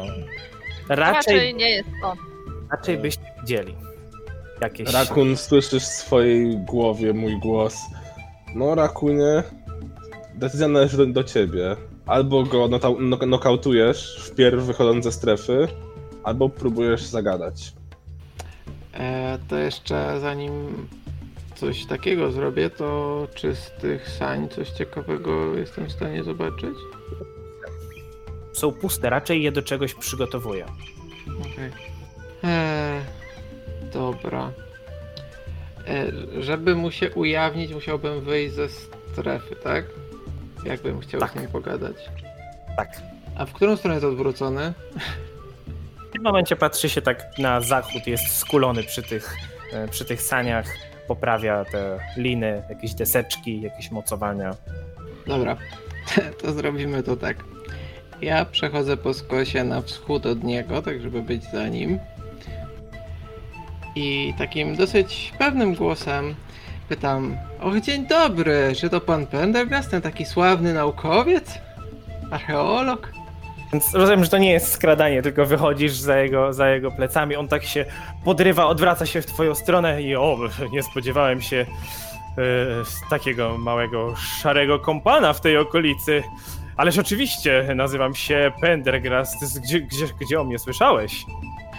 Raczej, 0.90 1.14
Raczej 1.36 1.56
nie 1.56 1.70
jest 1.70 1.90
on. 2.04 2.18
raczej 2.72 2.98
byście 2.98 3.24
widzieli 3.42 3.76
jakieś... 4.62 4.94
Rakun, 4.94 5.38
słyszysz 5.38 5.84
w 5.84 5.88
swojej 5.88 6.58
głowie 6.58 7.14
mój 7.14 7.40
głos. 7.40 7.76
No, 8.56 8.76
Rakunie, 8.76 9.44
decyzja 10.36 10.68
należy 10.68 10.98
do, 10.98 11.06
do 11.06 11.24
ciebie. 11.24 11.76
Albo 12.06 12.44
go 12.44 12.68
nota- 12.68 13.00
nok- 13.00 13.28
nokautujesz 13.28 14.30
wpierw 14.32 14.64
wychodząc 14.64 15.04
ze 15.04 15.12
strefy, 15.12 15.68
albo 16.24 16.50
próbujesz 16.50 17.02
zagadać. 17.04 17.74
E, 18.94 19.38
to 19.48 19.58
jeszcze 19.58 20.20
zanim 20.20 20.88
coś 21.56 21.86
takiego 21.86 22.32
zrobię, 22.32 22.70
to 22.70 23.28
czy 23.36 23.56
z 23.56 23.72
tych 23.82 24.10
sań 24.10 24.50
coś 24.50 24.70
ciekawego 24.70 25.56
jestem 25.56 25.86
w 25.86 25.92
stanie 25.92 26.24
zobaczyć? 26.24 26.76
Są 28.60 28.72
puste, 28.72 29.10
raczej 29.10 29.44
je 29.44 29.52
do 29.52 29.62
czegoś 29.62 29.94
przygotowuję. 29.94 30.66
Okej. 31.40 31.72
Eee, 32.44 33.02
dobra. 33.94 34.52
E, 35.88 36.12
żeby 36.44 36.76
mu 36.76 36.92
się 36.92 37.12
ujawnić, 37.12 37.74
musiałbym 37.74 38.22
wyjść 38.22 38.54
ze 38.56 38.70
strefy, 38.70 39.56
tak? 39.56 39.86
Jakbym 40.66 41.00
chciał 41.00 41.22
Tak. 41.22 41.32
z 41.32 41.36
nim 41.36 41.48
pogadać. 41.48 41.96
Tak. 42.78 42.90
A 43.36 43.46
w 43.46 43.54
którą 43.54 43.76
stronę 43.78 43.96
jest 43.96 44.06
odwrócony? 44.06 44.74
W 46.10 46.12
tym 46.14 46.24
momencie 46.24 46.56
patrzy 46.56 46.90
się 46.90 47.02
tak 47.02 47.26
na 47.38 47.62
zachód, 47.62 48.08
jest 48.08 48.38
skulony 48.38 48.84
przy 48.84 49.04
tych, 49.04 49.36
e, 49.74 49.88
przy 49.88 50.06
tych 50.06 50.22
saniach, 50.22 50.66
poprawia 51.08 51.66
te 51.66 52.00
liny, 52.18 52.64
jakieś 52.70 52.94
deseczki, 52.94 53.62
jakieś 53.62 53.92
mocowania. 53.92 54.56
Dobra, 55.28 55.58
to 56.42 56.54
zrobimy 56.54 57.04
to 57.04 57.16
tak. 57.16 57.38
Ja 58.22 58.46
przechodzę 58.46 58.98
po 58.98 59.14
skosie 59.14 59.64
na 59.64 59.82
wschód 59.82 60.26
od 60.26 60.44
niego, 60.44 60.82
tak 60.82 61.02
żeby 61.02 61.22
być 61.22 61.44
za 61.44 61.68
nim. 61.68 62.00
I 63.96 64.34
takim 64.38 64.76
dosyć 64.76 65.34
pewnym 65.40 65.76
głosem 65.76 66.36
pytam: 66.90 67.38
Och, 67.62 67.80
dzień 67.80 68.08
dobry, 68.08 68.74
czy 68.76 68.90
to 68.90 69.02
pan 69.02 69.28
Pendergast, 69.28 69.92
ten 69.92 70.02
taki 70.02 70.26
sławny 70.26 70.74
naukowiec? 70.74 71.60
Archeolog? 72.32 73.12
Więc 73.74 73.94
rozumiem, 73.94 74.24
że 74.24 74.30
to 74.30 74.38
nie 74.38 74.52
jest 74.52 74.72
skradanie, 74.72 75.22
tylko 75.22 75.46
wychodzisz 75.46 75.94
za 75.94 76.20
jego, 76.20 76.54
za 76.54 76.70
jego 76.70 76.92
plecami. 76.92 77.36
On 77.36 77.48
tak 77.48 77.64
się 77.64 77.86
podrywa, 78.26 78.66
odwraca 78.66 79.06
się 79.06 79.22
w 79.22 79.26
twoją 79.26 79.56
stronę 79.56 80.02
i 80.02 80.16
o, 80.16 80.38
nie 80.72 80.84
spodziewałem 80.84 81.42
się 81.42 81.58
e, 81.58 81.66
takiego 83.10 83.58
małego 83.58 84.16
szarego 84.16 84.80
kompana 84.80 85.34
w 85.34 85.42
tej 85.42 85.58
okolicy. 85.58 86.24
Ależ 86.80 86.98
oczywiście, 86.98 87.68
nazywam 87.76 88.16
się 88.16 88.52
Pendergrast. 88.62 89.60
Gdzie, 89.64 89.82
gdzie, 89.82 90.06
gdzie 90.22 90.42
o 90.42 90.44
mnie 90.44 90.60
słyszałeś? 90.60 91.26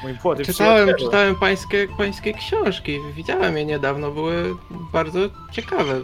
Mój 0.03 0.15
młody 0.25 0.45
Czytałem, 0.45 0.85
przyjacielu. 0.85 1.11
czytałem 1.11 1.37
pańskie, 1.37 1.87
pańskie 1.99 2.35
książki, 2.35 2.99
widziałem 3.15 3.57
je 3.57 3.65
niedawno, 3.65 4.11
były 4.11 4.57
bardzo 4.93 5.19
ciekawe. 5.53 6.01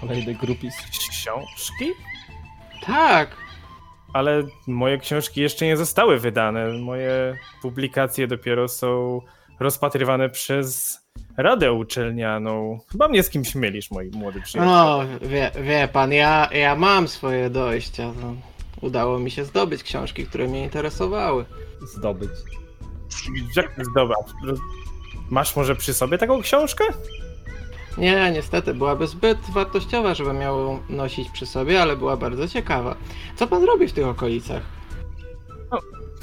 Kolejny 0.00 0.34
grupis. 0.34 0.74
Książki? 1.10 1.92
Tak, 2.86 3.36
Ale 4.12 4.42
moje 4.66 4.98
książki 4.98 5.40
jeszcze 5.40 5.66
nie 5.66 5.76
zostały 5.76 6.18
wydane. 6.18 6.68
Moje 6.78 7.38
publikacje 7.62 8.26
dopiero 8.26 8.68
są 8.68 9.20
rozpatrywane 9.60 10.30
przez 10.30 10.98
Radę 11.42 11.72
Uczelnianą. 11.72 12.78
Chyba 12.92 13.08
mnie 13.08 13.22
z 13.22 13.30
kimś 13.30 13.54
mylisz, 13.54 13.90
mój 13.90 14.10
młody 14.10 14.40
przyjaciel. 14.40 14.72
No, 14.72 15.00
wie, 15.22 15.50
wie 15.62 15.88
pan, 15.92 16.12
ja, 16.12 16.48
ja 16.52 16.76
mam 16.76 17.08
swoje 17.08 17.50
dojścia. 17.50 18.12
No, 18.22 18.34
udało 18.80 19.18
mi 19.18 19.30
się 19.30 19.44
zdobyć 19.44 19.82
książki, 19.82 20.26
które 20.26 20.48
mnie 20.48 20.64
interesowały. 20.64 21.44
Zdobyć. 21.96 22.30
Jak 23.56 23.76
to 23.76 23.84
zdobyć? 23.84 24.16
Masz 25.30 25.56
może 25.56 25.76
przy 25.76 25.94
sobie 25.94 26.18
taką 26.18 26.42
książkę? 26.42 26.84
Nie, 27.98 28.30
niestety, 28.30 28.74
byłaby 28.74 29.06
zbyt 29.06 29.38
wartościowa, 29.50 30.14
żeby 30.14 30.32
miał 30.32 30.60
ją 30.60 30.78
nosić 30.88 31.30
przy 31.30 31.46
sobie, 31.46 31.82
ale 31.82 31.96
była 31.96 32.16
bardzo 32.16 32.48
ciekawa. 32.48 32.96
Co 33.36 33.46
pan 33.46 33.64
robi 33.64 33.88
w 33.88 33.92
tych 33.92 34.06
okolicach? 34.06 34.62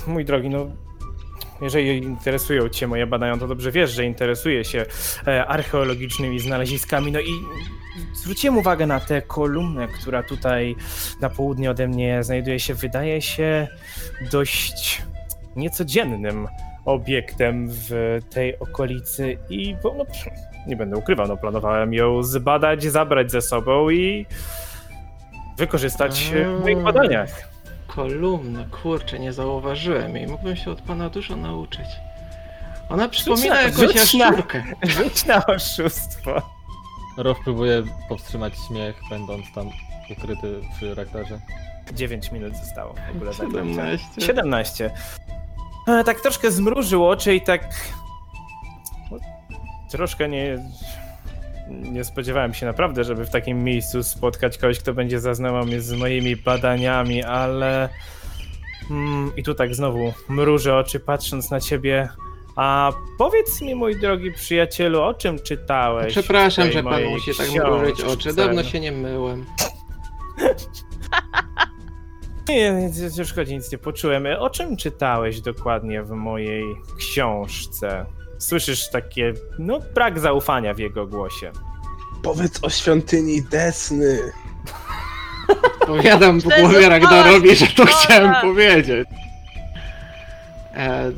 Mój 0.07 0.25
drogi, 0.25 0.49
no. 0.49 0.86
Jeżeli 1.61 1.97
interesują 2.03 2.69
Cię 2.69 2.87
moje 2.87 3.07
badania, 3.07 3.37
to 3.37 3.47
dobrze 3.47 3.71
wiesz, 3.71 3.91
że 3.91 4.05
interesuję 4.05 4.65
się 4.65 4.85
e, 5.27 5.45
archeologicznymi 5.45 6.39
znaleziskami. 6.39 7.11
No 7.11 7.19
i 7.19 7.31
zwróciłem 8.15 8.57
uwagę 8.57 8.87
na 8.87 8.99
tę 8.99 9.21
kolumnę, 9.21 9.87
która 9.87 10.23
tutaj 10.23 10.75
na 11.21 11.29
południe 11.29 11.71
ode 11.71 11.87
mnie 11.87 12.23
znajduje 12.23 12.59
się. 12.59 12.73
Wydaje 12.73 13.21
się 13.21 13.67
dość 14.31 15.01
niecodziennym 15.55 16.47
obiektem 16.85 17.67
w 17.69 18.19
tej 18.29 18.59
okolicy 18.59 19.37
i 19.49 19.75
no, 19.83 19.95
nie 20.67 20.75
będę 20.75 20.97
ukrywał, 20.97 21.27
no, 21.27 21.37
planowałem 21.37 21.93
ją 21.93 22.23
zbadać, 22.23 22.83
zabrać 22.83 23.31
ze 23.31 23.41
sobą 23.41 23.89
i 23.89 24.25
wykorzystać 25.57 26.31
w 26.59 26.61
moich 26.61 26.77
badaniach. 26.83 27.56
Kolumna, 27.97 28.65
kurczę, 28.83 29.19
nie 29.19 29.33
zauważyłem 29.33 30.15
jej. 30.15 30.27
Mógłbym 30.27 30.55
się 30.55 30.71
od 30.71 30.81
pana 30.81 31.09
dużo 31.09 31.35
nauczyć. 31.35 31.85
Ona 32.89 33.09
przypomina 33.09 33.55
na- 33.55 33.61
jakąś 33.61 33.79
rzuć 33.95 34.13
na- 34.13 34.25
jaszczurkę. 34.25 34.63
Rzuć 34.97 35.25
na 35.25 35.45
oszustwo. 35.45 36.41
Rof 37.17 37.37
próbuje 37.43 37.83
powstrzymać 38.09 38.53
śmiech, 38.67 38.95
będąc 39.09 39.45
tam 39.55 39.69
ukryty 40.17 40.61
przy 40.75 40.95
reaktorze. 40.95 41.39
9 41.93 42.31
minut 42.31 42.55
zostało 42.57 42.93
w 42.93 43.15
ogóle. 43.15 43.31
tak 43.31 43.37
zakończenia. 43.51 43.97
17. 43.97 44.21
17. 44.21 44.91
E, 45.87 46.03
tak 46.03 46.21
troszkę 46.21 46.51
zmrużył 46.51 47.07
oczy 47.07 47.35
i 47.35 47.41
tak. 47.41 47.69
no, 49.11 49.17
Troszkę 49.91 50.29
nie. 50.29 50.57
Nie 51.69 52.03
spodziewałem 52.03 52.53
się 52.53 52.65
naprawdę, 52.65 53.03
żeby 53.03 53.25
w 53.25 53.29
takim 53.29 53.63
miejscu 53.63 54.03
spotkać 54.03 54.57
kogoś, 54.57 54.79
kto 54.79 54.93
będzie 54.93 55.19
zaznajomiony 55.19 55.81
z 55.81 55.93
moimi 55.93 56.35
badaniami, 56.35 57.23
ale. 57.23 57.89
Mm, 58.91 59.31
I 59.37 59.43
tu 59.43 59.53
tak 59.53 59.75
znowu 59.75 60.13
mrużę 60.29 60.77
oczy, 60.77 60.99
patrząc 60.99 61.51
na 61.51 61.59
ciebie. 61.59 62.09
A 62.55 62.91
powiedz 63.17 63.61
mi, 63.61 63.75
mój 63.75 63.99
drogi 63.99 64.31
przyjacielu, 64.31 65.01
o 65.01 65.13
czym 65.13 65.39
czytałeś? 65.39 66.11
Przepraszam, 66.11 66.71
że 66.71 66.83
pan 66.83 66.93
mojej 66.93 67.09
musi 67.09 67.31
tak 67.37 67.51
mrużyć 67.51 68.01
oczy. 68.01 68.33
Dawno 68.33 68.63
się 68.63 68.79
nie 68.79 68.91
myłem. 68.91 69.45
Nie, 72.49 72.71
nie, 72.71 73.25
chodzi, 73.35 73.55
nic 73.55 73.71
nie 73.71 73.77
poczułem. 73.77 74.25
O 74.39 74.49
czym 74.49 74.77
czytałeś 74.77 75.41
dokładnie 75.41 76.03
w 76.03 76.09
mojej 76.09 76.63
książce? 76.97 78.05
Słyszysz 78.37 78.89
takie, 78.89 79.33
no, 79.59 79.79
brak 79.95 80.19
zaufania 80.19 80.73
w 80.73 80.79
jego 80.79 81.07
głosie. 81.07 81.51
Powiedz 82.23 82.63
o 82.63 82.69
świątyni 82.69 83.41
Desny. 83.41 84.19
Powiadam 85.87 86.41
po 86.41 86.49
głowie 86.49 86.89
Ragnarowi, 86.89 87.55
że 87.55 87.67
to 87.67 87.85
chciałem 87.85 88.35
powiedzieć. 88.41 89.09
E, 90.75 91.11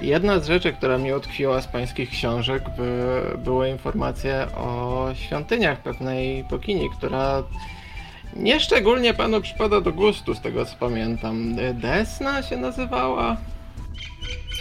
jedna 0.00 0.40
z 0.40 0.46
rzeczy, 0.46 0.72
która 0.72 0.98
mi 0.98 1.12
utkwiła 1.12 1.60
z 1.60 1.66
pańskich 1.66 2.10
książek, 2.10 2.62
by, 2.76 3.22
były 3.38 3.68
informacje 3.68 4.46
o 4.56 5.08
świątyniach 5.14 5.82
pewnej 5.82 6.44
bogini, 6.44 6.90
która 6.90 7.42
nieszczególnie 8.36 9.14
panu 9.14 9.40
przypada 9.40 9.80
do 9.80 9.92
gustu, 9.92 10.34
z 10.34 10.40
tego 10.40 10.66
co 10.66 10.76
pamiętam. 10.80 11.56
Desna 11.74 12.42
się 12.42 12.56
nazywała? 12.56 13.36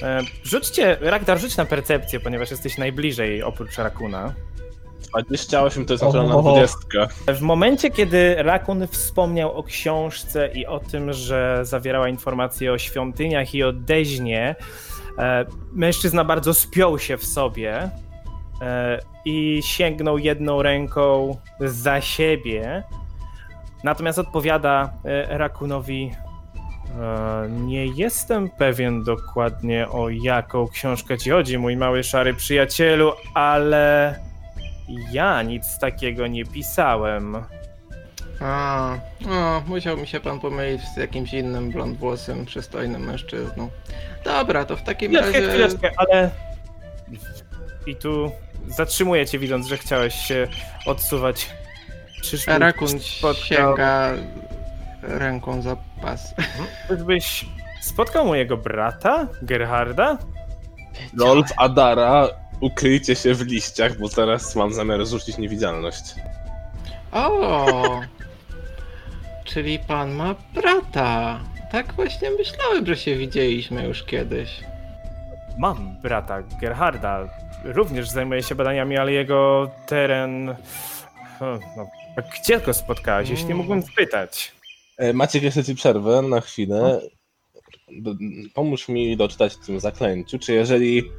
E, 0.03 0.21
Rzućcie, 0.43 0.97
Ragdar, 1.01 1.39
rzuć 1.39 1.57
na 1.57 1.65
percepcję, 1.65 2.19
ponieważ 2.19 2.51
jesteś 2.51 2.77
najbliżej 2.77 3.43
oprócz 3.43 3.77
Rakuna. 3.77 4.33
28 5.19 5.85
to 5.85 5.93
jest 5.93 6.03
naturalna 6.03 6.35
O. 6.35 6.41
20. 6.41 6.77
W 7.27 7.41
momencie, 7.41 7.91
kiedy 7.91 8.35
Rakun 8.37 8.87
wspomniał 8.87 9.57
o 9.57 9.63
książce 9.63 10.51
i 10.53 10.65
o 10.65 10.79
tym, 10.79 11.13
że 11.13 11.59
zawierała 11.63 12.09
informacje 12.09 12.73
o 12.73 12.77
świątyniach 12.77 13.55
i 13.55 13.63
o 13.63 13.73
Deźnie, 13.73 14.55
e, 15.17 15.45
mężczyzna 15.73 16.23
bardzo 16.23 16.53
spiął 16.53 16.99
się 16.99 17.17
w 17.17 17.25
sobie 17.25 17.89
e, 18.61 18.99
i 19.25 19.61
sięgnął 19.63 20.17
jedną 20.17 20.61
ręką 20.61 21.37
za 21.59 22.01
siebie. 22.01 22.83
Natomiast 23.83 24.19
odpowiada 24.19 24.93
Rakunowi: 25.27 26.11
Nie 27.49 27.85
jestem 27.85 28.49
pewien 28.49 29.03
dokładnie 29.03 29.89
o 29.89 30.09
jaką 30.09 30.67
książkę 30.67 31.17
ci 31.17 31.29
chodzi, 31.29 31.57
mój 31.57 31.77
mały 31.77 32.03
szary 32.03 32.33
przyjacielu, 32.33 33.11
ale 33.33 34.15
ja 35.11 35.41
nic 35.41 35.79
takiego 35.79 36.27
nie 36.27 36.45
pisałem. 36.45 37.37
A, 38.39 38.93
o, 39.29 39.61
musiał 39.67 39.97
mi 39.97 40.07
się 40.07 40.19
pan 40.19 40.39
pomylić 40.39 40.81
z 40.81 40.97
jakimś 40.97 41.33
innym 41.33 41.71
blondwłosym, 41.71 42.45
przystojnym 42.45 43.05
mężczyzną. 43.05 43.69
Dobra, 44.25 44.65
to 44.65 44.75
w 44.77 44.83
takim 44.83 45.11
Chwileczkę, 45.11 45.39
razie... 45.39 45.49
chwileczkę, 45.49 45.91
ale... 45.97 46.29
I 47.87 47.95
tu 47.95 48.31
zatrzymuję 48.67 49.25
cię 49.25 49.39
widząc, 49.39 49.67
że 49.67 49.77
chciałeś 49.77 50.15
się 50.15 50.47
odsuwać. 50.85 51.49
Czyżby, 52.23 52.59
Rakun 52.59 52.99
spotkał, 52.99 53.43
sięga 53.43 54.11
ręką 55.01 55.61
za 55.61 55.77
pas. 56.01 56.33
czyżbyś 56.87 57.45
spotkał 57.81 58.25
mojego 58.25 58.57
brata, 58.57 59.27
Gerharda? 59.41 60.17
Rolf, 61.19 61.47
Adara, 61.57 62.27
ukryjcie 62.59 63.15
się 63.15 63.33
w 63.33 63.41
liściach, 63.41 63.97
bo 63.97 64.09
teraz 64.09 64.55
mam 64.55 64.73
zamiar 64.73 65.05
rzucić 65.07 65.37
niewidzialność. 65.37 66.03
O! 67.11 67.99
Czyli 69.43 69.79
pan 69.79 70.11
ma 70.11 70.35
brata. 70.53 71.39
Tak 71.71 71.93
właśnie 71.93 72.31
myślałem, 72.31 72.85
że 72.85 72.97
się 72.97 73.15
widzieliśmy 73.15 73.83
już 73.83 74.03
kiedyś. 74.03 74.59
Mam 75.57 75.95
brata, 76.01 76.41
Gerharda. 76.61 77.27
Również 77.63 78.09
zajmuje 78.09 78.43
się 78.43 78.55
badaniami, 78.55 78.97
ale 78.97 79.11
jego 79.11 79.69
teren... 79.85 80.55
No, 81.77 81.87
gdzie 82.41 82.59
go 82.59 82.73
spotkałeś, 82.73 83.29
jeśli 83.29 83.45
Mm. 83.45 83.57
mógłbym 83.57 83.81
spytać? 83.81 84.51
E, 85.01 85.13
Maciek, 85.13 85.43
jeszcze 85.43 85.63
ci 85.63 85.75
przerwę 85.75 86.21
na 86.21 86.41
chwilę. 86.41 87.01
D- 88.01 88.15
Pomóż 88.53 88.89
mi 88.89 89.17
doczytać 89.17 89.53
w 89.53 89.65
tym 89.65 89.79
zaklęciu, 89.79 90.39
czy 90.39 90.53
jeżeli 90.53 91.11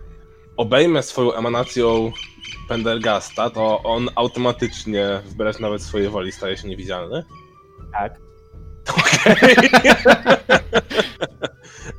obejmę 0.57 1.03
swoją 1.03 1.33
emanacją 1.35 2.13
Pendergasta, 2.69 3.51
to 3.51 3.83
on 3.83 4.09
automatycznie, 4.15 5.21
wbrew 5.25 5.61
nawet 5.61 5.83
swojej 5.83 6.09
woli, 6.09 6.33
staje 6.33 6.57
się 6.57 6.69
niewidzialny? 6.69 7.25
Tak. 7.93 8.19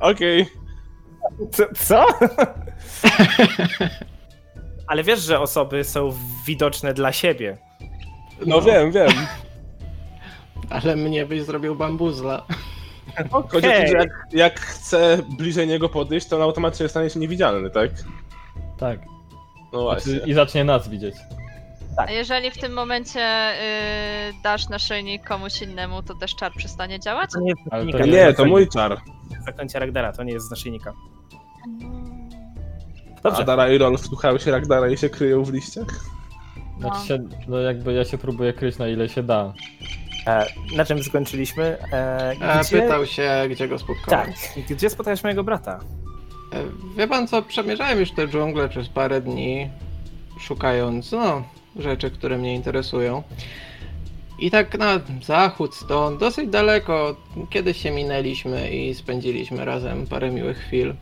Okej. 0.00 0.46
Co? 1.52 1.64
co? 1.74 2.06
Ale 4.88 5.02
wiesz, 5.02 5.20
że 5.20 5.40
osoby 5.40 5.84
są 5.84 6.12
widoczne 6.46 6.94
dla 6.94 7.12
siebie. 7.12 7.58
No 8.46 8.62
wiem, 8.62 8.92
wiem. 8.92 9.10
Ale 10.70 10.96
mnie 10.96 11.26
byś 11.26 11.42
zrobił 11.42 11.74
bambuzla. 11.76 12.46
Chodzi 13.30 13.68
o 13.68 13.70
to, 13.70 13.86
że 13.86 13.92
jak, 13.98 14.08
jak 14.32 14.60
chcę 14.60 15.18
bliżej 15.38 15.66
niego 15.66 15.88
podejść, 15.88 16.26
to 16.28 16.36
on 16.36 16.42
automatycznie 16.42 16.88
stanie 16.88 17.10
się 17.10 17.20
niewidzialny, 17.20 17.70
tak? 17.70 17.90
Tak. 18.78 19.00
No 19.72 19.82
właśnie. 19.82 20.12
Znaczy, 20.12 20.26
I 20.30 20.34
zacznie 20.34 20.64
nas 20.64 20.88
widzieć. 20.88 21.14
A 21.96 22.10
jeżeli 22.10 22.50
w 22.50 22.58
tym 22.58 22.72
momencie 22.72 23.20
y, 23.20 24.32
dasz 24.42 24.68
naszyjnik 24.68 25.24
komuś 25.24 25.62
innemu, 25.62 26.02
to 26.02 26.14
też 26.14 26.34
czar 26.34 26.52
przestanie 26.56 27.00
działać? 27.00 27.30
To 27.32 27.40
nie 27.40 27.48
jest 27.48 27.60
Ale 27.70 27.92
to 27.92 27.98
nie- 27.98 28.12
Nie, 28.12 28.32
to 28.32 28.44
mój 28.44 28.68
czar. 28.68 29.00
Zaklęcie 29.46 29.78
Ragdara, 29.78 30.12
to 30.12 30.22
nie 30.22 30.32
jest 30.32 30.46
z 30.46 30.50
naszyjnika. 30.50 30.92
Dobrze. 33.22 33.42
Adara 33.42 33.68
i 33.70 33.78
Rolf 33.78 34.00
słuchają 34.06 34.38
się 34.38 34.50
Ragdara 34.50 34.88
i 34.88 34.96
się 34.98 35.08
kryją 35.08 35.44
w 35.44 35.52
liściach? 35.52 35.86
Znaczy 36.78 37.06
się, 37.06 37.18
no 37.48 37.58
jakby 37.58 37.92
ja 37.92 38.04
się 38.04 38.18
próbuję 38.18 38.52
kryć 38.52 38.78
na 38.78 38.88
ile 38.88 39.08
się 39.08 39.22
da. 39.22 39.52
E, 40.26 40.46
na 40.76 40.84
czym 40.84 41.02
skończyliśmy? 41.02 41.78
E, 41.92 42.30
E, 42.40 42.60
gdzie... 42.60 42.82
pytał 42.82 43.06
się, 43.06 43.30
gdzie 43.50 43.68
go 43.68 43.78
spotkałem. 43.78 44.32
Tak. 44.32 44.64
Gdzie 44.70 44.90
spotkałeś 44.90 45.22
mojego 45.24 45.44
brata? 45.44 45.80
Wie 46.96 47.08
pan 47.08 47.28
co, 47.28 47.42
przemierzałem 47.42 48.00
już 48.00 48.12
tę 48.12 48.28
dżunglę 48.28 48.68
przez 48.68 48.88
parę 48.88 49.20
dni, 49.20 49.70
szukając, 50.40 51.12
no, 51.12 51.42
rzeczy, 51.76 52.10
które 52.10 52.38
mnie 52.38 52.54
interesują. 52.54 53.22
I 54.38 54.50
tak 54.50 54.78
na 54.78 55.00
zachód 55.22 55.74
stąd, 55.74 56.20
dosyć 56.20 56.50
daleko, 56.50 57.16
kiedyś 57.50 57.82
się 57.82 57.90
minęliśmy 57.90 58.70
i 58.70 58.94
spędziliśmy 58.94 59.64
razem 59.64 60.06
parę 60.06 60.30
miłych 60.30 60.58
chwil. 60.58 60.94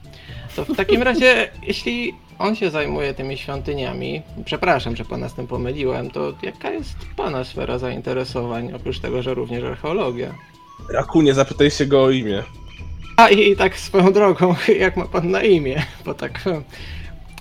To 0.56 0.64
w 0.64 0.76
takim 0.76 1.02
razie, 1.08 1.50
jeśli 1.62 2.14
on 2.42 2.56
się 2.56 2.70
zajmuje 2.70 3.14
tymi 3.14 3.38
świątyniami, 3.38 4.22
przepraszam, 4.44 4.96
że 4.96 5.04
pana 5.04 5.28
z 5.28 5.34
tym 5.34 5.46
pomyliłem, 5.46 6.10
to 6.10 6.32
jaka 6.42 6.70
jest 6.70 6.96
pana 7.16 7.44
sfera 7.44 7.78
zainteresowań, 7.78 8.72
oprócz 8.72 9.00
tego, 9.00 9.22
że 9.22 9.34
również 9.34 9.64
archeologia? 9.64 10.34
Rakunie, 10.90 11.34
zapytaj 11.34 11.70
się 11.70 11.86
go 11.86 12.02
o 12.02 12.10
imię. 12.10 12.42
A 13.16 13.28
i 13.28 13.56
tak 13.56 13.78
swoją 13.78 14.12
drogą, 14.12 14.54
jak 14.78 14.96
ma 14.96 15.04
pan 15.04 15.30
na 15.30 15.42
imię? 15.42 15.82
Bo 16.04 16.14
tak 16.14 16.38
hmm, 16.38 16.64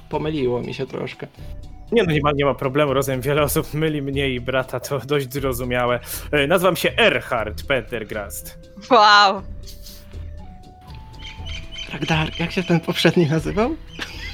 pomyliło 0.10 0.62
mi 0.62 0.74
się 0.74 0.86
troszkę. 0.86 1.28
Nie, 1.92 2.04
no 2.04 2.12
nie 2.12 2.22
ma, 2.24 2.32
nie 2.32 2.46
ma 2.46 2.54
problemu, 2.54 2.94
rozumiem, 2.94 3.22
wiele 3.22 3.42
osób 3.42 3.74
myli 3.74 4.02
mnie 4.02 4.30
i 4.30 4.42
brata, 4.42 4.80
to 4.80 5.00
dość 5.06 5.34
zrozumiałe. 5.34 6.00
E, 6.32 6.48
nazywam 6.48 6.76
się 6.76 6.92
Erhard 6.98 7.64
Pendergrast. 7.64 8.60
Wow! 8.92 9.42
Ragdar, 11.94 12.32
jak 12.40 12.52
się 12.52 12.64
ten 12.64 12.80
poprzedni 12.80 13.26
nazywał? 13.26 13.76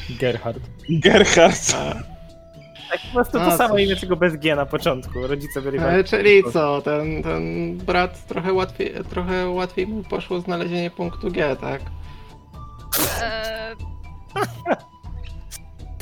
Gerhard. 0.09 0.59
Gerhard. 0.89 1.71
Tak, 2.89 2.99
po 3.07 3.13
prostu 3.13 3.39
A, 3.39 3.45
to 3.45 3.57
samo 3.57 3.77
imię, 3.77 3.95
tylko 3.95 4.15
bez 4.15 4.35
G 4.35 4.55
na 4.55 4.65
początku. 4.65 5.27
Rodzice 5.27 5.61
byli 5.61 5.77
e, 5.77 6.03
czyli 6.03 6.43
co, 6.53 6.81
ten, 6.81 7.23
ten 7.23 7.77
brat 7.77 8.27
trochę 8.27 8.53
łatwiej, 8.53 8.93
trochę 9.09 9.49
łatwiej 9.49 9.87
mu 9.87 10.03
poszło 10.03 10.39
znalezienie 10.39 10.91
punktu 10.91 11.31
G, 11.31 11.55
tak? 11.55 11.81
E, 13.21 13.75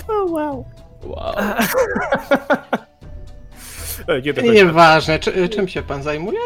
Oh, 0.07 0.25
wow. 0.31 0.65
Wow. 1.03 1.35
Nieważne, 4.65 5.19
czy, 5.19 5.49
czym 5.49 5.67
się 5.67 5.81
pan 5.81 6.03
zajmuje? 6.03 6.39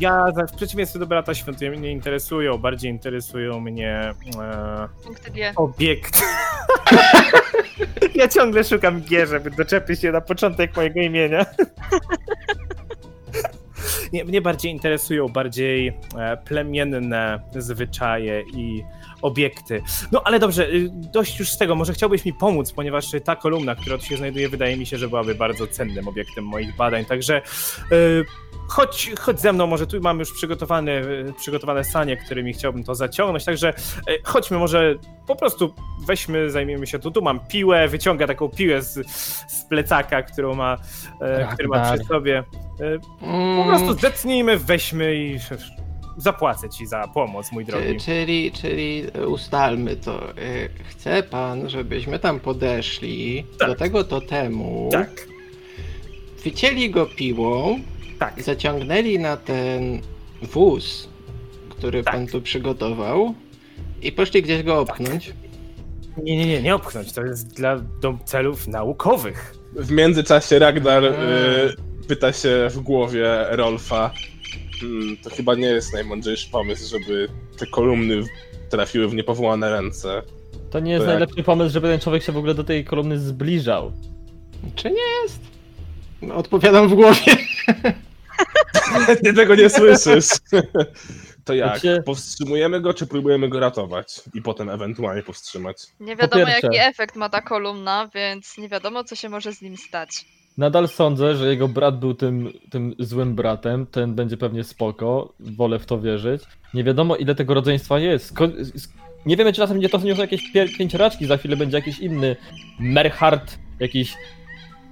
Ja 0.00 0.26
za- 0.34 0.46
w 0.46 0.52
przeciwieństwie 0.56 0.98
do 0.98 1.06
brata 1.06 1.34
świątynie 1.34 1.70
mnie 1.70 1.80
nie 1.80 1.90
interesują, 1.92 2.58
bardziej 2.58 2.90
interesują 2.90 3.60
mnie 3.60 4.14
e, 4.40 4.88
punkty 5.04 5.30
G. 5.30 5.52
obiekty. 5.56 6.20
ja 8.14 8.28
ciągle 8.28 8.64
szukam 8.64 9.00
G, 9.00 9.26
żeby 9.26 9.50
doczepić 9.50 10.00
się 10.00 10.12
na 10.12 10.20
początek 10.20 10.76
mojego 10.76 11.00
imienia. 11.00 11.46
Nie, 14.12 14.24
mnie 14.24 14.42
bardziej 14.42 14.72
interesują 14.72 15.28
bardziej 15.28 15.88
e, 16.18 16.36
plemienne 16.36 17.40
zwyczaje 17.56 18.42
i 18.54 18.84
obiekty. 19.22 19.82
No 20.12 20.22
ale 20.24 20.38
dobrze, 20.38 20.68
y, 20.68 20.88
dość 20.92 21.38
już 21.38 21.52
z 21.52 21.58
tego, 21.58 21.74
może 21.74 21.92
chciałbyś 21.92 22.24
mi 22.24 22.32
pomóc, 22.32 22.72
ponieważ 22.72 23.06
ta 23.24 23.36
kolumna, 23.36 23.74
która 23.74 23.98
tu 23.98 24.04
się 24.04 24.16
znajduje, 24.16 24.48
wydaje 24.48 24.76
mi 24.76 24.86
się, 24.86 24.98
że 24.98 25.08
byłaby 25.08 25.34
bardzo 25.34 25.66
cennym 25.66 26.08
obiektem 26.08 26.44
moich 26.44 26.76
badań, 26.76 27.04
także 27.04 27.42
y, 27.92 28.24
chodź, 28.68 29.10
chodź 29.20 29.40
ze 29.40 29.52
mną, 29.52 29.66
może 29.66 29.86
tu 29.86 30.00
mam 30.00 30.18
już 30.18 30.32
przygotowane, 30.32 30.92
y, 30.92 31.32
przygotowane 31.38 31.84
sanie, 31.84 32.16
którymi 32.16 32.52
chciałbym 32.52 32.84
to 32.84 32.94
zaciągnąć, 32.94 33.44
także 33.44 33.72
y, 34.08 34.20
chodźmy, 34.24 34.58
może 34.58 34.94
po 35.26 35.36
prostu 35.36 35.74
weźmy, 36.06 36.50
zajmiemy 36.50 36.86
się 36.86 36.98
tu, 36.98 37.10
tu 37.10 37.22
mam 37.22 37.40
piłę, 37.40 37.88
wyciąga 37.88 38.26
taką 38.26 38.48
piłę 38.48 38.82
z, 38.82 39.10
z 39.48 39.64
plecaka, 39.68 40.22
którą 40.22 40.54
ma, 40.54 40.76
Tak, 41.20 41.54
który 41.54 41.68
ma 41.68 41.92
przy 41.92 42.04
sobie. 42.04 42.44
E, 42.80 42.98
Po 43.58 43.64
prostu 43.68 43.92
zdecnijmy, 43.92 44.58
weźmy 44.58 45.16
i 45.16 45.38
zapłacę 46.16 46.68
ci 46.68 46.86
za 46.86 47.08
pomoc, 47.14 47.52
mój 47.52 47.64
drogi. 47.64 47.86
czy- 47.98 48.04
czyli, 48.04 48.52
czyli 48.52 49.02
ustalmy 49.28 49.96
to. 49.96 50.30
Y, 50.38 50.68
Chce 50.88 51.22
pan, 51.22 51.68
żebyśmy 51.70 52.18
tam 52.18 52.40
podeszli 52.40 53.44
Tak. 53.58 53.68
do 53.68 53.74
tego 53.74 54.04
totemu, 54.04 54.88
Tak, 54.92 55.26
wycięli 56.44 56.90
go 56.90 57.06
piłą, 57.06 57.78
tak. 58.18 58.42
zaciągnęli 58.42 59.18
na 59.18 59.36
ten 59.36 60.00
wóz, 60.42 61.08
który 61.70 62.02
Tak. 62.04 62.14
pan 62.14 62.26
tu 62.26 62.42
przygotował 62.42 63.34
I 64.02 64.12
poszli 64.12 64.42
gdzieś 64.42 64.62
go 64.62 64.78
opchnąć. 64.80 65.32
Nie, 66.22 66.36
nie, 66.36 66.46
nie, 66.46 66.62
nie 66.62 66.74
opchnąć. 66.74 67.12
To 67.12 67.24
jest 67.24 67.56
dla 67.56 67.76
do 67.78 68.18
celów 68.24 68.68
naukowych. 68.68 69.54
W 69.76 69.90
międzyczasie 69.90 70.58
Ragnar 70.58 71.04
y, 71.04 71.08
Eee. 71.08 71.89
Pyta 72.10 72.32
się 72.32 72.68
w 72.70 72.78
głowie 72.80 73.28
Rolfa. 73.50 74.10
Hmm, 74.80 75.16
to 75.16 75.30
chyba 75.30 75.54
nie 75.54 75.66
jest 75.66 75.92
najmądrzejszy 75.92 76.50
pomysł, 76.50 76.90
żeby 76.98 77.28
te 77.58 77.66
kolumny 77.66 78.22
trafiły 78.70 79.08
w 79.08 79.14
niepowołane 79.14 79.70
ręce. 79.70 80.22
To 80.70 80.80
nie 80.80 80.92
jest 80.92 81.04
To 81.04 81.10
jak? 81.10 81.20
najlepszy 81.20 81.42
pomysł, 81.44 81.72
żeby 81.72 81.88
ten 81.88 82.00
człowiek 82.00 82.22
się 82.22 82.32
w 82.32 82.36
ogóle 82.36 82.54
do 82.54 82.64
tej 82.64 82.84
kolumny 82.84 83.18
zbliżał. 83.18 83.92
Czy 84.74 84.90
nie 84.90 85.22
jest? 85.22 85.40
No, 86.22 86.34
odpowiadam 86.34 86.88
w 86.88 86.94
głowie. 86.94 87.36
Ty 89.24 89.34
tego 89.34 89.54
nie 89.54 89.70
słyszysz. 89.70 90.26
To 91.44 91.54
jak? 91.54 91.74
Wiecie- 91.74 92.02
Powstrzymujemy 92.06 92.80
go, 92.80 92.94
czy 92.94 93.06
próbujemy 93.06 93.48
go 93.48 93.60
ratować? 93.60 94.20
I 94.34 94.42
potem 94.42 94.70
ewentualnie 94.70 95.22
powstrzymać. 95.22 95.76
Nie 96.00 96.16
wiadomo 96.16 96.46
pierwsze- 96.46 96.66
jaki 96.66 96.78
efekt 96.78 97.16
ma 97.16 97.28
ta 97.28 97.42
kolumna, 97.42 98.10
więc 98.14 98.58
nie 98.58 98.68
wiadomo 98.68 99.04
co 99.04 99.16
się 99.16 99.28
może 99.28 99.52
z 99.52 99.62
nim 99.62 99.76
stać. 99.76 100.10
Nadal 100.58 100.88
sądzę, 100.88 101.36
że 101.36 101.48
jego 101.48 101.68
brat 101.68 101.98
był 101.98 102.14
tym, 102.14 102.52
tym 102.70 102.94
złym 102.98 103.34
bratem, 103.34 103.86
ten 103.86 104.14
będzie 104.14 104.36
pewnie 104.36 104.64
spoko, 104.64 105.32
wolę 105.40 105.78
w 105.78 105.86
to 105.86 106.00
wierzyć. 106.00 106.42
Nie 106.74 106.84
wiadomo 106.84 107.16
ile 107.16 107.34
tego 107.34 107.54
rodzeństwa 107.54 107.98
jest. 107.98 108.34
Sk- 108.34 108.88
nie 109.26 109.36
wiemy 109.36 109.52
czy 109.52 109.56
czasem 109.60 109.78
nie 109.78 109.88
to 109.88 110.00
są 110.00 110.06
jakieś 110.06 110.52
pier- 110.54 110.76
pięcioraczki, 110.78 111.26
za 111.26 111.36
chwilę 111.36 111.56
będzie 111.56 111.76
jakiś 111.76 111.98
inny 111.98 112.36
Merhart, 112.80 113.58
jakiś, 113.80 114.14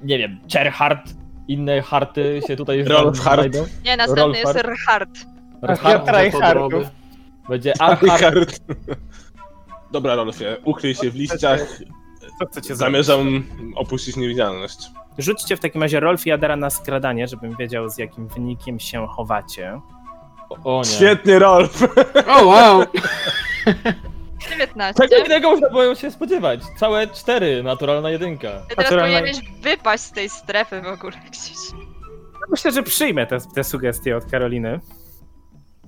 nie 0.02 0.18
wiem, 0.18 0.40
Cherhart, 0.52 1.14
inne 1.48 1.82
harty 1.82 2.40
się 2.46 2.56
tutaj 2.56 2.84
Rolfhart. 2.84 3.40
znajdą. 3.40 3.64
Nie, 3.84 3.96
następny 3.96 4.38
jest 4.38 4.44
Rolfar. 4.54 4.66
Rhard. 4.66 5.10
Rhart, 5.62 6.06
Tryhardów. 6.06 6.84
będzie. 7.48 7.72
Richard. 8.02 8.60
Dobra, 9.92 10.14
Rolfie, 10.14 10.56
ukryj 10.64 10.94
się 10.94 11.10
w 11.10 11.14
liściach. 11.14 11.78
Co 12.38 12.46
chcecie? 12.46 12.76
Zamierzam 12.76 13.44
opuścić 13.76 14.16
niewidzialność. 14.16 14.78
Rzućcie 15.18 15.56
w 15.56 15.60
takim 15.60 15.82
razie 15.82 16.00
Rolf 16.00 16.26
i 16.26 16.32
Adara 16.32 16.56
na 16.56 16.70
skradanie, 16.70 17.28
żebym 17.28 17.56
wiedział 17.56 17.88
z 17.88 17.98
jakim 17.98 18.28
wynikiem 18.28 18.80
się 18.80 19.06
chowacie. 19.06 19.80
O 20.64 20.78
nie. 20.78 20.90
Świetnie, 20.90 21.38
Rolf! 21.38 21.82
O 22.26 22.46
wow! 22.46 22.84
19. 24.38 25.08
Czego 25.08 25.24
innego 25.24 25.50
można 25.50 25.68
było 25.70 25.94
się 25.94 26.10
spodziewać? 26.10 26.60
Całe 26.76 27.06
cztery, 27.06 27.62
naturalna 27.62 28.10
jedynka. 28.10 28.48
Ja 28.48 28.60
teraz 28.68 28.90
Naturalna- 28.90 29.18
powinieneś 29.18 29.36
wypaść 29.62 30.02
z 30.02 30.12
tej 30.12 30.28
strefy 30.28 30.82
w 30.82 30.86
ogóle 30.86 31.12
gdzieś. 31.28 31.56
Myślę, 32.50 32.72
że 32.72 32.82
przyjmę 32.82 33.26
te, 33.26 33.38
te 33.54 33.64
sugestie 33.64 34.16
od 34.16 34.24
Karoliny. 34.30 34.80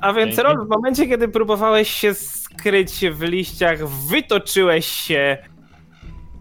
A 0.01 0.12
więc 0.12 0.37
Dzięki. 0.37 0.43
Rolf, 0.43 0.66
w 0.66 0.68
momencie, 0.70 1.07
kiedy 1.07 1.28
próbowałeś 1.28 1.91
się 1.91 2.14
skryć 2.14 3.05
w 3.12 3.22
liściach, 3.22 3.89
wytoczyłeś 3.89 4.87
się 4.87 5.39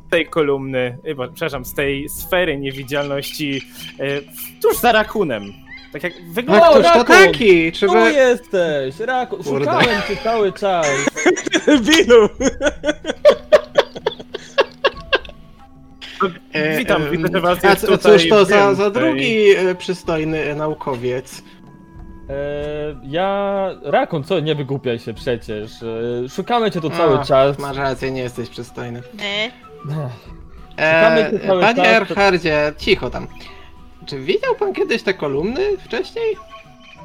tej 0.10 0.26
kolumny, 0.26 0.98
y, 1.08 1.16
przepraszam, 1.34 1.66
z 1.66 1.74
tej 1.74 2.10
sfery 2.10 2.58
niewidzialności 2.58 3.62
y, 4.00 4.24
tuż 4.62 4.78
za 4.78 4.92
rakunem. 4.92 5.54
Tak 5.94 6.04
jak 6.04 6.14
wygląda. 6.34 6.94
O, 6.94 7.04
taki? 7.04 7.72
Czy 7.72 7.86
Tu 7.86 7.94
wy... 7.94 8.12
jesteś, 8.12 9.00
Raku, 9.00 9.38
Kurde. 9.38 9.66
szukałem 9.66 10.02
cię 10.08 10.16
cały 10.24 10.54
czas. 10.54 10.88
Bilu! 11.88 12.30
E, 16.54 16.78
Witam, 16.78 17.12
widzę, 17.12 17.28
że 17.34 17.42
was 17.42 17.66
A 17.66 17.76
tutaj 17.76 17.98
cóż 18.20 18.30
to 18.30 18.46
za, 18.46 18.74
za 18.74 18.90
drugi 18.90 19.52
e, 19.52 19.76
przystojny 19.76 20.56
naukowiec? 20.56 21.44
E, 22.30 22.34
ja... 23.04 23.70
Rakun, 23.84 24.24
co? 24.24 24.40
Nie 24.40 24.56
wygłupiaj 24.56 25.00
się 25.00 25.14
przecież. 25.14 25.72
E, 25.84 26.30
szukamy 26.30 26.72
cię 26.72 26.82
tu 26.82 26.90
cały 26.90 27.20
A, 27.20 27.26
czas. 27.26 27.60
Masz 27.60 27.78
rację, 27.78 28.12
nie 28.12 28.22
jesteś 28.22 28.50
przystojny. 28.50 29.02
Nie. 29.14 29.69
E, 30.78 31.40
cały 31.48 31.62
panie 31.62 31.76
czas, 31.76 31.86
to- 31.86 31.86
Erhardzie, 32.14 32.74
cicho 32.78 33.10
tam. 33.10 33.28
Czy 34.06 34.20
widział 34.20 34.56
pan 34.56 34.74
kiedyś 34.74 35.04
te 35.04 35.14
kolumny 35.14 35.78
wcześniej? 35.78 36.36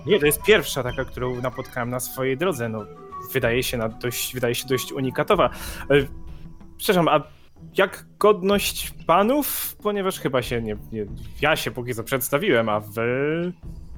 Nie, 0.07 0.21
to 0.21 0.27
jest 0.27 0.43
pierwsza 0.43 0.83
taka, 0.83 1.05
którą 1.05 1.41
napotkałem 1.41 1.91
na 1.91 2.01
swojej 2.01 2.37
drodze. 2.37 2.69
No, 2.69 2.85
wydaje 3.33 3.63
się 3.63 3.77
na 3.77 3.89
dość, 3.89 4.35
wydaje 4.35 4.55
się 4.55 4.69
dość 4.69 4.93
unikatowa. 4.93 5.51
E, 5.91 5.95
Przepraszam, 6.77 7.09
a 7.09 7.21
jak 7.79 8.07
godność 8.19 8.93
panów? 9.07 9.77
Ponieważ 9.83 10.21
chyba 10.21 10.43
się 10.43 10.63
nie, 10.63 10.77
nie 10.93 11.07
ja 11.41 11.57
się 11.57 11.71
póki 11.71 11.95
co 11.95 12.05
przedstawiłem, 12.05 12.69
a 12.69 12.81
wy... 12.81 13.53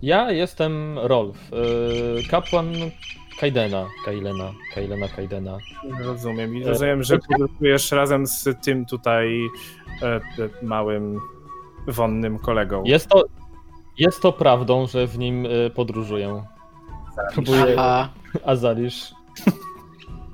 Ja 0.07 0.31
jestem 0.31 0.99
Rolf, 0.99 1.37
e, 1.53 1.57
kapłan 2.31 2.73
Kaidena. 3.41 3.87
Kailena, 4.05 4.53
Kailena, 4.75 5.09
Kaidena. 5.09 5.59
Rozumiem. 6.01 6.57
I 6.57 6.65
rozumiem, 6.65 7.03
że 7.03 7.19
podróżujesz 7.19 7.93
razem 7.93 8.27
z 8.27 8.49
tym 8.63 8.87
tutaj 8.87 9.47
e, 10.03 10.07
e, 10.07 10.21
małym, 10.63 11.21
wonnym 11.87 12.39
kolegą. 12.39 12.85
Jest 12.85 13.09
to... 13.09 13.25
Jest 13.99 14.21
to 14.21 14.33
prawdą, 14.33 14.87
że 14.87 15.07
w 15.07 15.19
nim 15.19 15.47
e, 15.47 15.71
podróżuję. 15.71 16.45
Próbuję... 17.33 17.75
Aha, 17.79 18.09
Azalisz. 18.45 19.15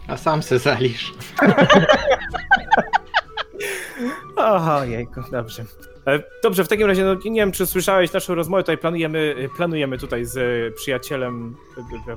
a 0.09 0.17
sam 0.17 0.43
se 0.43 0.59
zalisz. 0.59 1.13
Aha, 4.37 4.85
jejku, 4.85 5.21
dobrze. 5.33 5.65
E, 6.07 6.23
Dobrze, 6.43 6.65
w 6.65 6.69
takim 6.69 6.87
razie, 6.87 7.05
no, 7.05 7.15
nie 7.25 7.41
wiem, 7.41 7.53
czy 7.53 7.67
słyszałeś 7.67 8.13
naszą 8.13 8.35
rozmowę, 8.35 8.63
tutaj 8.63 8.79
planujemy, 8.79 9.49
planujemy 9.57 9.99
tutaj 9.99 10.25
z 10.25 10.37
e, 10.37 10.71
przyjacielem 10.77 11.57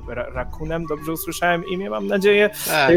e, 0.08 0.14
Ra- 0.14 0.30
Rakunem, 0.30 0.86
dobrze 0.86 1.12
usłyszałem 1.12 1.64
imię, 1.66 1.90
mam 1.90 2.06
nadzieję, 2.06 2.50
Tak, 2.68 2.90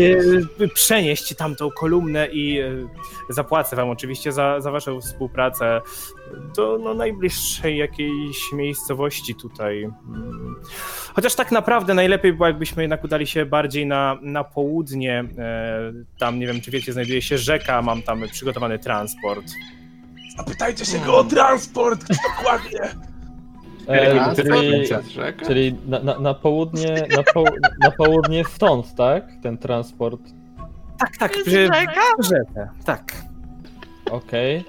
e, 0.61 0.67
przenieść 0.67 1.35
tamtą 1.35 1.69
kolumnę 1.71 2.27
i 2.27 2.59
e, 2.59 2.71
zapłacę 3.29 3.75
wam 3.75 3.89
oczywiście 3.89 4.31
za, 4.31 4.59
za 4.61 4.71
waszą 4.71 5.01
współpracę 5.01 5.81
do 6.55 6.77
no, 6.83 6.93
najbliższej 6.93 7.77
jakiejś 7.77 8.37
miejscowości 8.53 9.35
tutaj. 9.35 9.83
Mm. 9.83 10.55
Chociaż 11.15 11.35
tak 11.35 11.51
naprawdę 11.51 11.93
najlepiej 11.93 12.33
było, 12.33 12.47
jakbyśmy 12.47 12.83
jednak 12.83 13.03
udali 13.03 13.27
się 13.27 13.45
bardziej 13.45 13.85
na, 13.85 14.17
na 14.21 14.43
południe. 14.43 15.23
E, 15.37 15.93
Tam, 16.19 16.39
nie 16.39 16.47
wiem, 16.47 16.61
czy 16.61 16.71
wiecie, 16.71 16.93
znajduje 16.93 17.21
się 17.21 17.37
rzeka, 17.37 17.81
mam 17.81 18.01
tam 18.01 18.21
przygotowany 18.31 18.79
transport. 18.79 19.43
Zapytajcie 20.39 20.85
się 20.85 20.99
go 20.99 21.17
o 21.17 21.23
transport! 21.23 22.05
Dokładnie! 22.37 22.79
E, 23.87 24.35
czyli, 24.35 24.87
czyli 25.47 25.75
na, 25.87 25.99
na, 25.99 26.19
na 26.19 26.33
południe, 26.33 27.07
na, 27.17 27.23
po, 27.33 27.43
na 27.79 27.91
południe 27.91 28.43
stąd, 28.45 28.95
tak? 28.95 29.23
Ten 29.43 29.57
transport. 29.57 30.21
Tak, 30.99 31.17
tak, 31.17 31.31
przy 31.31 31.69
rzece, 32.19 32.69
tak. 32.85 33.13
Okej. 34.11 34.63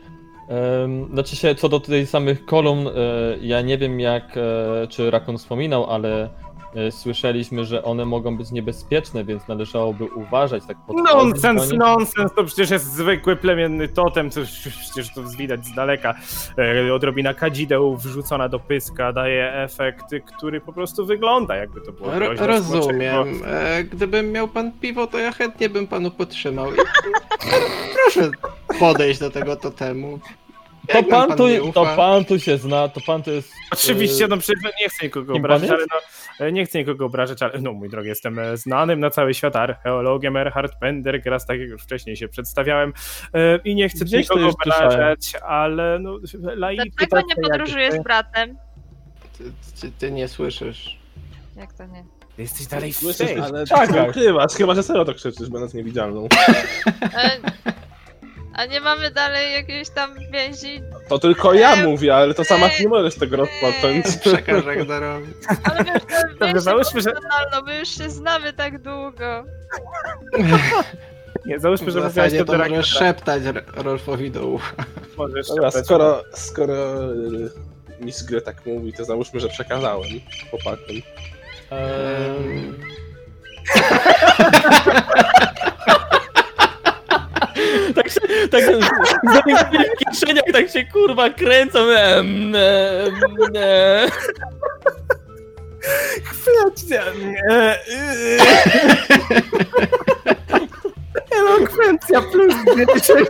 Em, 0.48 1.08
Znaczy 1.12 1.36
się, 1.36 1.54
co 1.54 1.68
do 1.68 1.80
tych 1.80 2.08
samych 2.08 2.44
kolumn, 2.46 2.86
e, 2.88 2.90
ja 3.40 3.60
nie 3.60 3.78
wiem 3.78 4.00
jak, 4.00 4.36
e, 4.36 4.86
czy 4.88 5.10
Rakon 5.10 5.38
wspominał, 5.38 5.90
ale 5.90 6.28
słyszeliśmy, 6.90 7.64
że 7.64 7.82
one 7.84 8.04
mogą 8.04 8.36
być 8.36 8.50
niebezpieczne, 8.50 9.24
więc 9.24 9.48
należałoby 9.48 10.04
uważać 10.04 10.62
tak 10.66 10.76
podchodzić 10.86 11.14
Nonsens, 11.14 11.72
nonsens, 11.72 12.32
to 12.36 12.44
przecież 12.44 12.70
jest 12.70 12.92
zwykły 12.92 13.36
plemienny 13.36 13.88
totem, 13.88 14.30
to 14.30 14.40
przecież 14.80 15.14
to 15.14 15.22
widać 15.22 15.66
z 15.66 15.74
daleka. 15.74 16.14
E, 16.58 16.94
Odrobina 16.94 17.34
kadzideł 17.34 17.96
wrzucona 17.96 18.48
do 18.48 18.58
pyska 18.58 19.12
daje 19.12 19.54
efekt, 19.54 20.04
który 20.36 20.60
po 20.60 20.72
prostu 20.72 21.06
wygląda 21.06 21.56
jakby 21.56 21.80
to 21.80 21.92
było 21.92 22.18
Ro 22.18 22.26
groźne 22.26 22.46
rozumiem. 22.46 23.42
E, 23.46 23.84
gdybym 23.84 24.32
miał 24.32 24.48
pan 24.48 24.72
piwo, 24.72 25.06
to 25.06 25.18
ja 25.18 25.32
chętnie 25.32 25.68
bym 25.68 25.86
panu 25.86 26.10
podtrzymał. 26.10 26.74
I, 26.74 26.76
proszę 27.94 28.30
podejść 28.78 29.20
do 29.20 29.30
tego 29.30 29.56
totemu. 29.56 30.18
To 30.88 31.02
nam 31.02 31.04
pan, 31.10 31.36
tu, 31.36 31.72
to 31.72 31.96
pan 31.96 32.24
tu 32.24 32.40
się 32.40 32.58
zna, 32.58 32.88
to 32.88 33.00
pan 33.06 33.22
tu 33.22 33.30
jest... 33.30 33.52
Oczywiście, 33.72 34.24
e, 34.24 34.28
no 34.28 34.36
przecież 34.36 34.62
nie 34.80 34.88
chcę 34.88 35.06
nikogo 35.06 35.32
kim 35.32 35.42
pan 35.42 35.52
obrażać, 35.52 35.70
ale 35.70 35.86
no, 36.40 36.46
e, 36.46 36.52
nie 36.52 36.66
chcę 36.66 36.78
nikogo 36.78 37.06
obrażać, 37.06 37.42
ale 37.42 37.60
no 37.60 37.72
mój 37.72 37.88
drogi, 37.88 38.08
jestem 38.08 38.38
e, 38.38 38.56
znanym 38.56 39.00
na 39.00 39.10
cały 39.10 39.34
świat 39.34 39.56
archeologiem 39.56 40.36
Erhard 40.36 40.72
Pendergrast, 40.80 41.48
tak 41.48 41.60
jak 41.60 41.68
już 41.68 41.82
wcześniej 41.82 42.16
się 42.16 42.28
przedstawiałem 42.28 42.92
i 43.64 43.74
nie 43.74 43.88
chcę 43.88 44.04
Gdzieś 44.04 44.30
nikogo 44.30 44.48
obrażać, 44.48 45.32
ale 45.46 45.98
no 45.98 46.18
laiki 46.42 46.90
Dlaczego 46.98 47.22
nie 47.28 47.48
podróżujesz 47.48 47.94
z 47.94 48.02
bratem? 48.02 48.58
Ty, 49.38 49.44
ty, 49.80 49.92
ty 49.98 50.10
nie 50.10 50.28
słyszysz. 50.28 50.98
Jak 51.56 51.72
to 51.72 51.86
nie? 51.86 52.04
Jesteś 52.38 52.66
dalej 52.66 52.92
w 52.92 52.96
Słyszysz, 52.96 53.26
tej. 53.26 53.38
ale 53.38 53.66
Tak, 53.66 53.78
tak, 53.78 53.96
tak. 53.96 54.10
ukrywasz, 54.10 54.52
chyba 54.52 54.74
że 54.74 54.82
serio 54.82 55.04
to 55.04 55.14
krzyczysz, 55.14 55.48
będąc 55.48 55.74
niewidzialną. 55.74 56.28
E, 58.60 58.62
a 58.62 58.66
nie 58.66 58.80
mamy 58.80 59.10
dalej 59.10 59.52
jakiejś 59.52 59.90
tam 59.90 60.14
więzi? 60.32 60.82
To 61.08 61.18
tylko 61.18 61.54
ja 61.54 61.72
Eee, 61.76 61.82
mówię, 61.82 62.16
ale 62.16 62.34
to 62.34 62.44
sama 62.44 62.66
nie 62.80 62.88
możesz 62.88 63.14
tego 63.14 63.36
rozpocząć. 63.36 64.04
Przekaż 64.24 64.64
Ragnarowi. 64.64 65.32
Ale 65.64 65.84
wiesz, 65.84 66.02
to 66.02 66.28
Dobrze, 66.38 66.52
więź 66.54 66.62
załóżmy, 66.62 67.00
że, 67.00 67.10
emocjonalną, 67.10 67.56
my 67.66 67.78
już 67.78 67.88
się 67.88 68.10
znamy 68.10 68.52
tak 68.52 68.82
długo. 68.82 69.44
nie, 71.46 71.58
załóżmy, 71.58 71.86
W 71.86 71.90
że 71.90 71.98
mówiłaś 72.00 72.14
zasadzie 72.14 72.38
to 72.38 72.44
to 72.44 72.52
do 72.52 72.58
możesz 72.58 72.94
Ragnara. 72.94 73.12
szeptać 73.14 73.42
R- 73.44 73.64
Rolfowi 73.74 74.30
do 74.30 74.46
ucha. 74.46 74.72
Możesz 75.18 75.48
Dobra, 75.48 75.70
szeptać. 75.70 75.84
skoro, 75.84 76.24
skoro 76.34 77.04
y, 77.14 77.50
Miss 78.00 78.22
Gry 78.22 78.40
tak 78.42 78.66
mówi, 78.66 78.92
to 78.92 79.04
załóżmy, 79.04 79.40
że 79.40 79.48
przekazałem 79.48 80.08
chłopakom. 80.50 80.96
Em, 81.70 82.74
tak 87.96 88.10
się, 88.10 88.20
tak 88.50 88.64
w 88.64 90.04
kieszeniach 90.04 90.44
tak 90.52 90.70
się 90.70 90.84
kurwa 90.84 91.30
kręcą. 91.30 91.78
Em, 91.78 92.54
em, 92.54 93.14
e. 93.56 94.06
Chwileczkę. 96.24 97.02
E, 97.50 97.54
e. 97.54 97.76
Elokwencja 101.30 102.20
plus 102.20 102.54
10. 102.76 103.28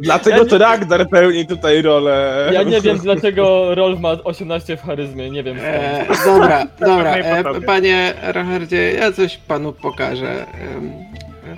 Dlatego 0.00 0.44
to 0.44 0.58
Ragnar 0.58 1.08
pełni 1.08 1.46
tutaj 1.46 1.82
rolę. 1.82 2.48
Ja 2.52 2.62
nie 2.62 2.80
wiem 2.80 2.98
dlaczego 2.98 3.74
Rolf 3.74 4.00
ma 4.00 4.10
18 4.10 4.76
w 4.76 4.82
charyzmie, 4.82 5.30
nie 5.30 5.42
wiem. 5.42 5.56
E, 5.60 6.06
dobra, 6.24 6.66
dobra. 6.80 7.16
E, 7.16 7.60
panie 7.60 8.14
Rachardzie, 8.22 8.92
ja 8.92 9.12
coś 9.12 9.36
panu 9.36 9.72
pokażę. 9.72 10.46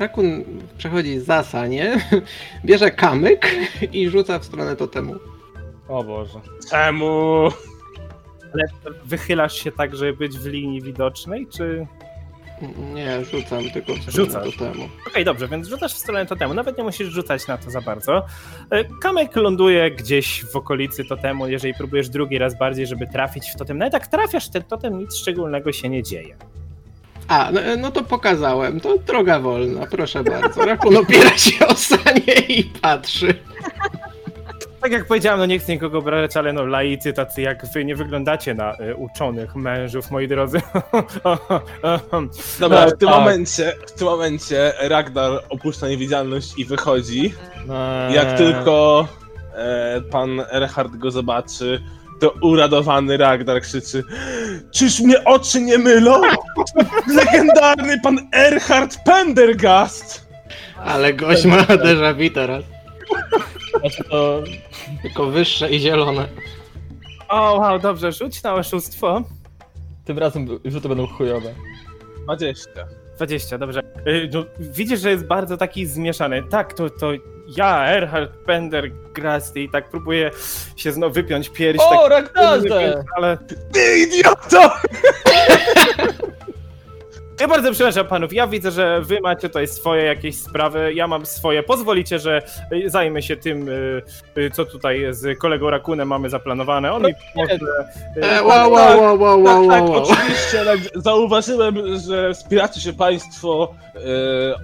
Rakun 0.01 0.45
przechodzi 0.79 1.21
za 1.21 1.43
sanie, 1.43 2.01
bierze 2.65 2.91
kamyk 2.91 3.51
i 3.93 4.09
rzuca 4.09 4.39
w 4.39 4.45
stronę 4.45 4.77
totemu. 4.77 5.15
O 5.89 6.05
Boże. 6.05 6.41
Czemu? 6.71 7.49
Ale 8.55 8.65
wychylasz 9.05 9.55
się 9.55 9.73
tak, 9.73 9.97
żeby 9.97 10.13
być 10.17 10.39
w 10.39 10.47
linii 10.47 10.83
widocznej, 10.83 11.47
czy... 11.47 11.87
Nie, 12.95 13.25
rzucam 13.25 13.71
tylko 13.71 13.93
w 13.95 14.03
stronę 14.03 14.31
Rzucasz. 14.31 14.57
totemu. 14.57 14.89
Okej, 15.09 15.25
dobrze, 15.25 15.49
więc 15.49 15.69
rzucasz 15.69 15.95
w 15.95 15.99
stronę 15.99 16.27
totemu. 16.27 16.55
Nawet 16.55 16.79
nie 16.79 16.85
musisz 16.85 17.09
rzucać 17.09 17.47
na 17.47 17.59
to 17.59 17.71
za 17.71 17.81
bardzo. 17.81 18.27
E, 18.71 18.85
Kamek 19.03 19.37
ląduje 19.37 19.91
gdzieś 19.91 20.45
w 20.45 20.57
okolicy 20.57 21.05
totemu, 21.05 21.49
jeżeli 21.49 21.75
próbujesz 21.75 22.09
drugi 22.09 22.39
raz 22.39 22.59
bardziej, 22.59 22.87
żeby 22.87 23.07
trafić 23.07 23.51
w 23.51 23.57
totem. 23.57 23.79
Nawet 23.79 23.93
jak 23.93 24.07
trafiasz 24.07 24.47
w 24.49 24.51
ten 24.51 24.63
totem, 24.63 24.99
nic 24.99 25.17
szczególnego 25.17 25.73
się 25.73 25.89
nie 25.89 26.03
dzieje. 26.03 26.37
A, 27.29 27.51
no, 27.53 27.61
no 27.79 27.91
to 27.91 28.03
pokazałem. 28.03 28.81
To 28.81 28.99
droga 28.99 29.41
wolna, 29.41 29.87
proszę 29.87 30.25
bardzo. 30.25 30.65
Rakun 30.65 30.97
opiera 30.97 31.39
się 31.39 31.67
o 31.67 31.75
sanie 31.75 32.35
i 32.49 32.65
patrzy. 32.65 33.35
Tak 34.81 34.93
jak 34.93 35.07
powiedziałem, 35.07 35.41
no 35.41 35.47
nie 35.47 35.59
chcę 35.59 35.73
nikogo 35.73 35.99
obrażać, 35.99 36.37
ale 36.37 36.53
no 36.53 36.67
laicy 36.67 37.13
tacy 37.13 37.43
jak 37.43 37.67
wy 37.75 37.85
nie 37.85 37.97
wyglądacie 37.97 38.55
na 38.55 38.77
e, 38.77 38.95
uczonych 38.95 39.57
mężów, 39.57 40.11
moi 40.11 40.29
drodzy. 40.29 40.61
Dobra, 42.61 42.87
w 42.87 42.91
tym 42.91 43.09
tak. 43.09 43.19
momencie, 43.19 43.73
w 43.87 43.93
tym 43.93 44.07
momencie 44.07 44.73
Ragnar 44.81 45.43
opuszcza 45.49 45.89
niewidzialność 45.89 46.59
i 46.59 46.65
wychodzi. 46.65 47.35
Eee, 47.71 48.15
Jak 48.15 48.39
tylko 48.39 49.07
e, 49.55 50.01
pan 50.01 50.43
Rehard 50.51 50.97
go 50.97 51.11
zobaczy, 51.11 51.83
to 52.21 52.35
uradowany 52.43 53.17
Ragnar 53.17 53.61
krzyczy 53.63 54.05
Czyż 54.71 55.01
mnie 55.01 55.25
oczy 55.25 55.61
nie 55.61 55.79
mylą? 55.79 56.23
Legendarny 57.07 58.01
pan 58.03 58.19
Erhard 58.33 58.99
Pendergast! 59.05 60.29
Ale 60.85 61.15
gość 61.15 61.45
ma 61.45 61.57
déjà 61.63 62.15
vu 62.15 62.31
teraz. 62.35 62.65
Znaczy 63.81 64.05
to... 64.11 64.43
Tylko 65.03 65.27
wyższe 65.27 65.71
i 65.71 65.81
zielone. 65.81 66.29
O, 67.29 67.59
wow, 67.59 67.79
dobrze, 67.79 68.13
rzuć 68.13 68.43
na 68.43 68.55
oszustwo. 68.55 69.23
Tym 70.05 70.19
razem 70.19 70.47
rzuty 70.65 70.89
będą 70.89 71.07
chujowe. 71.07 71.55
20. 72.25 72.71
20, 73.17 73.59
dobrze. 73.59 73.81
Y, 74.07 74.31
No, 74.33 74.45
widzisz, 74.61 75.01
że 75.01 75.11
jest 75.11 75.27
bardzo 75.27 75.57
taki 75.57 75.87
zmieszany. 75.87 76.43
Tak, 76.51 76.75
to, 76.75 76.91
to 76.91 77.13
ja, 77.57 77.87
Erhard 77.87 78.31
Pendergrast 78.31 79.57
i 79.57 79.69
tak 79.69 79.89
próbuję 79.91 80.31
się 80.77 80.93
znowu 80.93 81.15
wypiąć 81.15 81.49
pierś. 81.49 81.79
O, 81.79 82.09
tak, 82.09 82.11
Ragnarze! 82.11 83.05
ale 83.17 83.39
Ty 83.73 83.99
idioto! 83.99 84.71
ja 87.41 87.49
bardzo 87.49 87.73
przepraszam 87.73 88.07
panów, 88.07 88.33
ja 88.33 88.47
widzę, 88.47 88.71
że 88.71 89.01
wy 89.03 89.21
macie 89.21 89.49
tutaj 89.49 89.67
swoje 89.67 90.05
jakieś 90.05 90.37
sprawy, 90.37 90.95
ja 90.95 91.07
mam 91.07 91.27
swoje. 91.27 91.63
Pozwolicie, 91.63 92.19
że 92.19 92.43
y, 92.73 92.91
zajmę 92.91 93.23
się 93.23 93.37
tym, 93.37 93.69
y, 93.69 94.03
y, 94.39 94.51
co 94.51 94.65
tutaj 94.65 95.07
z 95.11 95.39
kolegą 95.39 95.71
Rakunem 95.71 96.09
mamy 96.09 96.31
zaplanowane. 96.31 96.93
On 96.93 97.03
mi 97.03 97.15
pomoże. 97.35 97.59
E, 98.17 98.43
wow, 98.43 98.73
wow, 98.73 99.01
wow, 99.01 99.21
wow, 99.21 99.45
Tak, 99.45 99.55
wow, 99.55 99.69
tak, 99.69 99.83
wow, 99.83 99.93
wow. 99.93 100.03
oczywiście, 100.03 100.65
tak, 100.65 100.79
zauważyłem, 101.03 101.99
że 102.09 102.35
wspieracie 102.35 102.81
się 102.81 102.93
państwo 102.93 103.75
e, 103.95 103.99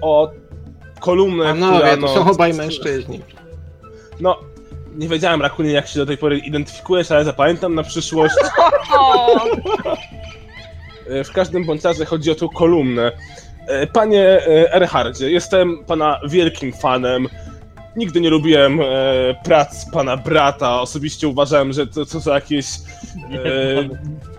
o 0.00 0.30
kolumnę, 1.04 1.44
Panowie, 1.44 1.78
która, 1.78 1.96
to 1.96 2.00
no, 2.00 2.14
są 2.14 2.30
obaj 2.30 2.54
mężczyźni. 2.54 3.20
No, 4.20 4.40
nie 4.94 5.08
wiedziałem, 5.08 5.42
Rakunie, 5.42 5.70
jak 5.72 5.88
się 5.88 5.98
do 5.98 6.06
tej 6.06 6.18
pory 6.18 6.38
identyfikujesz, 6.38 7.10
ale 7.10 7.24
zapamiętam 7.24 7.74
na 7.74 7.82
przyszłość. 7.82 8.34
E, 11.10 11.24
W 11.24 11.32
każdym 11.32 11.64
bądź 11.64 11.84
razie 11.84 12.04
chodzi 12.04 12.30
o 12.30 12.34
tą 12.34 12.48
kolumnę. 12.48 13.12
E, 13.66 13.86
Panie 13.86 14.22
e, 14.26 14.72
Erhardzie, 14.74 15.30
jestem 15.30 15.84
pana 15.84 16.20
wielkim 16.28 16.72
fanem. 16.72 17.28
Nigdy 17.96 18.20
nie 18.20 18.30
lubiłem 18.30 18.80
e, 18.80 18.84
prac 19.44 19.90
pana 19.92 20.16
brata. 20.16 20.80
Osobiście 20.80 21.28
uważałem, 21.28 21.72
że 21.72 21.86
to, 21.86 22.06
to 22.06 22.20
są 22.20 22.34
jakieś 22.34 22.66
e, 22.66 23.88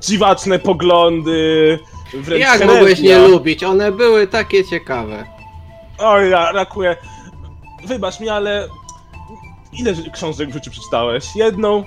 dziwaczne 0.02 0.60
poglądy. 0.60 1.80
Wręcz 2.14 2.42
Jak 2.42 2.66
mogłeś 2.66 3.00
nie 3.00 3.18
lubić? 3.18 3.64
One 3.64 3.92
były 3.92 4.28
takie 4.28 4.66
ciekawe. 4.66 5.35
Oj, 5.98 6.30
ja, 6.30 6.52
Rakuje, 6.52 6.96
wybacz 7.86 8.20
mi, 8.20 8.30
ale 8.30 8.68
ile 9.80 9.94
książek 10.14 10.50
w 10.50 10.54
życiu 10.54 10.72
przeczytałeś? 10.72 11.26
Jedną? 11.36 11.84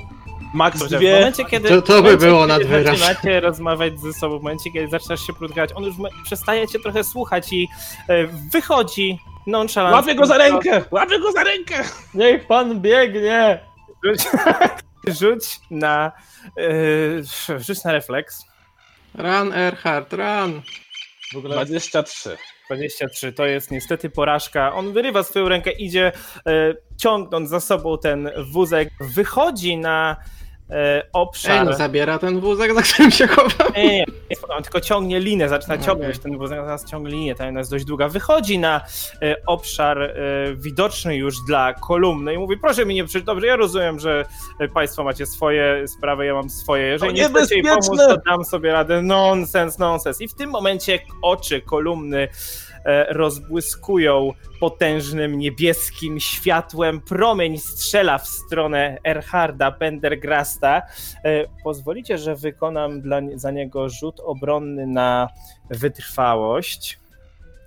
Max 0.55 0.79
Dobrze, 0.79 0.97
w 0.97 1.01
dwie? 1.01 1.15
momencie, 1.15 1.45
kiedy, 1.45 1.69
To- 1.69 1.83
to 1.83 1.93
w 1.93 1.97
by 1.97 2.03
momencie, 2.03 2.27
było 2.27 2.41
kiedy 2.47 2.53
nad 2.59 2.63
wyraz. 2.69 2.99
zaczynacie 2.99 3.41
rozmawiać 3.41 4.01
ze 4.01 4.13
sobą, 4.13 4.39
w 4.39 4.43
momencie, 4.43 4.71
kiedy 4.73 4.89
zaczynasz 4.89 5.21
się 5.27 5.33
plotkować, 5.33 5.71
on 5.75 5.85
już 5.85 5.95
przestaje 6.25 6.69
cię 6.69 6.79
trochę 6.79 7.05
słuchać 7.05 7.53
i 7.53 7.69
e, 8.09 8.27
wychodzi 8.53 9.19
nonchalant. 9.47 9.95
Łapię 9.97 10.15
go 10.15 10.27
za 10.27 10.39
rękę! 10.39 10.85
Łapię 10.91 11.19
go 11.19 11.33
za 11.33 11.45
rękę! 11.45 11.85
Niech 12.15 12.47
pan 12.47 12.81
biegnie! 12.81 13.61
Rzuć, 14.05 14.21
rzuć 15.21 15.45
na 15.71 16.13
e, 16.59 17.59
rzuć 17.61 17.85
na 17.85 17.93
refleks. 17.93 18.45
Run, 19.15 19.53
Erhard, 19.53 20.13
run. 20.13 20.63
W 21.33 21.37
ogóle 21.37 21.57
23. 21.57 22.37
23 22.69 23.33
to 23.33 23.47
jest 23.47 23.71
niestety 23.71 24.11
porażka. 24.11 24.75
On 24.75 24.93
wyrywa 24.93 25.23
swoją 25.23 25.49
rękę, 25.49 25.71
idzie 25.71 26.13
e, 26.47 26.75
ciągnąc 26.97 27.49
za 27.49 27.61
sobą 27.61 27.99
ten 27.99 28.31
wózek, 28.53 28.89
wychodzi 29.01 29.77
na 29.77 30.17
e, 30.71 30.97
Ej, 30.97 31.03
obszar. 31.13 31.67
no 31.67 31.73
zabiera 31.73 32.19
ten 32.19 32.41
wózek, 32.41 32.75
za 32.75 32.83
którym 32.83 33.11
się 33.11 33.27
chowa. 33.27 33.71
Nie, 33.77 33.85
nie, 33.85 33.99
nie, 34.31 34.37
on 34.57 34.63
tylko 34.63 34.81
ciągnie 34.81 35.21
linę, 35.21 35.49
zaczyna 35.49 35.75
Okej. 35.75 35.87
ciągnąć 35.87 36.19
ten 36.19 36.39
wózek, 36.39 36.59
zaraz 36.59 36.85
ciągnie 36.85 37.11
linię, 37.11 37.35
ta 37.35 37.51
jest 37.51 37.71
dość 37.71 37.85
długa. 37.85 38.09
Wychodzi 38.09 38.59
na 38.59 38.81
e, 39.23 39.37
obszar 39.47 40.03
e, 40.03 40.15
widoczny 40.55 41.17
już 41.17 41.35
dla 41.47 41.75
kolumny 41.75 42.35
i 42.35 42.39
mówi, 42.39 42.57
proszę 42.57 42.87
mi 42.87 42.95
nie 42.95 43.05
przy... 43.05 43.21
Dobrze, 43.21 43.47
ja 43.47 43.57
rozumiem, 43.57 43.99
że 43.99 44.25
państwo 44.75 45.05
macie 45.05 45.27
swoje 45.27 45.89
sprawy, 45.89 46.27
ja 46.27 46.35
mam 46.35 46.51
swoje. 46.51 46.87
Jeżeli 46.87 47.15
nie 47.15 47.25
chcecie 47.25 47.55
jej 47.55 47.65
pomóc, 47.65 47.87
to 47.87 48.17
dam 48.27 48.45
sobie 48.45 48.73
radę. 48.73 49.03
Nonsens, 49.03 49.79
nonsens. 49.79 50.21
I 50.21 50.29
w 50.29 50.35
tym 50.35 50.51
momencie 50.51 50.99
oczy 51.23 51.61
kolumny 51.61 52.29
rozbłyskują 53.09 54.33
potężnym 54.61 55.39
niebieskim 55.39 56.21
światłem. 56.21 57.01
Promień 57.01 57.59
strzela 57.59 58.19
w 58.19 58.29
stronę 58.29 58.99
Erharda 59.05 59.71
Pendergrasta. 59.71 60.83
E, 61.25 61.45
Pozwolicie, 61.65 62.19
że 62.19 62.37
wykonam 62.37 63.01
dla, 63.01 63.21
za 63.35 63.51
niego 63.51 63.89
rzut 63.89 64.21
obronny 64.21 64.87
na 64.87 65.29
wytrwałość. 65.71 66.99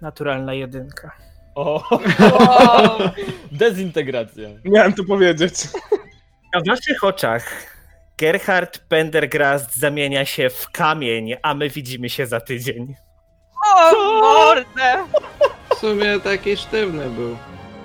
Naturalna 0.01 0.53
jedynka. 0.53 1.12
O, 1.55 1.84
o, 2.20 2.99
dezintegracja. 3.51 4.49
Miałem 4.66 4.93
to 4.93 5.03
powiedzieć. 5.03 5.53
Na 6.55 6.62
waszych 6.68 7.03
oczach 7.03 7.72
Gerhard 8.18 8.80
Pendergrast 8.80 9.78
zamienia 9.78 10.26
się 10.26 10.49
w 10.49 10.70
kamień, 10.70 11.36
a 11.41 11.53
my 11.53 11.70
widzimy 11.70 12.09
się 12.09 12.26
za 12.26 12.41
tydzień. 12.41 12.95
O 13.66 14.22
mordę! 14.22 15.03
W 15.76 15.80
sumie 15.80 16.20
taki 16.20 16.57
sztywny 16.57 17.09
był. 17.09 17.38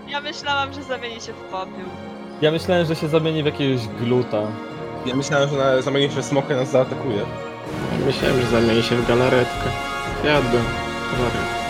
Ja 0.09 0.21
myślałam, 0.21 0.73
że 0.73 0.83
zamieni 0.83 1.21
się 1.21 1.33
w 1.33 1.37
popiół. 1.37 1.85
Ja 2.43 2.51
myślałem, 2.51 2.87
że 2.87 2.97
się 2.97 3.09
zamieni 3.09 3.43
w 3.43 3.47
jakiegoś 3.47 3.87
gluta. 3.89 4.41
Ja 5.07 5.15
myślałem, 5.17 5.51
że 5.51 5.57
na 5.57 5.83
zamieni 5.83 6.15
się 6.15 6.23
w 6.23 6.25
smoka 6.25 6.55
i 6.55 6.57
nas 6.57 6.69
zaatakuje. 6.71 7.21
Myślałem, 8.07 8.41
że 8.41 8.47
zamieni 8.47 8.83
się 8.83 8.97
w 8.97 9.09
galaretkę. 9.09 9.71
Jadłem. 10.25 10.65
Towarek. 11.11 11.66